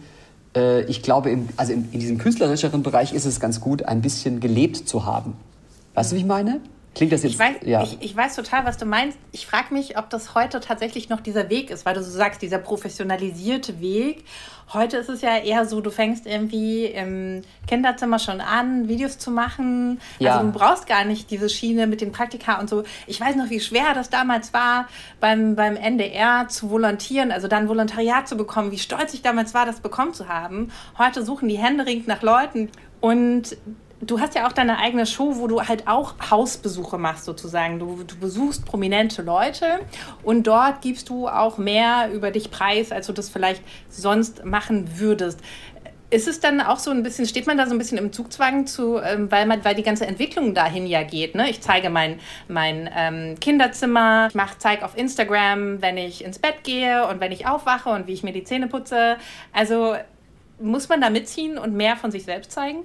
äh, 0.58 0.84
ich 0.88 1.02
glaube, 1.04 1.30
im, 1.30 1.48
also 1.56 1.72
in, 1.72 1.90
diesem 1.90 2.18
künstlerischeren 2.18 2.84
Bereich 2.84 3.14
ist 3.14 3.24
es 3.24 3.40
ganz 3.40 3.62
gut, 3.62 3.84
ein 3.84 4.02
bisschen 4.02 4.42
gelebt 4.42 4.90
zu 4.90 5.06
haben. 5.06 5.36
Weißt 5.94 6.12
du, 6.12 6.18
wie 6.18 6.20
ich 6.20 6.26
meine? 6.26 6.60
Klingt 6.96 7.12
das 7.12 7.24
jetzt? 7.24 7.34
Ich 7.34 7.40
weiß, 7.40 7.56
ja. 7.64 7.84
ich, 7.84 7.98
ich 8.00 8.16
weiß 8.16 8.36
total, 8.36 8.66
was 8.66 8.78
du 8.78 8.86
meinst. 8.86 9.18
Ich 9.34 9.46
frage 9.46 9.74
mich, 9.74 9.98
ob 9.98 10.10
das 10.10 10.34
heute 10.34 10.62
tatsächlich 10.62 11.10
noch 11.10 11.20
dieser 11.20 11.50
Weg 11.50 11.70
ist, 11.70 11.86
weil 11.86 11.94
du 11.94 12.02
so 12.02 12.10
sagst, 12.10 12.42
dieser 12.42 12.58
professionalisierte 12.58 13.82
Weg. 13.82 14.24
Heute 14.74 14.98
ist 14.98 15.10
es 15.10 15.22
ja 15.22 15.38
eher 15.38 15.66
so, 15.66 15.82
du 15.82 15.92
fängst 15.92 16.26
irgendwie 16.26 16.86
im 16.86 17.42
Kinderzimmer 17.68 18.18
schon 18.18 18.40
an, 18.40 18.88
Videos 18.88 19.18
zu 19.18 19.30
machen. 19.30 20.00
Ja. 20.20 20.38
Also 20.38 20.48
du 20.48 20.58
brauchst 20.58 20.88
gar 20.88 21.04
nicht 21.04 21.30
diese 21.30 21.50
Schiene 21.50 21.86
mit 21.86 22.00
den 22.00 22.14
Praktika 22.14 22.60
und 22.62 22.70
so. 22.70 22.84
Ich 23.08 23.20
weiß 23.20 23.36
noch, 23.36 23.50
wie 23.50 23.60
schwer 23.60 23.94
das 23.94 24.10
damals 24.10 24.54
war, 24.54 24.88
beim, 25.20 25.56
beim 25.56 25.76
NDR 25.76 26.48
zu 26.48 26.72
volontieren, 26.72 27.32
also 27.32 27.50
dann 27.50 27.68
Volontariat 27.68 28.28
zu 28.28 28.38
bekommen, 28.38 28.72
wie 28.72 28.80
stolz 28.80 29.14
ich 29.14 29.22
damals 29.22 29.54
war, 29.54 29.66
das 29.66 29.82
bekommen 29.82 30.14
zu 30.14 30.30
haben. 30.30 30.72
Heute 30.98 31.26
suchen 31.26 31.50
die 31.50 31.58
händeringend 31.58 32.08
nach 32.08 32.22
Leuten. 32.22 32.70
Und 33.02 33.58
du 34.02 34.20
hast 34.20 34.36
ja 34.36 34.48
auch 34.48 34.52
deine 34.52 34.78
eigene 34.80 35.06
Show, 35.06 35.38
wo 35.38 35.48
du 35.48 35.62
halt 35.62 35.88
auch 35.88 36.16
Hausbesuche 36.30 36.98
machst 36.98 37.26
sozusagen. 37.26 37.80
Du, 37.80 38.04
du, 38.04 38.16
besuchst 38.18 38.66
prominente 38.66 39.22
Leute 39.22 39.80
und 40.24 40.48
dort 40.48 40.82
gibst 40.82 41.10
du 41.10 41.28
auch 41.28 41.58
mehr 41.58 42.12
über 42.14 42.32
dich 42.32 42.52
preis, 42.52 42.92
als 42.92 43.08
du 43.08 43.14
das 43.14 43.30
vielleicht 43.30 43.62
sonst 43.90 44.46
machen 44.46 45.00
würdest. 45.00 45.40
Ist 46.12 46.28
es 46.28 46.40
dann 46.40 46.62
auch 46.62 46.78
so 46.78 46.92
ein 46.92 47.04
bisschen, 47.04 47.26
steht 47.26 47.48
man 47.48 47.58
da 47.58 47.66
so 47.66 47.74
ein 47.74 47.78
bisschen 47.78 47.98
im 47.98 48.14
Zugzwang 48.14 48.68
zu, 48.68 49.00
ähm, 49.00 49.30
weil, 49.32 49.46
man, 49.48 49.66
weil 49.66 49.76
die 49.76 49.84
ganze 49.84 50.06
Entwicklung 50.06 50.54
dahin 50.54 50.86
ja 50.86 51.04
geht? 51.04 51.36
Ne? 51.36 51.50
Ich 51.50 51.62
zeige 51.62 51.90
mein, 51.90 52.20
mein 52.48 52.90
ähm, 52.96 53.36
Kinderzimmer, 53.40 54.30
ich 54.34 54.58
zeige 54.60 54.86
auf 54.86 54.96
Instagram, 54.96 55.82
wenn 55.82 55.98
ich 55.98 56.24
ins 56.24 56.40
Bett 56.40 56.64
gehe 56.64 57.08
und 57.08 57.20
wenn 57.20 57.32
ich 57.32 57.48
aufwache 57.48 57.90
und 57.90 58.08
wie 58.08 58.14
ich 58.14 58.24
mir 58.24 58.34
die 58.34 58.44
Zähne 58.44 58.68
putze. 58.68 59.18
Also 59.52 59.96
muss 60.60 60.90
man 60.90 61.02
da 61.02 61.10
mitziehen 61.10 61.58
und 61.58 61.74
mehr 61.74 61.98
von 61.98 62.12
sich 62.12 62.24
selbst 62.24 62.52
zeigen? 62.52 62.84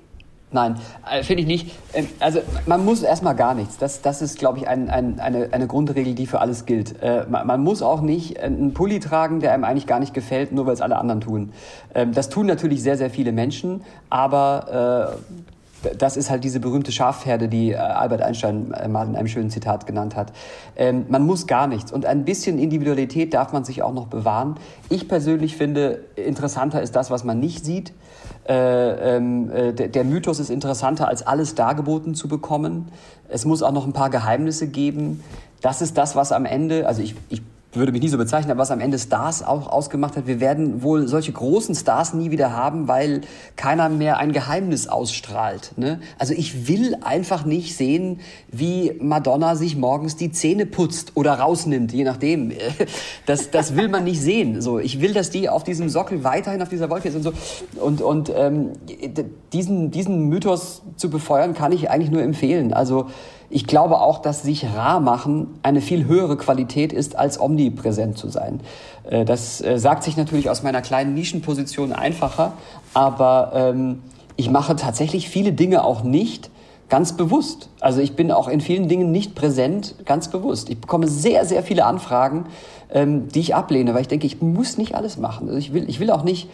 Nein, 0.52 0.76
äh, 1.08 1.22
finde 1.22 1.42
ich 1.42 1.46
nicht. 1.46 1.76
Ähm, 1.92 2.08
also 2.18 2.40
man 2.66 2.84
muss 2.84 3.02
erstmal 3.02 3.36
gar 3.36 3.54
nichts. 3.54 3.76
Das, 3.78 4.02
das 4.02 4.20
ist, 4.20 4.38
glaube 4.38 4.58
ich, 4.58 4.66
ein, 4.66 4.90
ein, 4.90 5.20
eine, 5.20 5.52
eine 5.52 5.66
Grundregel, 5.68 6.14
die 6.14 6.26
für 6.26 6.40
alles 6.40 6.66
gilt. 6.66 7.00
Äh, 7.02 7.26
man, 7.28 7.62
muss 7.62 7.82
auch 7.82 8.00
nicht 8.00 8.40
einen 8.40 8.74
Pulli 8.74 8.98
tragen, 8.98 9.38
der 9.38 9.52
einem 9.52 9.62
eigentlich 9.62 9.86
gar 9.86 10.00
nicht 10.00 10.12
gefällt, 10.12 10.50
nur 10.50 10.66
weil 10.66 10.74
es 10.74 10.80
alle 10.80 10.96
anderen 10.96 11.20
tun. 11.20 11.52
Ähm, 11.94 12.12
das 12.12 12.30
tun 12.30 12.46
natürlich 12.46 12.82
sehr, 12.82 12.96
sehr 12.96 13.10
viele 13.10 13.30
Menschen, 13.30 13.82
aber 14.08 15.16
äh, 15.30 15.34
das 15.98 16.16
ist 16.16 16.30
halt 16.30 16.44
diese 16.44 16.60
berühmte 16.60 16.92
Schafherde, 16.92 17.48
die 17.48 17.76
Albert 17.76 18.22
Einstein 18.22 18.74
mal 18.88 19.06
in 19.06 19.16
einem 19.16 19.28
schönen 19.28 19.50
Zitat 19.50 19.86
genannt 19.86 20.16
hat. 20.16 20.32
Ähm, 20.76 21.06
man 21.08 21.24
muss 21.24 21.46
gar 21.46 21.66
nichts. 21.66 21.92
Und 21.92 22.06
ein 22.06 22.24
bisschen 22.24 22.58
Individualität 22.58 23.34
darf 23.34 23.52
man 23.52 23.64
sich 23.64 23.82
auch 23.82 23.92
noch 23.92 24.06
bewahren. 24.06 24.56
Ich 24.88 25.08
persönlich 25.08 25.56
finde, 25.56 26.04
interessanter 26.16 26.82
ist 26.82 26.96
das, 26.96 27.10
was 27.10 27.24
man 27.24 27.40
nicht 27.40 27.64
sieht. 27.64 27.92
Äh, 28.48 29.16
ähm, 29.16 29.50
äh, 29.50 29.72
der, 29.72 29.88
der, 29.88 30.04
Mythos 30.04 30.40
ist 30.40 30.50
interessanter, 30.50 31.08
als 31.08 31.26
alles 31.26 31.54
dargeboten 31.54 32.14
zu 32.14 32.26
bekommen. 32.26 32.88
Es 33.28 33.44
muss 33.44 33.62
auch 33.62 33.72
noch 33.72 33.86
ein 33.86 33.92
paar 33.92 34.10
Geheimnisse 34.10 34.66
geben. 34.66 35.22
Das 35.60 35.82
ist 35.82 35.98
das, 35.98 36.16
was 36.16 36.32
am 36.32 36.46
Ende, 36.46 36.86
also 36.86 37.02
ich, 37.02 37.14
ich 37.28 37.42
würde 37.72 37.92
mich 37.92 38.02
nie 38.02 38.08
so 38.08 38.18
bezeichnen, 38.18 38.50
aber 38.50 38.60
was 38.60 38.70
am 38.72 38.80
Ende 38.80 38.98
Stars 38.98 39.42
auch 39.42 39.68
ausgemacht 39.68 40.16
hat. 40.16 40.26
Wir 40.26 40.40
werden 40.40 40.82
wohl 40.82 41.06
solche 41.06 41.30
großen 41.30 41.74
Stars 41.74 42.14
nie 42.14 42.30
wieder 42.32 42.52
haben, 42.52 42.88
weil 42.88 43.20
keiner 43.54 43.88
mehr 43.88 44.18
ein 44.18 44.32
Geheimnis 44.32 44.88
ausstrahlt. 44.88 45.72
Ne? 45.76 46.00
Also 46.18 46.34
ich 46.34 46.66
will 46.66 46.96
einfach 47.02 47.44
nicht 47.44 47.76
sehen, 47.76 48.20
wie 48.50 48.92
Madonna 49.00 49.54
sich 49.54 49.76
morgens 49.76 50.16
die 50.16 50.32
Zähne 50.32 50.66
putzt 50.66 51.12
oder 51.14 51.34
rausnimmt, 51.34 51.92
je 51.92 52.04
nachdem. 52.04 52.52
Das, 53.26 53.50
das 53.50 53.76
will 53.76 53.88
man 53.88 54.04
nicht 54.04 54.20
sehen. 54.20 54.60
So, 54.60 54.78
ich 54.78 55.00
will, 55.00 55.12
dass 55.12 55.30
die 55.30 55.48
auf 55.48 55.62
diesem 55.62 55.88
Sockel 55.88 56.24
weiterhin 56.24 56.62
auf 56.62 56.68
dieser 56.68 56.90
Wolke 56.90 57.08
ist 57.08 57.14
und 57.14 57.22
so. 57.22 57.32
Und, 57.80 58.02
und 58.02 58.32
ähm, 58.34 58.72
diesen, 59.52 59.90
diesen 59.90 60.28
Mythos 60.28 60.82
zu 60.96 61.10
befeuern, 61.10 61.54
kann 61.54 61.70
ich 61.70 61.90
eigentlich 61.90 62.10
nur 62.10 62.22
empfehlen. 62.22 62.72
Also 62.72 63.06
ich 63.50 63.66
glaube 63.66 64.00
auch, 64.00 64.22
dass 64.22 64.42
sich 64.42 64.64
rar 64.64 65.00
machen 65.00 65.58
eine 65.62 65.80
viel 65.80 66.06
höhere 66.06 66.36
Qualität 66.36 66.92
ist, 66.92 67.16
als 67.16 67.40
omnipräsent 67.40 68.16
zu 68.16 68.28
sein. 68.28 68.60
Äh, 69.08 69.24
das 69.24 69.60
äh, 69.60 69.78
sagt 69.78 70.04
sich 70.04 70.16
natürlich 70.16 70.48
aus 70.48 70.62
meiner 70.62 70.80
kleinen 70.80 71.14
Nischenposition 71.14 71.92
einfacher, 71.92 72.52
aber 72.94 73.50
ähm, 73.54 74.02
ich 74.36 74.50
mache 74.50 74.76
tatsächlich 74.76 75.28
viele 75.28 75.52
Dinge 75.52 75.84
auch 75.84 76.02
nicht 76.04 76.50
ganz 76.88 77.16
bewusst. 77.16 77.68
Also 77.80 78.00
ich 78.00 78.16
bin 78.16 78.32
auch 78.32 78.48
in 78.48 78.60
vielen 78.60 78.88
Dingen 78.88 79.10
nicht 79.12 79.34
präsent, 79.34 79.96
ganz 80.06 80.28
bewusst. 80.28 80.70
Ich 80.70 80.80
bekomme 80.80 81.08
sehr, 81.08 81.44
sehr 81.44 81.62
viele 81.62 81.84
Anfragen, 81.84 82.46
ähm, 82.92 83.28
die 83.28 83.40
ich 83.40 83.54
ablehne, 83.54 83.94
weil 83.94 84.02
ich 84.02 84.08
denke, 84.08 84.26
ich 84.26 84.40
muss 84.40 84.78
nicht 84.78 84.94
alles 84.94 85.18
machen. 85.18 85.48
Also 85.48 85.58
ich 85.58 85.72
will, 85.72 85.88
ich 85.88 86.00
will 86.00 86.10
auch 86.10 86.24
nicht 86.24 86.48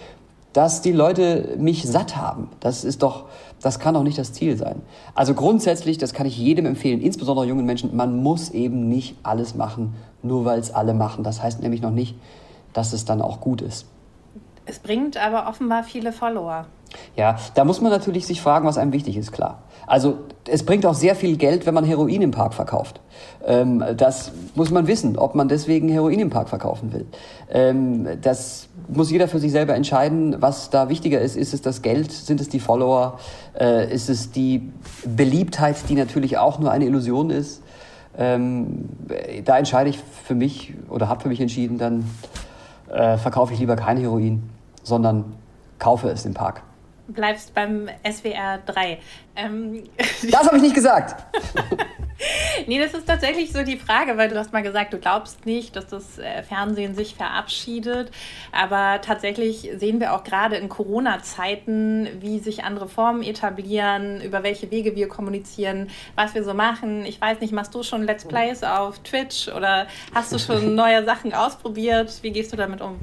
dass 0.56 0.80
die 0.80 0.92
Leute 0.92 1.54
mich 1.58 1.82
satt 1.82 2.16
haben. 2.16 2.48
Das 2.60 2.82
ist 2.82 3.02
doch, 3.02 3.26
das 3.62 3.78
kann 3.78 3.94
doch 3.94 4.02
nicht 4.02 4.18
das 4.18 4.32
Ziel 4.32 4.56
sein. 4.56 4.82
Also 5.14 5.34
grundsätzlich, 5.34 5.98
das 5.98 6.12
kann 6.12 6.26
ich 6.26 6.38
jedem 6.38 6.66
empfehlen, 6.66 7.00
insbesondere 7.00 7.46
jungen 7.46 7.66
Menschen, 7.66 7.96
man 7.96 8.22
muss 8.22 8.50
eben 8.50 8.88
nicht 8.88 9.16
alles 9.22 9.54
machen, 9.54 9.94
nur 10.22 10.44
weil 10.44 10.58
es 10.58 10.72
alle 10.72 10.94
machen. 10.94 11.24
Das 11.24 11.42
heißt 11.42 11.62
nämlich 11.62 11.82
noch 11.82 11.90
nicht, 11.90 12.16
dass 12.72 12.92
es 12.92 13.04
dann 13.04 13.22
auch 13.22 13.40
gut 13.40 13.62
ist. 13.62 13.86
Es 14.66 14.78
bringt 14.80 15.16
aber 15.16 15.48
offenbar 15.48 15.84
viele 15.84 16.12
Follower. 16.12 16.66
Ja, 17.16 17.36
da 17.54 17.64
muss 17.64 17.80
man 17.80 17.90
natürlich 17.90 18.26
sich 18.26 18.40
fragen, 18.40 18.66
was 18.66 18.78
einem 18.78 18.92
wichtig 18.92 19.16
ist, 19.16 19.32
klar. 19.32 19.62
Also 19.86 20.18
es 20.48 20.64
bringt 20.64 20.84
auch 20.86 20.94
sehr 20.94 21.14
viel 21.14 21.36
Geld, 21.36 21.66
wenn 21.66 21.74
man 21.74 21.84
Heroin 21.84 22.22
im 22.22 22.30
Park 22.32 22.54
verkauft. 22.54 23.00
Ähm, 23.44 23.84
das 23.96 24.32
muss 24.54 24.70
man 24.70 24.86
wissen, 24.86 25.16
ob 25.16 25.34
man 25.34 25.48
deswegen 25.48 25.88
Heroin 25.88 26.18
im 26.18 26.30
Park 26.30 26.48
verkaufen 26.48 26.92
will. 26.92 27.06
Ähm, 27.50 28.08
das 28.20 28.68
muss 28.88 29.10
jeder 29.10 29.28
für 29.28 29.38
sich 29.38 29.52
selber 29.52 29.74
entscheiden, 29.74 30.36
was 30.40 30.70
da 30.70 30.88
wichtiger 30.88 31.20
ist. 31.20 31.36
Ist 31.36 31.54
es 31.54 31.62
das 31.62 31.82
Geld? 31.82 32.12
Sind 32.12 32.40
es 32.40 32.48
die 32.48 32.60
Follower? 32.60 33.18
Äh, 33.58 33.92
ist 33.92 34.08
es 34.08 34.30
die 34.30 34.70
Beliebtheit, 35.04 35.76
die 35.88 35.94
natürlich 35.94 36.38
auch 36.38 36.58
nur 36.58 36.70
eine 36.70 36.86
Illusion 36.86 37.30
ist? 37.30 37.62
Ähm, 38.18 38.88
da 39.44 39.58
entscheide 39.58 39.90
ich 39.90 39.98
für 39.98 40.34
mich 40.34 40.74
oder 40.88 41.08
habe 41.08 41.22
für 41.22 41.28
mich 41.28 41.40
entschieden, 41.40 41.78
dann 41.78 42.04
äh, 42.88 43.18
verkaufe 43.18 43.52
ich 43.52 43.60
lieber 43.60 43.76
kein 43.76 43.98
Heroin, 43.98 44.42
sondern 44.82 45.24
kaufe 45.78 46.08
es 46.08 46.24
im 46.24 46.32
Park 46.32 46.62
bleibst 47.08 47.54
beim 47.54 47.88
SWR 48.08 48.58
3. 48.66 48.98
Ähm, 49.36 49.84
das 50.30 50.46
habe 50.46 50.56
ich 50.56 50.62
nicht 50.62 50.74
gesagt. 50.74 51.22
nee, 52.66 52.78
das 52.78 52.94
ist 52.94 53.06
tatsächlich 53.06 53.52
so 53.52 53.62
die 53.62 53.76
Frage, 53.76 54.16
weil 54.16 54.28
du 54.28 54.38
hast 54.38 54.52
mal 54.52 54.62
gesagt, 54.62 54.92
du 54.92 54.98
glaubst 54.98 55.46
nicht, 55.46 55.76
dass 55.76 55.86
das 55.86 56.18
äh, 56.18 56.42
Fernsehen 56.42 56.94
sich 56.94 57.14
verabschiedet. 57.14 58.10
Aber 58.52 59.00
tatsächlich 59.02 59.70
sehen 59.76 60.00
wir 60.00 60.14
auch 60.14 60.24
gerade 60.24 60.56
in 60.56 60.68
Corona-Zeiten, 60.68 62.08
wie 62.20 62.38
sich 62.38 62.64
andere 62.64 62.88
Formen 62.88 63.22
etablieren, 63.22 64.20
über 64.20 64.42
welche 64.42 64.70
Wege 64.70 64.96
wir 64.96 65.08
kommunizieren, 65.08 65.90
was 66.14 66.34
wir 66.34 66.44
so 66.44 66.54
machen. 66.54 67.04
Ich 67.04 67.20
weiß 67.20 67.40
nicht, 67.40 67.52
machst 67.52 67.74
du 67.74 67.82
schon 67.82 68.04
Let's 68.04 68.24
Plays 68.24 68.62
auf 68.62 68.98
Twitch 69.00 69.48
oder 69.48 69.86
hast 70.14 70.32
du 70.32 70.38
schon 70.38 70.74
neue 70.76 71.04
Sachen 71.04 71.34
ausprobiert? 71.34 72.18
Wie 72.22 72.30
gehst 72.30 72.52
du 72.52 72.56
damit 72.56 72.80
um? 72.80 72.98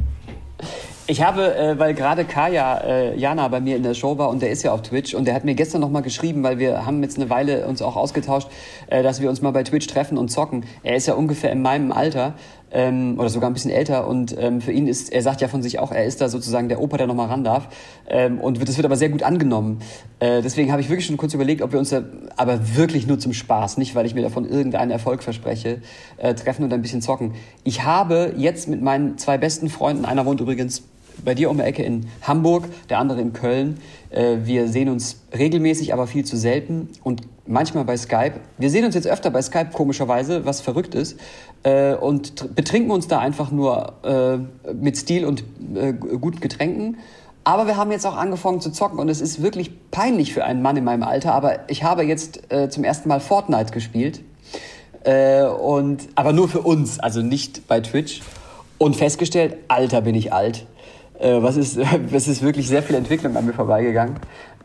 Ich 1.05 1.21
habe, 1.21 1.53
äh, 1.55 1.77
weil 1.77 1.93
gerade 1.93 2.23
Kaya 2.23 2.77
äh, 2.77 3.17
Jana 3.17 3.49
bei 3.49 3.59
mir 3.59 3.75
in 3.75 3.83
der 3.83 3.93
Show 3.93 4.17
war 4.17 4.29
und 4.29 4.41
der 4.41 4.51
ist 4.51 4.63
ja 4.63 4.71
auf 4.71 4.83
Twitch 4.83 5.13
und 5.13 5.25
der 5.25 5.33
hat 5.33 5.43
mir 5.43 5.53
gestern 5.53 5.81
noch 5.81 5.89
mal 5.89 6.01
geschrieben, 6.01 6.43
weil 6.43 6.59
wir 6.59 6.85
haben 6.85 7.03
jetzt 7.03 7.17
eine 7.17 7.29
Weile 7.29 7.67
uns 7.67 7.81
auch 7.81 7.97
ausgetauscht, 7.97 8.47
äh, 8.87 9.03
dass 9.03 9.19
wir 9.19 9.29
uns 9.29 9.41
mal 9.41 9.51
bei 9.51 9.63
Twitch 9.63 9.87
treffen 9.87 10.17
und 10.17 10.29
zocken. 10.29 10.63
Er 10.81 10.95
ist 10.95 11.07
ja 11.07 11.15
ungefähr 11.15 11.51
in 11.51 11.61
meinem 11.61 11.91
Alter 11.91 12.35
ähm, 12.73 13.19
oder 13.19 13.29
sogar 13.29 13.49
ein 13.49 13.53
bisschen 13.53 13.71
älter 13.71 14.07
und 14.07 14.35
ähm, 14.37 14.59
für 14.59 14.71
ihn 14.71 14.87
ist, 14.87 15.13
er 15.13 15.21
sagt 15.21 15.41
ja 15.41 15.47
von 15.47 15.61
sich 15.61 15.79
auch, 15.79 15.91
er 15.91 16.05
ist 16.05 16.19
da 16.19 16.27
sozusagen 16.27 16.67
der 16.67 16.81
Opa, 16.81 16.97
der 16.97 17.07
noch 17.07 17.15
mal 17.15 17.27
ran 17.27 17.43
darf 17.43 17.69
ähm, 18.07 18.39
und 18.39 18.67
das 18.67 18.75
wird 18.77 18.85
aber 18.85 18.97
sehr 18.97 19.09
gut 19.09 19.23
angenommen. 19.23 19.79
Äh, 20.19 20.41
deswegen 20.41 20.71
habe 20.71 20.81
ich 20.81 20.89
wirklich 20.89 21.05
schon 21.05 21.17
kurz 21.17 21.33
überlegt, 21.33 21.61
ob 21.61 21.71
wir 21.71 21.79
uns 21.79 21.89
da, 21.89 22.03
aber 22.35 22.75
wirklich 22.75 23.07
nur 23.07 23.19
zum 23.19 23.33
Spaß, 23.33 23.77
nicht 23.77 23.95
weil 23.95 24.05
ich 24.05 24.15
mir 24.15 24.23
davon 24.23 24.45
irgendeinen 24.45 24.91
Erfolg 24.91 25.23
verspreche, 25.23 25.81
äh, 26.17 26.33
treffen 26.33 26.63
und 26.63 26.73
ein 26.73 26.81
bisschen 26.81 27.01
zocken. 27.01 27.33
Ich 27.63 27.83
habe 27.83 28.33
jetzt 28.35 28.67
mit 28.67 28.81
meinen 28.81 29.17
zwei 29.17 29.37
besten 29.37 29.69
Freunden, 29.69 30.05
einer 30.05 30.25
wohnt 30.25 30.41
übrigens 30.41 30.83
bei 31.23 31.35
dir 31.35 31.49
um 31.49 31.57
die 31.57 31.63
Ecke 31.63 31.83
in 31.83 32.07
Hamburg, 32.21 32.65
der 32.89 32.99
andere 32.99 33.21
in 33.21 33.33
Köln. 33.33 33.77
Äh, 34.09 34.37
wir 34.43 34.67
sehen 34.67 34.89
uns 34.89 35.21
regelmäßig, 35.37 35.93
aber 35.93 36.07
viel 36.07 36.25
zu 36.25 36.37
selten 36.37 36.89
und 37.03 37.21
manchmal 37.45 37.85
bei 37.85 37.97
Skype. 37.97 38.33
Wir 38.57 38.69
sehen 38.69 38.85
uns 38.85 38.95
jetzt 38.95 39.07
öfter 39.07 39.29
bei 39.29 39.41
Skype, 39.41 39.69
komischerweise, 39.73 40.45
was 40.45 40.61
verrückt 40.61 40.95
ist, 40.95 41.19
äh, 41.63 41.93
und 41.93 42.55
betrinken 42.55 42.91
uns 42.91 43.07
da 43.07 43.19
einfach 43.19 43.51
nur 43.51 43.93
äh, 44.03 44.73
mit 44.73 44.97
Stil 44.97 45.25
und 45.25 45.43
guten 46.21 46.39
Getränken. 46.39 46.97
Aber 47.43 47.67
wir 47.67 47.75
haben 47.75 47.91
jetzt 47.91 48.05
auch 48.05 48.15
angefangen 48.15 48.61
zu 48.61 48.71
zocken 48.71 48.99
und 48.99 49.09
es 49.09 49.19
ist 49.19 49.41
wirklich 49.41 49.71
peinlich 49.91 50.33
für 50.33 50.45
einen 50.45 50.61
Mann 50.61 50.77
in 50.77 50.85
meinem 50.85 51.03
Alter, 51.03 51.33
aber 51.33 51.69
ich 51.69 51.83
habe 51.83 52.03
jetzt 52.03 52.39
zum 52.69 52.85
ersten 52.85 53.09
Mal 53.09 53.19
Fortnite 53.19 53.73
gespielt. 53.73 54.21
und, 55.03 56.07
aber 56.15 56.31
nur 56.31 56.47
für 56.47 56.61
uns, 56.61 57.01
also 57.01 57.21
nicht 57.21 57.67
bei 57.67 57.81
Twitch. 57.81 58.21
Und 58.77 58.95
festgestellt, 58.95 59.57
Alter, 59.67 59.99
bin 59.99 60.15
ich 60.15 60.31
alt. 60.31 60.65
Äh, 61.19 61.41
was 61.41 61.55
ist, 61.57 61.77
es 62.11 62.27
ist 62.27 62.41
wirklich 62.41 62.67
sehr 62.67 62.83
viel 62.83 62.95
Entwicklung 62.95 63.35
an 63.35 63.45
mir 63.45 63.53
vorbeigegangen. 63.53 64.15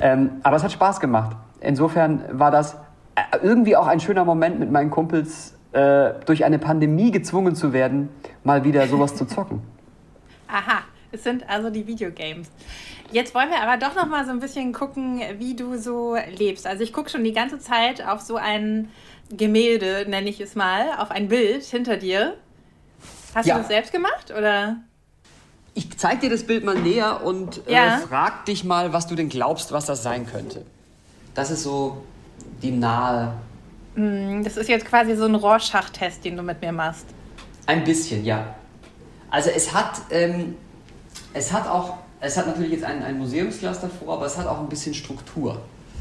Ähm, 0.01 0.31
aber 0.43 0.57
es 0.57 0.63
hat 0.63 0.73
Spaß 0.73 1.01
gemacht. 1.01 1.37
Insofern 1.61 2.25
war 2.33 2.51
das 2.51 2.77
äh, 3.15 3.39
irgendwie 3.43 3.77
auch 3.77 3.87
ein 3.87 4.01
schöner 4.01 4.25
Moment 4.25 4.59
mit 4.59 4.71
meinen 4.71 4.91
Kumpels, 4.91 5.55
äh, 5.73 6.15
durch 6.25 6.45
eine 6.45 6.59
Pandemie 6.59 7.11
gezwungen 7.11 7.55
zu 7.55 7.73
werden, 7.73 8.09
mal 8.45 8.65
wieder 8.65 8.87
sowas 8.89 9.17
zu 9.17 9.27
zocken. 9.27 9.63
Aha, 10.49 10.81
Es 11.13 11.25
sind 11.25 11.49
also 11.49 11.71
die 11.71 11.87
Videogames. 11.87 12.51
Jetzt 13.11 13.35
wollen 13.35 13.51
wir 13.51 13.63
aber 13.63 13.79
doch 13.79 13.95
noch 13.95 14.07
mal 14.07 14.25
so 14.25 14.31
ein 14.31 14.41
bisschen 14.41 14.73
gucken, 14.73 15.21
wie 15.39 15.55
du 15.57 15.77
so 15.77 16.17
lebst. 16.37 16.67
Also 16.67 16.83
ich 16.83 16.93
gucke 16.93 17.11
schon 17.11 17.25
die 17.25 17.33
ganze 17.33 17.59
Zeit 17.59 18.07
auf 18.07 18.21
so 18.21 18.37
ein 18.37 18.91
Gemälde, 19.31 20.07
nenne 20.09 20.29
ich 20.29 20.41
es 20.41 20.55
mal, 20.55 20.87
auf 20.99 21.11
ein 21.11 21.29
Bild 21.29 21.65
hinter 21.65 21.97
dir. 21.97 22.35
Hast 23.35 23.47
ja. 23.47 23.55
du 23.55 23.61
das 23.61 23.69
selbst 23.69 23.93
gemacht 23.93 24.33
oder? 24.37 24.77
Ich 25.75 25.97
zeige 25.99 26.23
dir 26.23 26.31
das 26.31 26.45
Bild 26.45 26.65
mal 26.65 26.75
näher 26.77 27.25
und 27.25 27.67
äh, 27.69 27.75
ja. 27.75 27.99
frag 27.99 28.47
dich 28.47 28.65
mal, 28.65 28.93
was 28.93 29.07
du 29.07 29.15
denn 29.15 29.29
glaubst, 29.29 29.71
was 29.73 29.87
das 29.87 30.03
sein 30.03 30.27
könnte. 30.27 30.65
Das 31.39 31.53
ist 31.53 31.63
so 31.63 32.03
die 32.61 32.73
nahe. 32.73 33.33
Mm, 33.95 34.43
das 34.43 34.57
ist 34.57 34.69
jetzt 34.69 34.85
quasi 34.85 35.15
so 35.15 35.25
ein 35.25 35.37
Rorschach-Test, 35.37 36.25
den 36.25 36.37
du 36.37 36.43
mit 36.43 36.61
mir 36.61 36.73
machst. 36.73 37.07
Ein 37.65 37.85
bisschen, 37.85 38.25
ja. 38.25 38.57
Also 39.31 39.51
es 39.51 39.73
hat, 39.73 40.01
ähm, 40.11 40.57
es 41.33 41.53
hat 41.53 41.69
auch, 41.69 41.99
es 42.19 42.37
hat 42.37 42.49
natürlich 42.49 42.73
jetzt 42.73 42.83
ein, 42.83 43.05
ein 43.05 43.19
Museumsglas 43.19 43.81
davor, 43.81 44.15
aber 44.15 44.27
es 44.27 44.37
hat 44.37 44.49
auch 44.49 44.59
ein 44.59 44.69
bisschen 44.69 44.95
Struktur. 44.95 45.61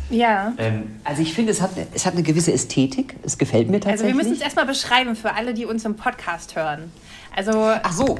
Ja. 0.09 0.53
Ähm, 0.57 0.99
also 1.03 1.21
ich 1.21 1.35
finde, 1.35 1.51
es 1.51 1.61
hat, 1.61 1.69
es 1.93 2.07
hat 2.07 2.13
eine 2.13 2.23
gewisse 2.23 2.51
Ästhetik. 2.51 3.15
Es 3.21 3.37
gefällt 3.37 3.69
mir 3.69 3.79
tatsächlich. 3.79 4.05
Also 4.05 4.07
wir 4.07 4.15
müssen 4.15 4.33
es 4.33 4.41
erstmal 4.41 4.65
beschreiben 4.65 5.15
für 5.15 5.35
alle, 5.35 5.53
die 5.53 5.65
uns 5.67 5.85
im 5.85 5.95
Podcast 5.95 6.55
hören. 6.55 6.91
Also. 7.35 7.51
Ach 7.83 7.93
so. 7.93 8.17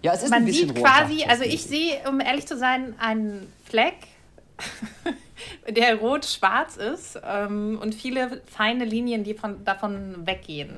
Ja, 0.00 0.14
es 0.14 0.22
ist 0.22 0.30
man 0.30 0.38
ein 0.38 0.44
bisschen 0.46 0.68
sieht 0.68 0.82
quasi, 0.82 1.24
also 1.24 1.44
ich 1.44 1.62
sehe, 1.62 1.98
um 2.08 2.20
ehrlich 2.20 2.46
zu 2.46 2.56
sein, 2.56 2.94
einen 2.98 3.52
Fleck, 3.68 3.96
der 5.68 5.96
rot-schwarz 5.96 6.76
ist 6.76 7.20
ähm, 7.26 7.78
und 7.80 7.94
viele 7.94 8.42
feine 8.46 8.84
Linien, 8.84 9.24
die 9.24 9.34
von, 9.34 9.64
davon 9.64 10.26
weggehen. 10.26 10.76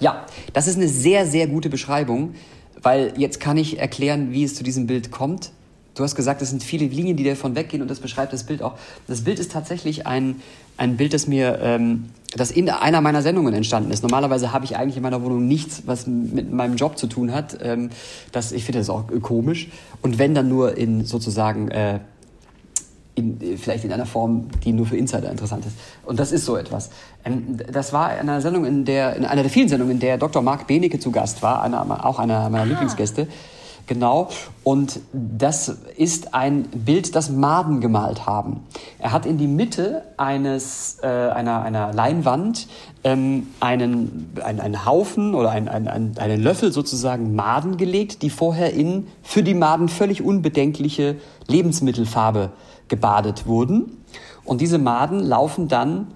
Ja, 0.00 0.26
das 0.52 0.66
ist 0.66 0.76
eine 0.76 0.88
sehr, 0.88 1.26
sehr 1.26 1.46
gute 1.46 1.70
Beschreibung, 1.70 2.34
weil 2.82 3.14
jetzt 3.16 3.40
kann 3.40 3.56
ich 3.56 3.78
erklären, 3.78 4.32
wie 4.32 4.44
es 4.44 4.54
zu 4.54 4.64
diesem 4.64 4.86
Bild 4.86 5.10
kommt. 5.10 5.52
Du 5.94 6.02
hast 6.02 6.16
gesagt, 6.16 6.42
es 6.42 6.50
sind 6.50 6.62
viele 6.64 6.86
Linien, 6.86 7.16
die 7.16 7.22
davon 7.22 7.54
weggehen 7.54 7.80
und 7.80 7.88
das 7.88 8.00
beschreibt 8.00 8.32
das 8.32 8.44
Bild 8.44 8.62
auch. 8.62 8.74
Das 9.06 9.22
Bild 9.22 9.38
ist 9.38 9.52
tatsächlich 9.52 10.06
ein, 10.06 10.42
ein 10.76 10.96
Bild, 10.96 11.14
das 11.14 11.28
mir, 11.28 11.60
ähm, 11.62 12.06
das 12.36 12.50
in 12.50 12.68
einer 12.68 13.00
meiner 13.00 13.22
Sendungen 13.22 13.54
entstanden 13.54 13.92
ist. 13.92 14.02
Normalerweise 14.02 14.52
habe 14.52 14.64
ich 14.64 14.76
eigentlich 14.76 14.96
in 14.96 15.04
meiner 15.04 15.22
Wohnung 15.22 15.46
nichts, 15.46 15.84
was 15.86 16.08
mit 16.08 16.52
meinem 16.52 16.74
Job 16.74 16.98
zu 16.98 17.06
tun 17.06 17.32
hat. 17.32 17.58
Ähm, 17.62 17.90
das, 18.32 18.50
ich 18.50 18.64
finde 18.64 18.80
das 18.80 18.90
auch 18.90 19.04
komisch. 19.22 19.68
Und 20.02 20.18
wenn 20.18 20.34
dann 20.34 20.48
nur 20.48 20.76
in 20.76 21.04
sozusagen 21.04 21.68
äh, 21.68 22.00
in, 23.14 23.58
vielleicht 23.58 23.84
in 23.84 23.92
einer 23.92 24.06
Form, 24.06 24.48
die 24.64 24.72
nur 24.72 24.86
für 24.86 24.96
Insider 24.96 25.30
interessant 25.30 25.66
ist. 25.66 25.76
Und 26.04 26.18
das 26.18 26.32
ist 26.32 26.44
so 26.44 26.56
etwas. 26.56 26.90
Ähm, 27.24 27.58
das 27.72 27.92
war 27.92 28.12
in 28.14 28.28
einer 28.28 28.40
Sendung, 28.40 28.64
in 28.64 28.84
der, 28.84 29.16
in 29.16 29.24
einer 29.24 29.42
der 29.42 29.50
vielen 29.50 29.68
Sendungen, 29.68 29.94
in 29.94 30.00
der 30.00 30.18
Dr. 30.18 30.42
Marc 30.42 30.66
Benecke 30.66 30.98
zu 30.98 31.10
Gast 31.10 31.42
war, 31.42 31.62
einer, 31.62 32.04
auch 32.04 32.18
einer 32.18 32.50
meiner 32.50 32.64
ah. 32.64 32.66
Lieblingsgäste. 32.66 33.28
Genau. 33.86 34.30
Und 34.62 35.00
das 35.12 35.68
ist 35.96 36.32
ein 36.32 36.62
Bild, 36.62 37.14
das 37.14 37.28
Maden 37.30 37.80
gemalt 37.80 38.26
haben. 38.26 38.60
Er 38.98 39.12
hat 39.12 39.26
in 39.26 39.36
die 39.36 39.46
Mitte 39.46 40.04
eines, 40.16 40.98
äh, 41.02 41.06
einer, 41.06 41.62
einer 41.62 41.92
Leinwand 41.92 42.66
ähm, 43.04 43.48
einen, 43.60 44.32
einen, 44.42 44.60
einen 44.60 44.86
Haufen 44.86 45.34
oder 45.34 45.50
einen, 45.50 45.68
einen, 45.68 46.16
einen 46.16 46.42
Löffel 46.42 46.72
sozusagen 46.72 47.34
Maden 47.34 47.76
gelegt, 47.76 48.22
die 48.22 48.30
vorher 48.30 48.72
in 48.72 49.06
für 49.22 49.42
die 49.42 49.54
Maden 49.54 49.88
völlig 49.88 50.22
unbedenkliche 50.22 51.16
Lebensmittelfarbe 51.46 52.52
gebadet 52.88 53.46
wurden. 53.46 54.04
Und 54.44 54.60
diese 54.60 54.78
Maden 54.78 55.20
laufen 55.20 55.68
dann 55.68 56.08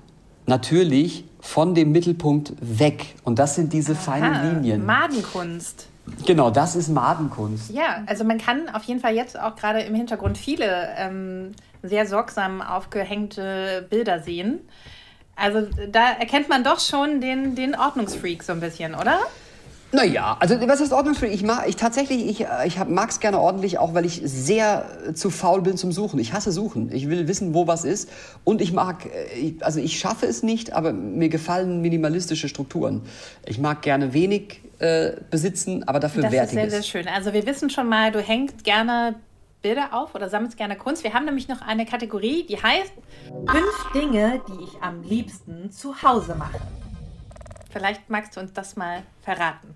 natürlich 0.47 1.25
von 1.41 1.75
dem 1.75 1.93
Mittelpunkt 1.93 2.53
weg. 2.61 3.15
Und 3.25 3.39
das 3.39 3.55
sind 3.55 3.73
diese 3.73 3.93
Aha, 3.93 4.01
feinen 4.01 4.55
Linien. 4.55 4.85
Madenkunst. 4.85 5.89
Genau, 6.27 6.51
das 6.51 6.75
ist 6.75 6.89
Madenkunst. 6.89 7.71
Ja, 7.71 8.03
also 8.07 8.25
man 8.25 8.39
kann 8.39 8.69
auf 8.71 8.83
jeden 8.85 9.01
Fall 9.01 9.15
jetzt 9.15 9.39
auch 9.39 9.57
gerade 9.57 9.81
im 9.81 9.95
Hintergrund 9.95 10.39
viele 10.39 10.89
ähm, 10.97 11.53
sehr 11.83 12.07
sorgsam 12.07 12.63
aufgehängte 12.63 13.87
Bilder 13.91 14.21
sehen. 14.21 14.61
Also 15.37 15.69
da 15.91 16.13
erkennt 16.13 16.49
man 16.49 16.65
doch 16.65 16.81
schon 16.81 17.21
den, 17.21 17.55
den 17.55 17.77
Ordnungsfreak 17.77 18.43
so 18.43 18.53
ein 18.53 18.61
bisschen, 18.61 18.95
oder? 18.95 19.19
Naja, 19.91 20.37
also 20.39 20.61
was 20.69 20.81
ist 20.81 20.93
ordnungsfrei? 20.93 21.29
Ich 21.29 21.43
mag, 21.43 21.67
ich 21.67 21.77
tatsächlich, 21.77 22.27
ich, 22.27 22.47
ich 22.67 22.85
mag 22.87 23.09
es 23.09 23.21
gerne 23.21 23.39
ordentlich, 23.41 23.79
auch 23.79 23.95
weil 23.95 24.05
ich 24.05 24.21
sehr 24.23 25.15
zu 25.15 25.31
faul 25.31 25.63
bin 25.63 25.79
zum 25.79 25.93
Suchen. 25.93 26.19
Ich 26.19 26.35
hasse 26.35 26.53
Suchen. 26.53 26.93
Ich 26.93 27.09
will 27.09 27.27
wissen, 27.27 27.55
wo 27.55 27.67
was 27.67 27.85
ist. 27.85 28.11
Und 28.45 28.61
ich 28.61 28.73
mag, 28.73 29.07
äh, 29.07 29.55
also 29.61 29.81
ich 29.81 29.99
schaffe 29.99 30.27
es 30.27 30.43
nicht, 30.43 30.75
aber 30.75 30.93
mir 30.93 31.31
gefallen 31.31 31.81
minimalistische 31.81 32.49
Strukturen. 32.49 33.03
Ich 33.47 33.59
mag 33.59 33.81
gerne 33.81 34.13
wenig 34.13 34.61
äh, 34.79 35.13
besitzen, 35.31 35.89
aber 35.89 36.01
dafür 36.01 36.25
wertiges. 36.25 36.41
Das 36.41 36.49
ist 36.49 36.53
sehr, 36.55 36.71
sehr 36.71 36.83
schön. 36.83 37.09
Also 37.09 37.33
wir 37.33 37.47
wissen 37.47 37.71
schon 37.71 37.89
mal, 37.89 38.13
du 38.13 38.21
hängst 38.21 38.65
gerne 38.65 39.15
Bilder 39.63 39.89
auf 39.93 40.15
oder 40.15 40.29
sammelst 40.29 40.57
gerne 40.59 40.77
Kunst. 40.77 41.03
Wir 41.03 41.15
haben 41.15 41.25
nämlich 41.25 41.49
noch 41.49 41.63
eine 41.63 41.87
Kategorie, 41.87 42.47
die 42.47 42.63
heißt 42.63 42.93
Fünf 43.47 43.93
Dinge, 43.95 44.41
die 44.49 44.65
ich 44.65 44.83
am 44.83 45.03
liebsten 45.03 45.71
zu 45.71 46.03
Hause 46.03 46.35
mache. 46.35 46.59
Vielleicht 47.71 48.09
magst 48.09 48.37
du 48.37 48.41
uns 48.41 48.53
das 48.53 48.77
mal 48.77 49.03
verraten. 49.23 49.75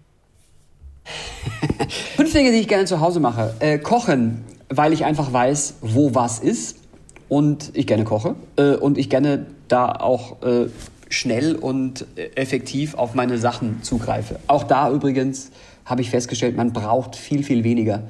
Fünf 2.17 2.33
Dinge, 2.33 2.53
die 2.53 2.59
ich 2.59 2.69
gerne 2.69 2.85
zu 2.85 3.01
Hause 3.01 3.21
mache. 3.21 3.55
Äh, 3.61 3.79
kochen, 3.79 4.45
weil 4.69 4.93
ich 4.93 5.05
einfach 5.05 5.33
weiß, 5.33 5.77
wo 5.81 6.15
was 6.15 6.39
ist 6.39 6.79
und 7.29 7.71
ich 7.75 7.87
gerne 7.87 8.05
koche 8.05 8.37
äh, 8.57 8.75
und 8.75 8.99
ich 8.99 9.11
gerne 9.11 9.47
da 9.69 9.93
auch 9.93 10.43
äh, 10.43 10.69
schnell 11.09 11.57
und 11.57 12.07
effektiv 12.35 12.95
auf 12.95 13.15
meine 13.15 13.39
Sachen 13.39 13.83
zugreife. 13.83 14.39
Auch 14.47 14.65
da 14.65 14.91
übrigens 14.91 15.51
habe 15.85 16.01
ich 16.01 16.11
festgestellt, 16.11 16.57
man 16.57 16.73
braucht 16.73 17.17
viel, 17.17 17.43
viel 17.43 17.65
weniger, 17.65 18.05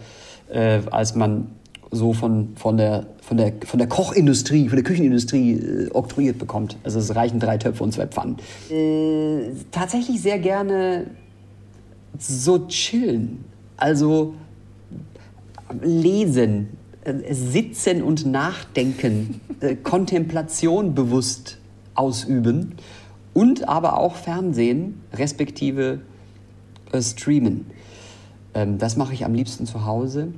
äh, 0.51 0.81
als 0.91 1.15
man 1.15 1.51
so 1.93 2.15
von, 2.15 2.57
von, 2.57 2.79
der, 2.79 3.07
von, 3.21 3.37
der, 3.37 3.53
von 3.65 3.79
der 3.79 3.87
Kochindustrie, 3.87 4.69
von 4.69 4.77
der 4.77 4.85
Küchenindustrie 4.85 5.53
äh, 5.53 5.91
oktroyiert 5.93 6.39
bekommt. 6.39 6.77
Also 6.83 6.99
es 6.99 7.15
reichen 7.15 7.39
drei 7.39 7.59
Töpfe 7.59 7.85
und 7.85 7.93
zwei 7.93 8.07
Pfannen. 8.07 8.37
Äh, 8.71 9.51
tatsächlich 9.71 10.21
sehr 10.21 10.39
gerne 10.39 11.07
so 12.19 12.67
chillen. 12.67 13.45
Also 13.77 14.35
lesen, 15.83 16.69
äh, 17.05 17.35
sitzen 17.35 18.03
und 18.03 18.25
nachdenken, 18.27 19.41
äh, 19.61 19.77
Kontemplation 19.77 20.95
bewusst 20.95 21.59
ausüben 21.95 22.75
und 23.35 23.69
aber 23.69 23.99
auch 23.99 24.17
Fernsehen, 24.17 25.03
respektive 25.13 26.01
äh, 26.93 27.03
streamen. 27.03 27.67
Ähm, 28.55 28.79
das 28.79 28.97
mache 28.97 29.13
ich 29.13 29.25
am 29.27 29.35
liebsten 29.35 29.67
zu 29.67 29.85
Hause. 29.85 30.29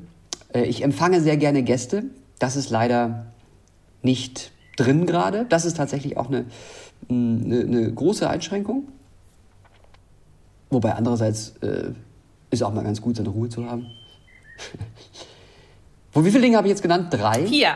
Äh, 0.54 0.64
ich 0.64 0.82
empfange 0.82 1.20
sehr 1.20 1.36
gerne 1.36 1.62
Gäste. 1.62 2.04
Das 2.38 2.56
ist 2.56 2.70
leider 2.70 3.26
nicht 4.02 4.52
drin 4.76 5.06
gerade. 5.06 5.46
Das 5.48 5.64
ist 5.64 5.76
tatsächlich 5.76 6.16
auch 6.16 6.28
eine, 6.28 6.46
eine, 7.10 7.60
eine 7.60 7.92
große 7.92 8.28
Einschränkung. 8.28 8.88
Wobei 10.70 10.94
andererseits 10.94 11.56
äh, 11.60 11.92
ist 12.50 12.62
auch 12.62 12.72
mal 12.72 12.84
ganz 12.84 13.00
gut, 13.00 13.16
seine 13.16 13.28
Ruhe 13.28 13.48
zu 13.48 13.68
haben. 13.68 13.86
Wo, 16.12 16.24
wie 16.24 16.30
viele 16.30 16.42
Dinge 16.42 16.56
habe 16.56 16.66
ich 16.68 16.70
jetzt 16.70 16.82
genannt? 16.82 17.08
Drei? 17.10 17.46
Vier. 17.46 17.74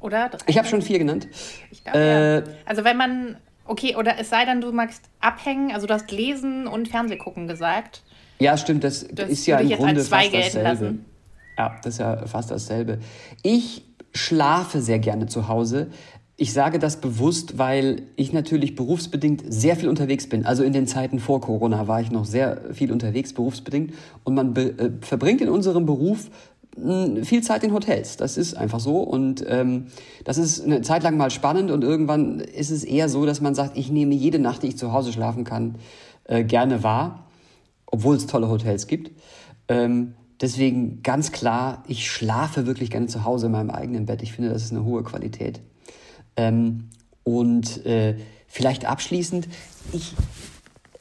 Oder 0.00 0.28
drei? 0.28 0.38
Ich 0.46 0.58
habe 0.58 0.68
schon 0.68 0.82
vier 0.82 0.98
genannt. 0.98 1.28
Ich 1.70 1.84
glaube, 1.84 1.98
äh, 1.98 2.36
ja. 2.36 2.44
Also 2.64 2.84
wenn 2.84 2.96
man, 2.96 3.36
okay, 3.64 3.96
oder 3.96 4.18
es 4.18 4.30
sei 4.30 4.44
denn, 4.44 4.60
du 4.60 4.72
magst 4.72 5.02
abhängen, 5.20 5.72
also 5.72 5.86
du 5.86 5.94
hast 5.94 6.10
lesen 6.10 6.66
und 6.66 6.88
Fernsehgucken 6.88 7.48
gesagt. 7.48 8.02
Ja, 8.38 8.56
stimmt, 8.56 8.84
das, 8.84 9.06
das 9.10 9.28
ist 9.30 9.46
ja 9.46 9.58
im 9.58 9.70
Grunde 9.70 10.02
fast 10.04 10.32
dasselbe. 10.32 10.68
Lassen. 10.68 11.04
Ja, 11.58 11.76
das 11.82 11.94
ist 11.94 11.98
ja 11.98 12.26
fast 12.26 12.50
dasselbe. 12.50 13.00
Ich 13.42 13.84
schlafe 14.14 14.80
sehr 14.80 15.00
gerne 15.00 15.26
zu 15.26 15.48
Hause. 15.48 15.88
Ich 16.36 16.52
sage 16.52 16.78
das 16.78 17.00
bewusst, 17.00 17.58
weil 17.58 18.02
ich 18.14 18.32
natürlich 18.32 18.76
berufsbedingt 18.76 19.42
sehr 19.48 19.74
viel 19.74 19.88
unterwegs 19.88 20.28
bin. 20.28 20.46
Also 20.46 20.62
in 20.62 20.72
den 20.72 20.86
Zeiten 20.86 21.18
vor 21.18 21.40
Corona 21.40 21.88
war 21.88 22.00
ich 22.00 22.12
noch 22.12 22.24
sehr 22.24 22.72
viel 22.72 22.92
unterwegs, 22.92 23.32
berufsbedingt. 23.32 23.92
Und 24.22 24.34
man 24.34 24.54
äh, 24.54 24.92
verbringt 25.00 25.40
in 25.40 25.48
unserem 25.48 25.84
Beruf 25.84 26.30
hm, 26.76 27.24
viel 27.24 27.42
Zeit 27.42 27.64
in 27.64 27.72
Hotels. 27.72 28.16
Das 28.16 28.36
ist 28.36 28.56
einfach 28.56 28.78
so. 28.78 29.00
Und 29.00 29.44
ähm, 29.48 29.88
das 30.22 30.38
ist 30.38 30.64
eine 30.64 30.82
Zeit 30.82 31.02
lang 31.02 31.16
mal 31.16 31.30
spannend 31.30 31.72
und 31.72 31.82
irgendwann 31.82 32.38
ist 32.38 32.70
es 32.70 32.84
eher 32.84 33.08
so, 33.08 33.26
dass 33.26 33.40
man 33.40 33.56
sagt, 33.56 33.76
ich 33.76 33.90
nehme 33.90 34.14
jede 34.14 34.38
Nacht, 34.38 34.62
die 34.62 34.68
ich 34.68 34.78
zu 34.78 34.92
Hause 34.92 35.12
schlafen 35.12 35.42
kann, 35.42 35.74
äh, 36.22 36.44
gerne 36.44 36.84
wahr, 36.84 37.26
obwohl 37.86 38.14
es 38.14 38.28
tolle 38.28 38.48
Hotels 38.48 38.86
gibt. 38.86 39.10
Ähm, 39.66 40.14
Deswegen 40.40 41.02
ganz 41.02 41.32
klar, 41.32 41.82
ich 41.88 42.10
schlafe 42.10 42.66
wirklich 42.66 42.90
gerne 42.90 43.06
zu 43.06 43.24
Hause 43.24 43.46
in 43.46 43.52
meinem 43.52 43.70
eigenen 43.70 44.06
Bett. 44.06 44.22
Ich 44.22 44.32
finde, 44.32 44.50
das 44.50 44.62
ist 44.64 44.72
eine 44.72 44.84
hohe 44.84 45.02
Qualität. 45.02 45.60
Ähm, 46.36 46.90
und 47.24 47.84
äh, 47.84 48.16
vielleicht 48.46 48.84
abschließend, 48.84 49.48
ich 49.92 50.14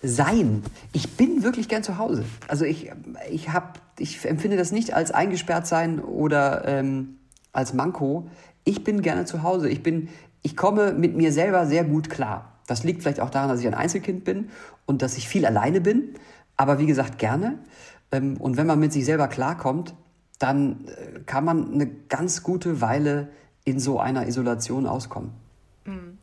sein. 0.01 0.63
Ich 0.93 1.15
bin 1.15 1.43
wirklich 1.43 1.69
gern 1.69 1.83
zu 1.83 1.97
Hause. 1.97 2.23
Also 2.47 2.65
ich, 2.65 2.91
ich, 3.31 3.49
hab, 3.49 3.79
ich 3.97 4.23
empfinde 4.25 4.57
das 4.57 4.71
nicht 4.71 4.93
als 4.93 5.11
eingesperrt 5.11 5.67
sein 5.67 5.99
oder 5.99 6.67
ähm, 6.67 7.17
als 7.51 7.73
Manko. 7.73 8.29
Ich 8.63 8.83
bin 8.83 9.01
gerne 9.01 9.25
zu 9.25 9.43
Hause. 9.43 9.69
Ich, 9.69 9.81
bin, 9.81 10.09
ich 10.43 10.55
komme 10.55 10.93
mit 10.93 11.15
mir 11.15 11.31
selber 11.31 11.65
sehr 11.65 11.83
gut 11.83 12.09
klar. 12.09 12.53
Das 12.67 12.83
liegt 12.83 13.01
vielleicht 13.01 13.19
auch 13.19 13.29
daran, 13.29 13.49
dass 13.49 13.59
ich 13.59 13.67
ein 13.67 13.73
Einzelkind 13.73 14.23
bin 14.23 14.49
und 14.85 15.01
dass 15.01 15.17
ich 15.17 15.27
viel 15.27 15.45
alleine 15.45 15.81
bin. 15.81 16.13
Aber 16.57 16.79
wie 16.79 16.85
gesagt, 16.85 17.17
gerne. 17.17 17.59
Ähm, 18.12 18.38
und 18.38 18.58
wenn 18.58 18.68
man 18.68 18.80
mit 18.80 18.93
sich 18.93 19.05
selber 19.05 19.28
klarkommt, 19.28 19.93
dann 20.39 20.88
äh, 20.88 21.20
kann 21.26 21.45
man 21.45 21.74
eine 21.74 21.88
ganz 21.88 22.43
gute 22.43 22.82
Weile 22.82 23.30
in 23.66 23.80
so 23.80 23.99
einer 23.99 24.28
Isolation 24.28 24.88
auskommen. 24.88 25.32
Mhm. 25.86 26.18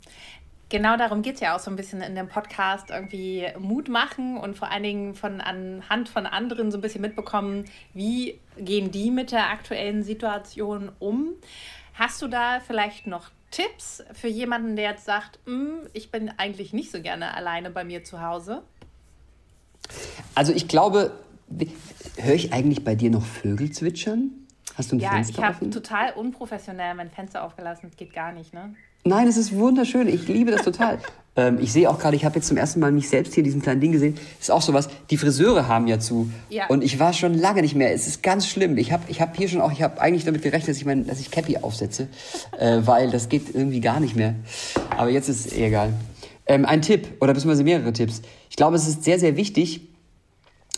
Genau 0.71 0.97
darum 0.97 1.23
geht 1.23 1.35
es 1.35 1.41
ja 1.41 1.55
auch 1.55 1.61
so 1.61 1.71
ein 1.71 1.77
bisschen 1.77 2.01
in 2.01 2.15
dem 2.15 2.29
Podcast, 2.29 2.91
irgendwie 2.91 3.47
Mut 3.59 3.89
machen 3.89 4.39
und 4.39 4.57
vor 4.57 4.71
allen 4.71 4.83
Dingen 4.83 5.15
von 5.15 5.41
anhand 5.41 6.09
von 6.09 6.27
anderen 6.27 6.73
so 6.73 6.79
ein 6.79 6.81
bisschen 6.81 7.03
mitbekommen, 7.03 7.67
wie 7.93 8.41
gehen 8.57 8.91
die 8.91 9.11
mit 9.11 9.31
der 9.31 9.51
aktuellen 9.51 10.03
Situation 10.03 10.91
um. 10.99 11.35
Hast 11.93 12.23
du 12.23 12.29
da 12.29 12.61
vielleicht 12.61 13.07
noch 13.07 13.31
Tipps 13.51 14.03
für 14.15 14.27
jemanden, 14.27 14.75
der 14.75 14.91
jetzt 14.91 15.05
sagt, 15.05 15.39
hm, 15.45 15.87
ich 15.93 16.11
bin 16.11 16.33
eigentlich 16.39 16.73
nicht 16.73 16.91
so 16.91 17.01
gerne 17.01 17.35
alleine 17.35 17.71
bei 17.71 17.85
mir 17.85 18.03
zu 18.03 18.21
Hause? 18.21 18.63
Also 20.35 20.53
ich 20.53 20.67
glaube, 20.67 21.13
höre 22.17 22.35
ich 22.35 22.53
eigentlich 22.53 22.85
bei 22.85 22.95
dir 22.95 23.11
noch 23.11 23.25
Vögel 23.25 23.71
zwitschern? 23.71 24.31
Hast 24.77 24.91
du 24.91 24.97
ein 24.97 25.01
ja, 25.01 25.11
Fenster 25.11 25.39
ich 25.39 25.45
habe 25.45 25.71
total 25.71 26.13
unprofessionell 26.15 26.95
mein 26.95 27.11
Fenster 27.11 27.45
aufgelassen. 27.45 27.89
Das 27.89 27.97
geht 27.97 28.13
gar 28.13 28.33
nicht, 28.33 28.53
ne? 28.53 28.75
Nein, 29.05 29.29
es 29.29 29.37
ist 29.37 29.55
wunderschön. 29.55 30.09
Ich 30.09 30.27
liebe 30.27 30.51
das 30.51 30.63
total. 30.63 30.99
ähm, 31.37 31.59
ich 31.61 31.73
sehe 31.73 31.89
auch 31.89 31.99
gerade, 31.99 32.17
ich 32.17 32.25
habe 32.25 32.37
jetzt 32.37 32.49
zum 32.49 32.57
ersten 32.57 32.81
Mal 32.81 32.91
mich 32.91 33.09
selbst 33.09 33.35
hier 33.35 33.43
in 33.43 33.45
diesem 33.45 33.63
kleinen 33.63 33.81
Ding 33.81 33.93
gesehen. 33.93 34.15
Das 34.15 34.49
ist 34.49 34.51
auch 34.51 34.63
sowas. 34.63 34.89
Die 35.11 35.17
Friseure 35.17 35.69
haben 35.69 35.87
ja 35.87 36.01
zu. 36.01 36.31
Ja. 36.49 36.67
Und 36.69 36.83
ich 36.83 36.99
war 36.99 37.13
schon 37.13 37.35
lange 37.35 37.61
nicht 37.61 37.75
mehr. 37.75 37.93
Es 37.93 38.07
ist 38.07 38.23
ganz 38.23 38.49
schlimm. 38.49 38.79
Ich 38.79 38.93
habe 38.93 39.05
ich 39.09 39.21
hab 39.21 39.37
hier 39.37 39.49
schon 39.49 39.61
auch, 39.61 39.71
ich 39.71 39.83
habe 39.83 40.01
eigentlich 40.01 40.25
damit 40.25 40.43
gerechnet, 40.43 40.71
dass 40.71 40.79
ich, 40.79 40.87
mein, 40.87 41.07
dass 41.07 41.21
ich 41.21 41.31
Cappy 41.31 41.59
aufsetze, 41.59 42.09
äh, 42.59 42.81
weil 42.85 43.11
das 43.11 43.29
geht 43.29 43.55
irgendwie 43.55 43.81
gar 43.81 44.01
nicht 44.01 44.17
mehr. 44.17 44.35
Aber 44.97 45.11
jetzt 45.11 45.29
ist 45.29 45.47
es 45.47 45.53
egal. 45.53 45.93
Ähm, 46.47 46.65
ein 46.65 46.83
Tipp 46.83 47.09
oder 47.21 47.33
beziehungsweise 47.33 47.65
mehrere 47.65 47.93
Tipps. 47.93 48.23
Ich 48.51 48.57
glaube, 48.57 48.77
es 48.77 48.89
ist 48.89 49.05
sehr, 49.05 49.19
sehr 49.19 49.37
wichtig, 49.37 49.83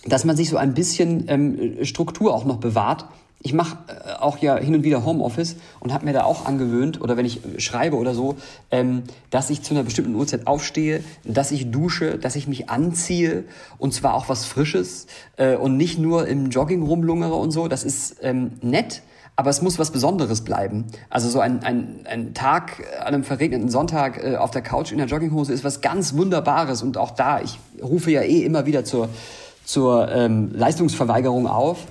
dass 0.07 0.25
man 0.25 0.37
sich 0.37 0.49
so 0.49 0.57
ein 0.57 0.75
bisschen 0.75 1.25
ähm, 1.29 1.85
Struktur 1.85 2.35
auch 2.35 2.45
noch 2.45 2.57
bewahrt 2.57 3.07
ich 3.47 3.53
mache 3.53 3.79
äh, 3.87 4.13
auch 4.19 4.39
ja 4.39 4.57
hin 4.57 4.75
und 4.75 4.83
wieder 4.83 5.05
Homeoffice 5.05 5.57
und 5.81 5.93
habe 5.93 6.05
mir 6.05 6.13
da 6.13 6.25
auch 6.25 6.47
angewöhnt, 6.47 7.01
oder 7.01 7.17
wenn 7.17 7.25
ich 7.25 7.45
äh, 7.45 7.61
schreibe 7.61 7.97
oder 7.97 8.15
so, 8.15 8.37
ähm, 8.71 9.05
dass 9.31 9.51
ich 9.51 9.63
zu 9.63 9.73
einer 9.73 9.85
bestimmten 9.85 10.15
Uhrzeit 10.15 10.47
aufstehe, 10.47 11.05
dass 11.25 11.53
ich 11.53 11.71
dusche, 11.71 12.19
dass 12.19 12.35
ich 12.35 12.49
mich 12.49 12.69
anziehe 12.71 13.45
und 13.79 13.95
zwar 13.95 14.15
auch 14.15 14.29
was 14.29 14.47
Frisches 14.47 15.07
äh, 15.37 15.55
und 15.55 15.77
nicht 15.77 15.99
nur 15.99 16.27
im 16.27 16.51
Jogging 16.51 16.83
rumlungere 16.83 17.35
und 17.35 17.53
so. 17.53 17.69
Das 17.69 17.85
ist 17.85 18.17
ähm, 18.23 18.53
nett, 18.63 19.03
aber 19.37 19.51
es 19.51 19.63
muss 19.63 19.79
was 19.79 19.93
Besonderes 19.93 20.41
bleiben. 20.41 20.87
Also 21.09 21.29
so 21.29 21.39
ein, 21.39 21.63
ein, 21.63 22.01
ein 22.09 22.35
Tag 22.35 22.83
an 22.99 23.15
einem 23.15 23.25
verregneten 23.25 23.69
Sonntag 23.69 24.25
äh, 24.25 24.37
auf 24.37 24.51
der 24.51 24.63
Couch 24.63 24.91
in 24.91 24.99
der 24.99 25.07
Jogginghose 25.07 25.53
ist 25.53 25.63
was 25.63 25.83
ganz 25.83 26.15
Wunderbares 26.15 26.83
und 26.83 26.97
auch 26.97 27.13
da, 27.13 27.41
ich 27.41 27.61
rufe 27.83 28.11
ja 28.11 28.23
eh 28.23 28.43
immer 28.43 28.67
wieder 28.67 28.85
zur, 28.85 29.09
zur 29.67 30.11
ähm, 30.11 30.51
Leistungsverweigerung 30.55 31.47
auf. 31.47 31.87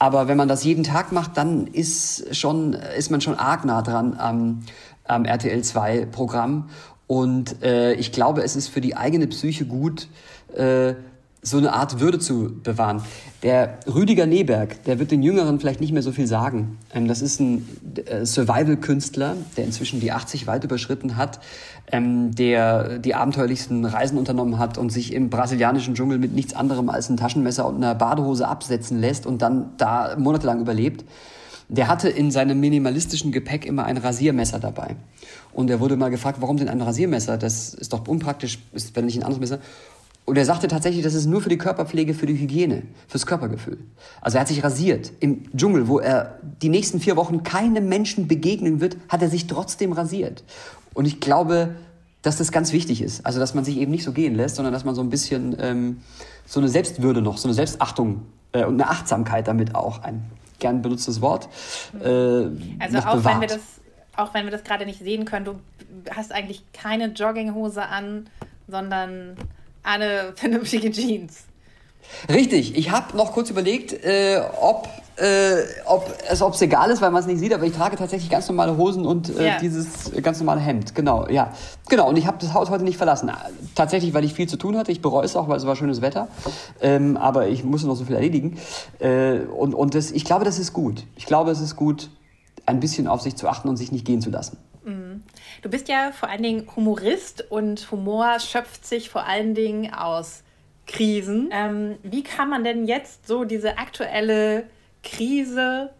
Aber 0.00 0.26
wenn 0.28 0.36
man 0.36 0.48
das 0.48 0.64
jeden 0.64 0.82
Tag 0.82 1.12
macht, 1.12 1.36
dann 1.36 1.66
ist, 1.66 2.34
schon, 2.34 2.72
ist 2.72 3.10
man 3.10 3.20
schon 3.20 3.34
arg 3.34 3.64
nah 3.64 3.82
dran 3.82 4.16
am, 4.18 4.64
am 5.04 5.24
RTL 5.24 5.62
2 5.62 6.06
Programm. 6.06 6.70
Und 7.06 7.62
äh, 7.62 7.94
ich 7.94 8.12
glaube, 8.12 8.42
es 8.42 8.56
ist 8.56 8.68
für 8.68 8.80
die 8.80 8.96
eigene 8.96 9.26
Psyche 9.26 9.66
gut, 9.66 10.08
äh, 10.54 10.94
so 11.48 11.56
eine 11.56 11.72
Art 11.72 12.00
Würde 12.00 12.18
zu 12.18 12.52
bewahren. 12.62 13.02
Der 13.42 13.78
Rüdiger 13.86 14.26
Neberg, 14.26 14.82
der 14.84 14.98
wird 14.98 15.10
den 15.10 15.22
Jüngeren 15.22 15.60
vielleicht 15.60 15.80
nicht 15.80 15.92
mehr 15.92 16.02
so 16.02 16.12
viel 16.12 16.26
sagen. 16.26 16.78
Ähm, 16.92 17.08
das 17.08 17.22
ist 17.22 17.40
ein 17.40 17.66
äh, 18.06 18.26
Survival-Künstler, 18.26 19.36
der 19.56 19.64
inzwischen 19.64 20.00
die 20.00 20.12
80 20.12 20.46
weit 20.46 20.64
überschritten 20.64 21.16
hat, 21.16 21.40
ähm, 21.90 22.34
der 22.34 22.98
die 22.98 23.14
abenteuerlichsten 23.14 23.84
Reisen 23.84 24.18
unternommen 24.18 24.58
hat 24.58 24.76
und 24.78 24.90
sich 24.90 25.12
im 25.12 25.30
brasilianischen 25.30 25.94
Dschungel 25.94 26.18
mit 26.18 26.34
nichts 26.34 26.54
anderem 26.54 26.90
als 26.90 27.08
einem 27.08 27.16
Taschenmesser 27.16 27.66
und 27.66 27.76
einer 27.76 27.94
Badehose 27.94 28.46
absetzen 28.46 29.00
lässt 29.00 29.24
und 29.26 29.40
dann 29.40 29.70
da 29.76 30.16
monatelang 30.18 30.60
überlebt. 30.60 31.04
Der 31.70 31.86
hatte 31.86 32.08
in 32.08 32.30
seinem 32.30 32.60
minimalistischen 32.60 33.30
Gepäck 33.30 33.66
immer 33.66 33.84
ein 33.84 33.98
Rasiermesser 33.98 34.58
dabei. 34.58 34.96
Und 35.52 35.68
er 35.70 35.80
wurde 35.80 35.96
mal 35.96 36.08
gefragt, 36.08 36.38
warum 36.40 36.56
denn 36.56 36.68
ein 36.68 36.80
Rasiermesser? 36.80 37.36
Das 37.36 37.74
ist 37.74 37.92
doch 37.92 38.08
unpraktisch, 38.08 38.58
ist, 38.72 38.96
wenn 38.96 39.04
nicht 39.04 39.18
ein 39.18 39.22
anderes 39.22 39.40
Messer. 39.40 39.58
Und 40.28 40.36
er 40.36 40.44
sagte 40.44 40.68
tatsächlich, 40.68 41.02
das 41.02 41.14
ist 41.14 41.24
nur 41.24 41.40
für 41.40 41.48
die 41.48 41.56
Körperpflege, 41.56 42.12
für 42.12 42.26
die 42.26 42.38
Hygiene, 42.38 42.82
fürs 43.06 43.24
Körpergefühl. 43.24 43.78
Also 44.20 44.36
er 44.36 44.42
hat 44.42 44.48
sich 44.48 44.62
rasiert. 44.62 45.10
Im 45.20 45.44
Dschungel, 45.56 45.88
wo 45.88 46.00
er 46.00 46.38
die 46.60 46.68
nächsten 46.68 47.00
vier 47.00 47.16
Wochen 47.16 47.44
keinem 47.44 47.88
Menschen 47.88 48.28
begegnen 48.28 48.82
wird, 48.82 48.98
hat 49.08 49.22
er 49.22 49.30
sich 49.30 49.46
trotzdem 49.46 49.92
rasiert. 49.92 50.44
Und 50.92 51.06
ich 51.06 51.18
glaube, 51.18 51.76
dass 52.20 52.36
das 52.36 52.52
ganz 52.52 52.74
wichtig 52.74 53.00
ist. 53.00 53.24
Also 53.24 53.40
dass 53.40 53.54
man 53.54 53.64
sich 53.64 53.78
eben 53.78 53.90
nicht 53.90 54.04
so 54.04 54.12
gehen 54.12 54.34
lässt, 54.34 54.56
sondern 54.56 54.74
dass 54.74 54.84
man 54.84 54.94
so 54.94 55.00
ein 55.00 55.08
bisschen 55.08 55.56
ähm, 55.60 56.02
so 56.44 56.60
eine 56.60 56.68
Selbstwürde 56.68 57.22
noch, 57.22 57.38
so 57.38 57.48
eine 57.48 57.54
Selbstachtung 57.54 58.20
äh, 58.52 58.66
und 58.66 58.74
eine 58.74 58.90
Achtsamkeit 58.90 59.48
damit 59.48 59.74
auch, 59.74 60.02
ein 60.02 60.22
gern 60.58 60.82
benutztes 60.82 61.22
Wort, 61.22 61.48
äh, 62.04 62.06
Also 62.06 62.98
auch 62.98 63.14
bewahrt. 63.14 63.24
wenn 63.24 63.40
wir 63.40 63.48
das 63.48 63.60
auch 64.14 64.34
wenn 64.34 64.44
wir 64.44 64.50
das 64.50 64.64
gerade 64.64 64.84
nicht 64.84 64.98
sehen 64.98 65.24
können, 65.24 65.46
du 65.46 65.54
hast 66.10 66.32
eigentlich 66.32 66.64
keine 66.74 67.06
Jogginghose 67.06 67.82
an, 67.82 68.28
sondern 68.66 69.36
eine 69.88 70.32
vernünftige 70.36 70.90
Jeans. 70.90 71.44
Richtig, 72.30 72.76
ich 72.76 72.90
habe 72.90 73.16
noch 73.16 73.32
kurz 73.32 73.50
überlegt, 73.50 73.92
äh, 73.92 74.40
ob, 74.60 74.88
äh, 75.16 75.56
ob 75.84 76.10
es 76.30 76.40
ob's 76.40 76.60
egal 76.62 76.90
ist, 76.90 77.02
weil 77.02 77.10
man 77.10 77.20
es 77.20 77.26
nicht 77.26 77.38
sieht, 77.38 77.52
aber 77.52 77.64
ich 77.64 77.74
trage 77.74 77.96
tatsächlich 77.96 78.30
ganz 78.30 78.48
normale 78.48 78.76
Hosen 78.76 79.04
und 79.04 79.28
äh, 79.28 79.42
yeah. 79.42 79.58
dieses 79.58 80.10
ganz 80.22 80.38
normale 80.38 80.60
Hemd. 80.60 80.94
Genau, 80.94 81.28
ja. 81.28 81.52
Genau, 81.88 82.08
und 82.08 82.16
ich 82.16 82.26
habe 82.26 82.38
das 82.40 82.54
Haus 82.54 82.70
heute 82.70 82.84
nicht 82.84 82.96
verlassen. 82.96 83.30
Tatsächlich, 83.74 84.14
weil 84.14 84.24
ich 84.24 84.32
viel 84.32 84.48
zu 84.48 84.56
tun 84.56 84.76
hatte. 84.76 84.90
Ich 84.90 85.02
bereue 85.02 85.24
es 85.24 85.36
auch, 85.36 85.48
weil 85.48 85.58
es 85.58 85.66
war 85.66 85.76
schönes 85.76 86.00
Wetter. 86.00 86.28
Ähm, 86.80 87.16
aber 87.16 87.48
ich 87.48 87.62
musste 87.64 87.86
noch 87.88 87.96
so 87.96 88.04
viel 88.04 88.14
erledigen. 88.14 88.58
Äh, 89.00 89.40
und 89.40 89.74
und 89.74 89.94
das, 89.94 90.10
ich 90.10 90.24
glaube, 90.24 90.44
das 90.44 90.58
ist 90.58 90.72
gut. 90.72 91.04
Ich 91.16 91.26
glaube, 91.26 91.50
es 91.50 91.60
ist 91.60 91.76
gut, 91.76 92.10
ein 92.64 92.80
bisschen 92.80 93.06
auf 93.06 93.20
sich 93.20 93.36
zu 93.36 93.48
achten 93.48 93.68
und 93.68 93.76
sich 93.76 93.92
nicht 93.92 94.06
gehen 94.06 94.22
zu 94.22 94.30
lassen. 94.30 94.56
Du 95.62 95.68
bist 95.68 95.88
ja 95.88 96.12
vor 96.12 96.28
allen 96.28 96.42
Dingen 96.42 96.68
Humorist 96.76 97.50
und 97.50 97.90
Humor 97.90 98.38
schöpft 98.38 98.86
sich 98.86 99.10
vor 99.10 99.26
allen 99.26 99.54
Dingen 99.54 99.92
aus 99.92 100.42
Krisen. 100.86 101.50
Ähm, 101.52 101.96
wie 102.02 102.22
kann 102.22 102.48
man 102.48 102.64
denn 102.64 102.86
jetzt 102.86 103.26
so 103.26 103.44
diese 103.44 103.78
aktuelle 103.78 104.64
Krise 105.02 105.90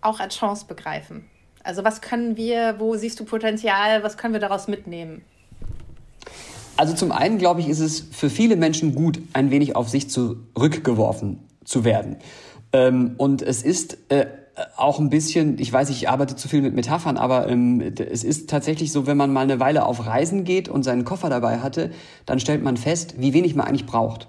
auch 0.00 0.20
als 0.20 0.36
Chance 0.36 0.66
begreifen? 0.66 1.30
Also 1.62 1.84
was 1.84 2.00
können 2.00 2.36
wir, 2.36 2.76
wo 2.78 2.96
siehst 2.96 3.18
du 3.20 3.24
Potenzial, 3.24 4.02
was 4.02 4.16
können 4.16 4.34
wir 4.34 4.40
daraus 4.40 4.68
mitnehmen? 4.68 5.22
Also 6.76 6.94
zum 6.94 7.12
einen 7.12 7.38
glaube 7.38 7.60
ich, 7.60 7.68
ist 7.68 7.80
es 7.80 8.00
für 8.00 8.28
viele 8.28 8.56
Menschen 8.56 8.94
gut, 8.94 9.20
ein 9.32 9.50
wenig 9.50 9.76
auf 9.76 9.88
sich 9.88 10.10
zurückgeworfen 10.10 11.38
zu 11.64 11.84
werden. 11.84 12.16
Ähm, 12.72 13.14
und 13.16 13.42
es 13.42 13.62
ist 13.62 13.96
äh, 14.08 14.26
auch 14.76 15.00
ein 15.00 15.10
bisschen, 15.10 15.58
ich 15.58 15.72
weiß, 15.72 15.90
ich 15.90 16.08
arbeite 16.08 16.36
zu 16.36 16.48
viel 16.48 16.62
mit 16.62 16.74
Metaphern, 16.74 17.16
aber 17.16 17.48
ähm, 17.48 17.80
es 17.80 18.22
ist 18.22 18.48
tatsächlich 18.48 18.92
so, 18.92 19.06
wenn 19.06 19.16
man 19.16 19.32
mal 19.32 19.40
eine 19.40 19.60
Weile 19.60 19.86
auf 19.86 20.06
Reisen 20.06 20.44
geht 20.44 20.68
und 20.68 20.82
seinen 20.82 21.04
Koffer 21.04 21.28
dabei 21.28 21.58
hatte, 21.58 21.90
dann 22.26 22.38
stellt 22.38 22.62
man 22.62 22.76
fest, 22.76 23.14
wie 23.18 23.32
wenig 23.32 23.56
man 23.56 23.66
eigentlich 23.66 23.86
braucht. 23.86 24.28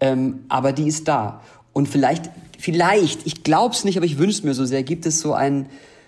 Ähm, 0.00 0.40
aber 0.50 0.74
die 0.74 0.86
ist 0.86 1.08
da. 1.08 1.40
Und 1.72 1.88
vielleicht, 1.88 2.28
vielleicht, 2.58 3.26
ich 3.26 3.42
glaube 3.42 3.74
es 3.74 3.84
nicht, 3.84 3.96
aber 3.96 4.04
ich 4.04 4.18
wünsche 4.18 4.44
mir 4.44 4.52
so 4.52 4.66
sehr, 4.66 4.82
gibt 4.82 5.06
es 5.06 5.20
so 5.20 5.32
ein 5.32 5.66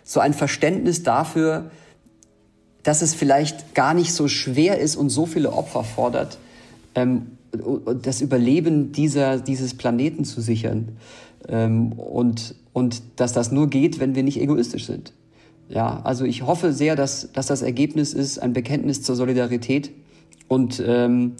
so 0.09 0.21
ein 0.21 0.33
Verständnis 0.33 1.03
dafür, 1.03 1.71
dass 2.83 3.03
es 3.03 3.15
vielleicht 3.15 3.75
gar 3.75 3.95
nicht 3.95 4.13
so 4.13 4.29
schwer 4.29 4.79
ist 4.79 4.97
und 4.97 5.11
so 5.11 5.27
viele 5.27 5.53
Opfer 5.53 5.85
fordert, 5.85 6.39
ähm, 6.95 7.27
das 8.03 8.21
Überleben 8.21 8.93
dieser, 8.93 9.39
dieses 9.39 9.75
Planeten 9.75 10.25
zu 10.25 10.41
sichern. 10.41 10.97
Ähm, 11.49 11.93
und, 11.93 12.55
und 12.73 13.03
dass 13.17 13.33
das 13.33 13.53
nur 13.53 13.69
geht, 13.69 14.01
wenn 14.01 14.15
wir 14.15 14.23
nicht 14.23 14.41
egoistisch 14.41 14.87
sind. 14.87 15.13
Ja, 15.69 16.01
also 16.03 16.25
ich 16.25 16.43
hoffe 16.43 16.73
sehr, 16.73 16.97
dass, 16.97 17.31
dass 17.33 17.47
das 17.47 17.63
Ergebnis 17.63 18.15
ist 18.15 18.39
ein 18.39 18.53
Bekenntnis 18.53 19.03
zur 19.03 19.17
Solidarität 19.17 19.91
und, 20.49 20.83
ähm, 20.87 21.35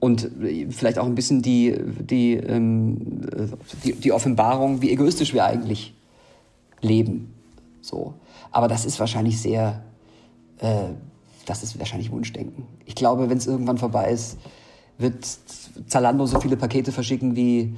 und 0.00 0.30
vielleicht 0.70 0.98
auch 0.98 1.06
ein 1.06 1.14
bisschen 1.14 1.42
die, 1.42 1.74
die, 2.00 2.34
ähm, 2.34 3.20
die, 3.84 3.92
die 3.92 4.12
Offenbarung, 4.12 4.80
wie 4.80 4.90
egoistisch 4.90 5.34
wir 5.34 5.44
eigentlich 5.44 5.94
leben. 6.80 7.34
So. 7.82 8.14
Aber 8.50 8.68
das 8.68 8.86
ist 8.86 8.98
wahrscheinlich 9.00 9.40
sehr, 9.40 9.82
äh, 10.58 10.90
das 11.46 11.62
ist 11.62 11.78
wahrscheinlich 11.78 12.10
Wunschdenken. 12.10 12.66
Ich 12.84 12.94
glaube, 12.94 13.30
wenn 13.30 13.38
es 13.38 13.46
irgendwann 13.46 13.78
vorbei 13.78 14.10
ist, 14.10 14.38
wird 14.98 15.26
Zalando 15.86 16.26
so 16.26 16.40
viele 16.40 16.56
Pakete 16.56 16.92
verschicken 16.92 17.36
wie 17.36 17.76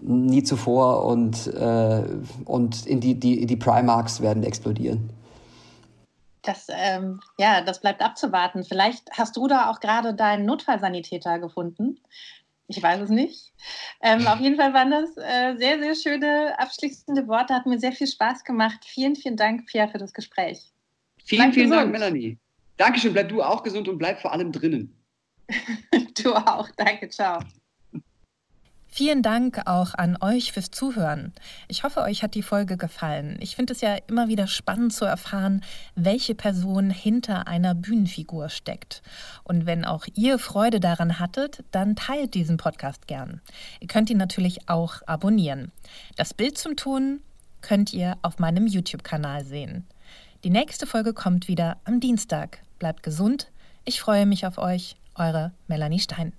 nie 0.00 0.42
zuvor 0.42 1.04
und, 1.04 1.46
äh, 1.48 2.04
und 2.44 2.86
in 2.86 3.00
die, 3.00 3.14
die, 3.14 3.46
die 3.46 3.56
Primarks 3.56 4.20
werden 4.20 4.42
explodieren. 4.42 5.10
Das, 6.42 6.66
ähm, 6.70 7.20
ja, 7.38 7.60
das 7.60 7.80
bleibt 7.80 8.02
abzuwarten. 8.02 8.64
Vielleicht 8.64 9.10
hast 9.12 9.36
du 9.36 9.46
da 9.46 9.70
auch 9.70 9.78
gerade 9.78 10.12
deinen 10.12 10.44
Notfallsanitäter 10.44 11.38
gefunden. 11.38 12.00
Ich 12.66 12.82
weiß 12.82 13.02
es 13.02 13.10
nicht. 13.10 13.52
Ähm, 14.00 14.26
auf 14.26 14.40
jeden 14.40 14.56
Fall 14.56 14.74
waren 14.74 14.90
das 14.90 15.10
äh, 15.16 15.56
sehr, 15.56 15.78
sehr 15.78 15.94
schöne 15.94 16.58
abschließende 16.58 17.28
Worte. 17.28 17.54
Hat 17.54 17.66
mir 17.66 17.78
sehr 17.78 17.92
viel 17.92 18.08
Spaß 18.08 18.42
gemacht. 18.44 18.84
Vielen, 18.84 19.14
vielen 19.14 19.36
Dank, 19.36 19.66
Pia, 19.66 19.86
für 19.86 19.98
das 19.98 20.12
Gespräch. 20.12 20.71
Vielen, 21.24 21.42
bleib 21.42 21.54
vielen 21.54 21.70
gesund. 21.70 21.82
Dank, 21.82 21.92
Melanie. 21.92 22.38
Dankeschön. 22.76 23.12
Bleib 23.12 23.28
du 23.28 23.42
auch 23.42 23.62
gesund 23.62 23.88
und 23.88 23.98
bleib 23.98 24.20
vor 24.20 24.32
allem 24.32 24.52
drinnen. 24.52 24.96
du 26.22 26.34
auch. 26.34 26.68
Danke. 26.76 27.08
Ciao. 27.08 27.40
Vielen 28.94 29.22
Dank 29.22 29.62
auch 29.64 29.94
an 29.94 30.18
euch 30.20 30.52
fürs 30.52 30.70
Zuhören. 30.70 31.32
Ich 31.66 31.82
hoffe, 31.82 32.02
euch 32.02 32.22
hat 32.22 32.34
die 32.34 32.42
Folge 32.42 32.76
gefallen. 32.76 33.38
Ich 33.40 33.56
finde 33.56 33.72
es 33.72 33.80
ja 33.80 33.96
immer 34.06 34.28
wieder 34.28 34.46
spannend 34.46 34.92
zu 34.92 35.06
erfahren, 35.06 35.64
welche 35.94 36.34
Person 36.34 36.90
hinter 36.90 37.46
einer 37.48 37.74
Bühnenfigur 37.74 38.50
steckt. 38.50 39.00
Und 39.44 39.64
wenn 39.64 39.86
auch 39.86 40.04
ihr 40.14 40.38
Freude 40.38 40.78
daran 40.78 41.18
hattet, 41.18 41.64
dann 41.70 41.96
teilt 41.96 42.34
diesen 42.34 42.58
Podcast 42.58 43.06
gern. 43.06 43.40
Ihr 43.80 43.88
könnt 43.88 44.10
ihn 44.10 44.18
natürlich 44.18 44.68
auch 44.68 44.96
abonnieren. 45.06 45.72
Das 46.16 46.34
Bild 46.34 46.58
zum 46.58 46.76
Ton 46.76 47.20
könnt 47.62 47.94
ihr 47.94 48.18
auf 48.20 48.40
meinem 48.40 48.66
YouTube-Kanal 48.66 49.46
sehen. 49.46 49.86
Die 50.44 50.50
nächste 50.50 50.88
Folge 50.88 51.14
kommt 51.14 51.46
wieder 51.46 51.76
am 51.84 52.00
Dienstag. 52.00 52.62
Bleibt 52.80 53.04
gesund. 53.04 53.52
Ich 53.84 54.00
freue 54.00 54.26
mich 54.26 54.44
auf 54.44 54.58
euch. 54.58 54.96
Eure 55.14 55.52
Melanie 55.68 56.00
Stein. 56.00 56.32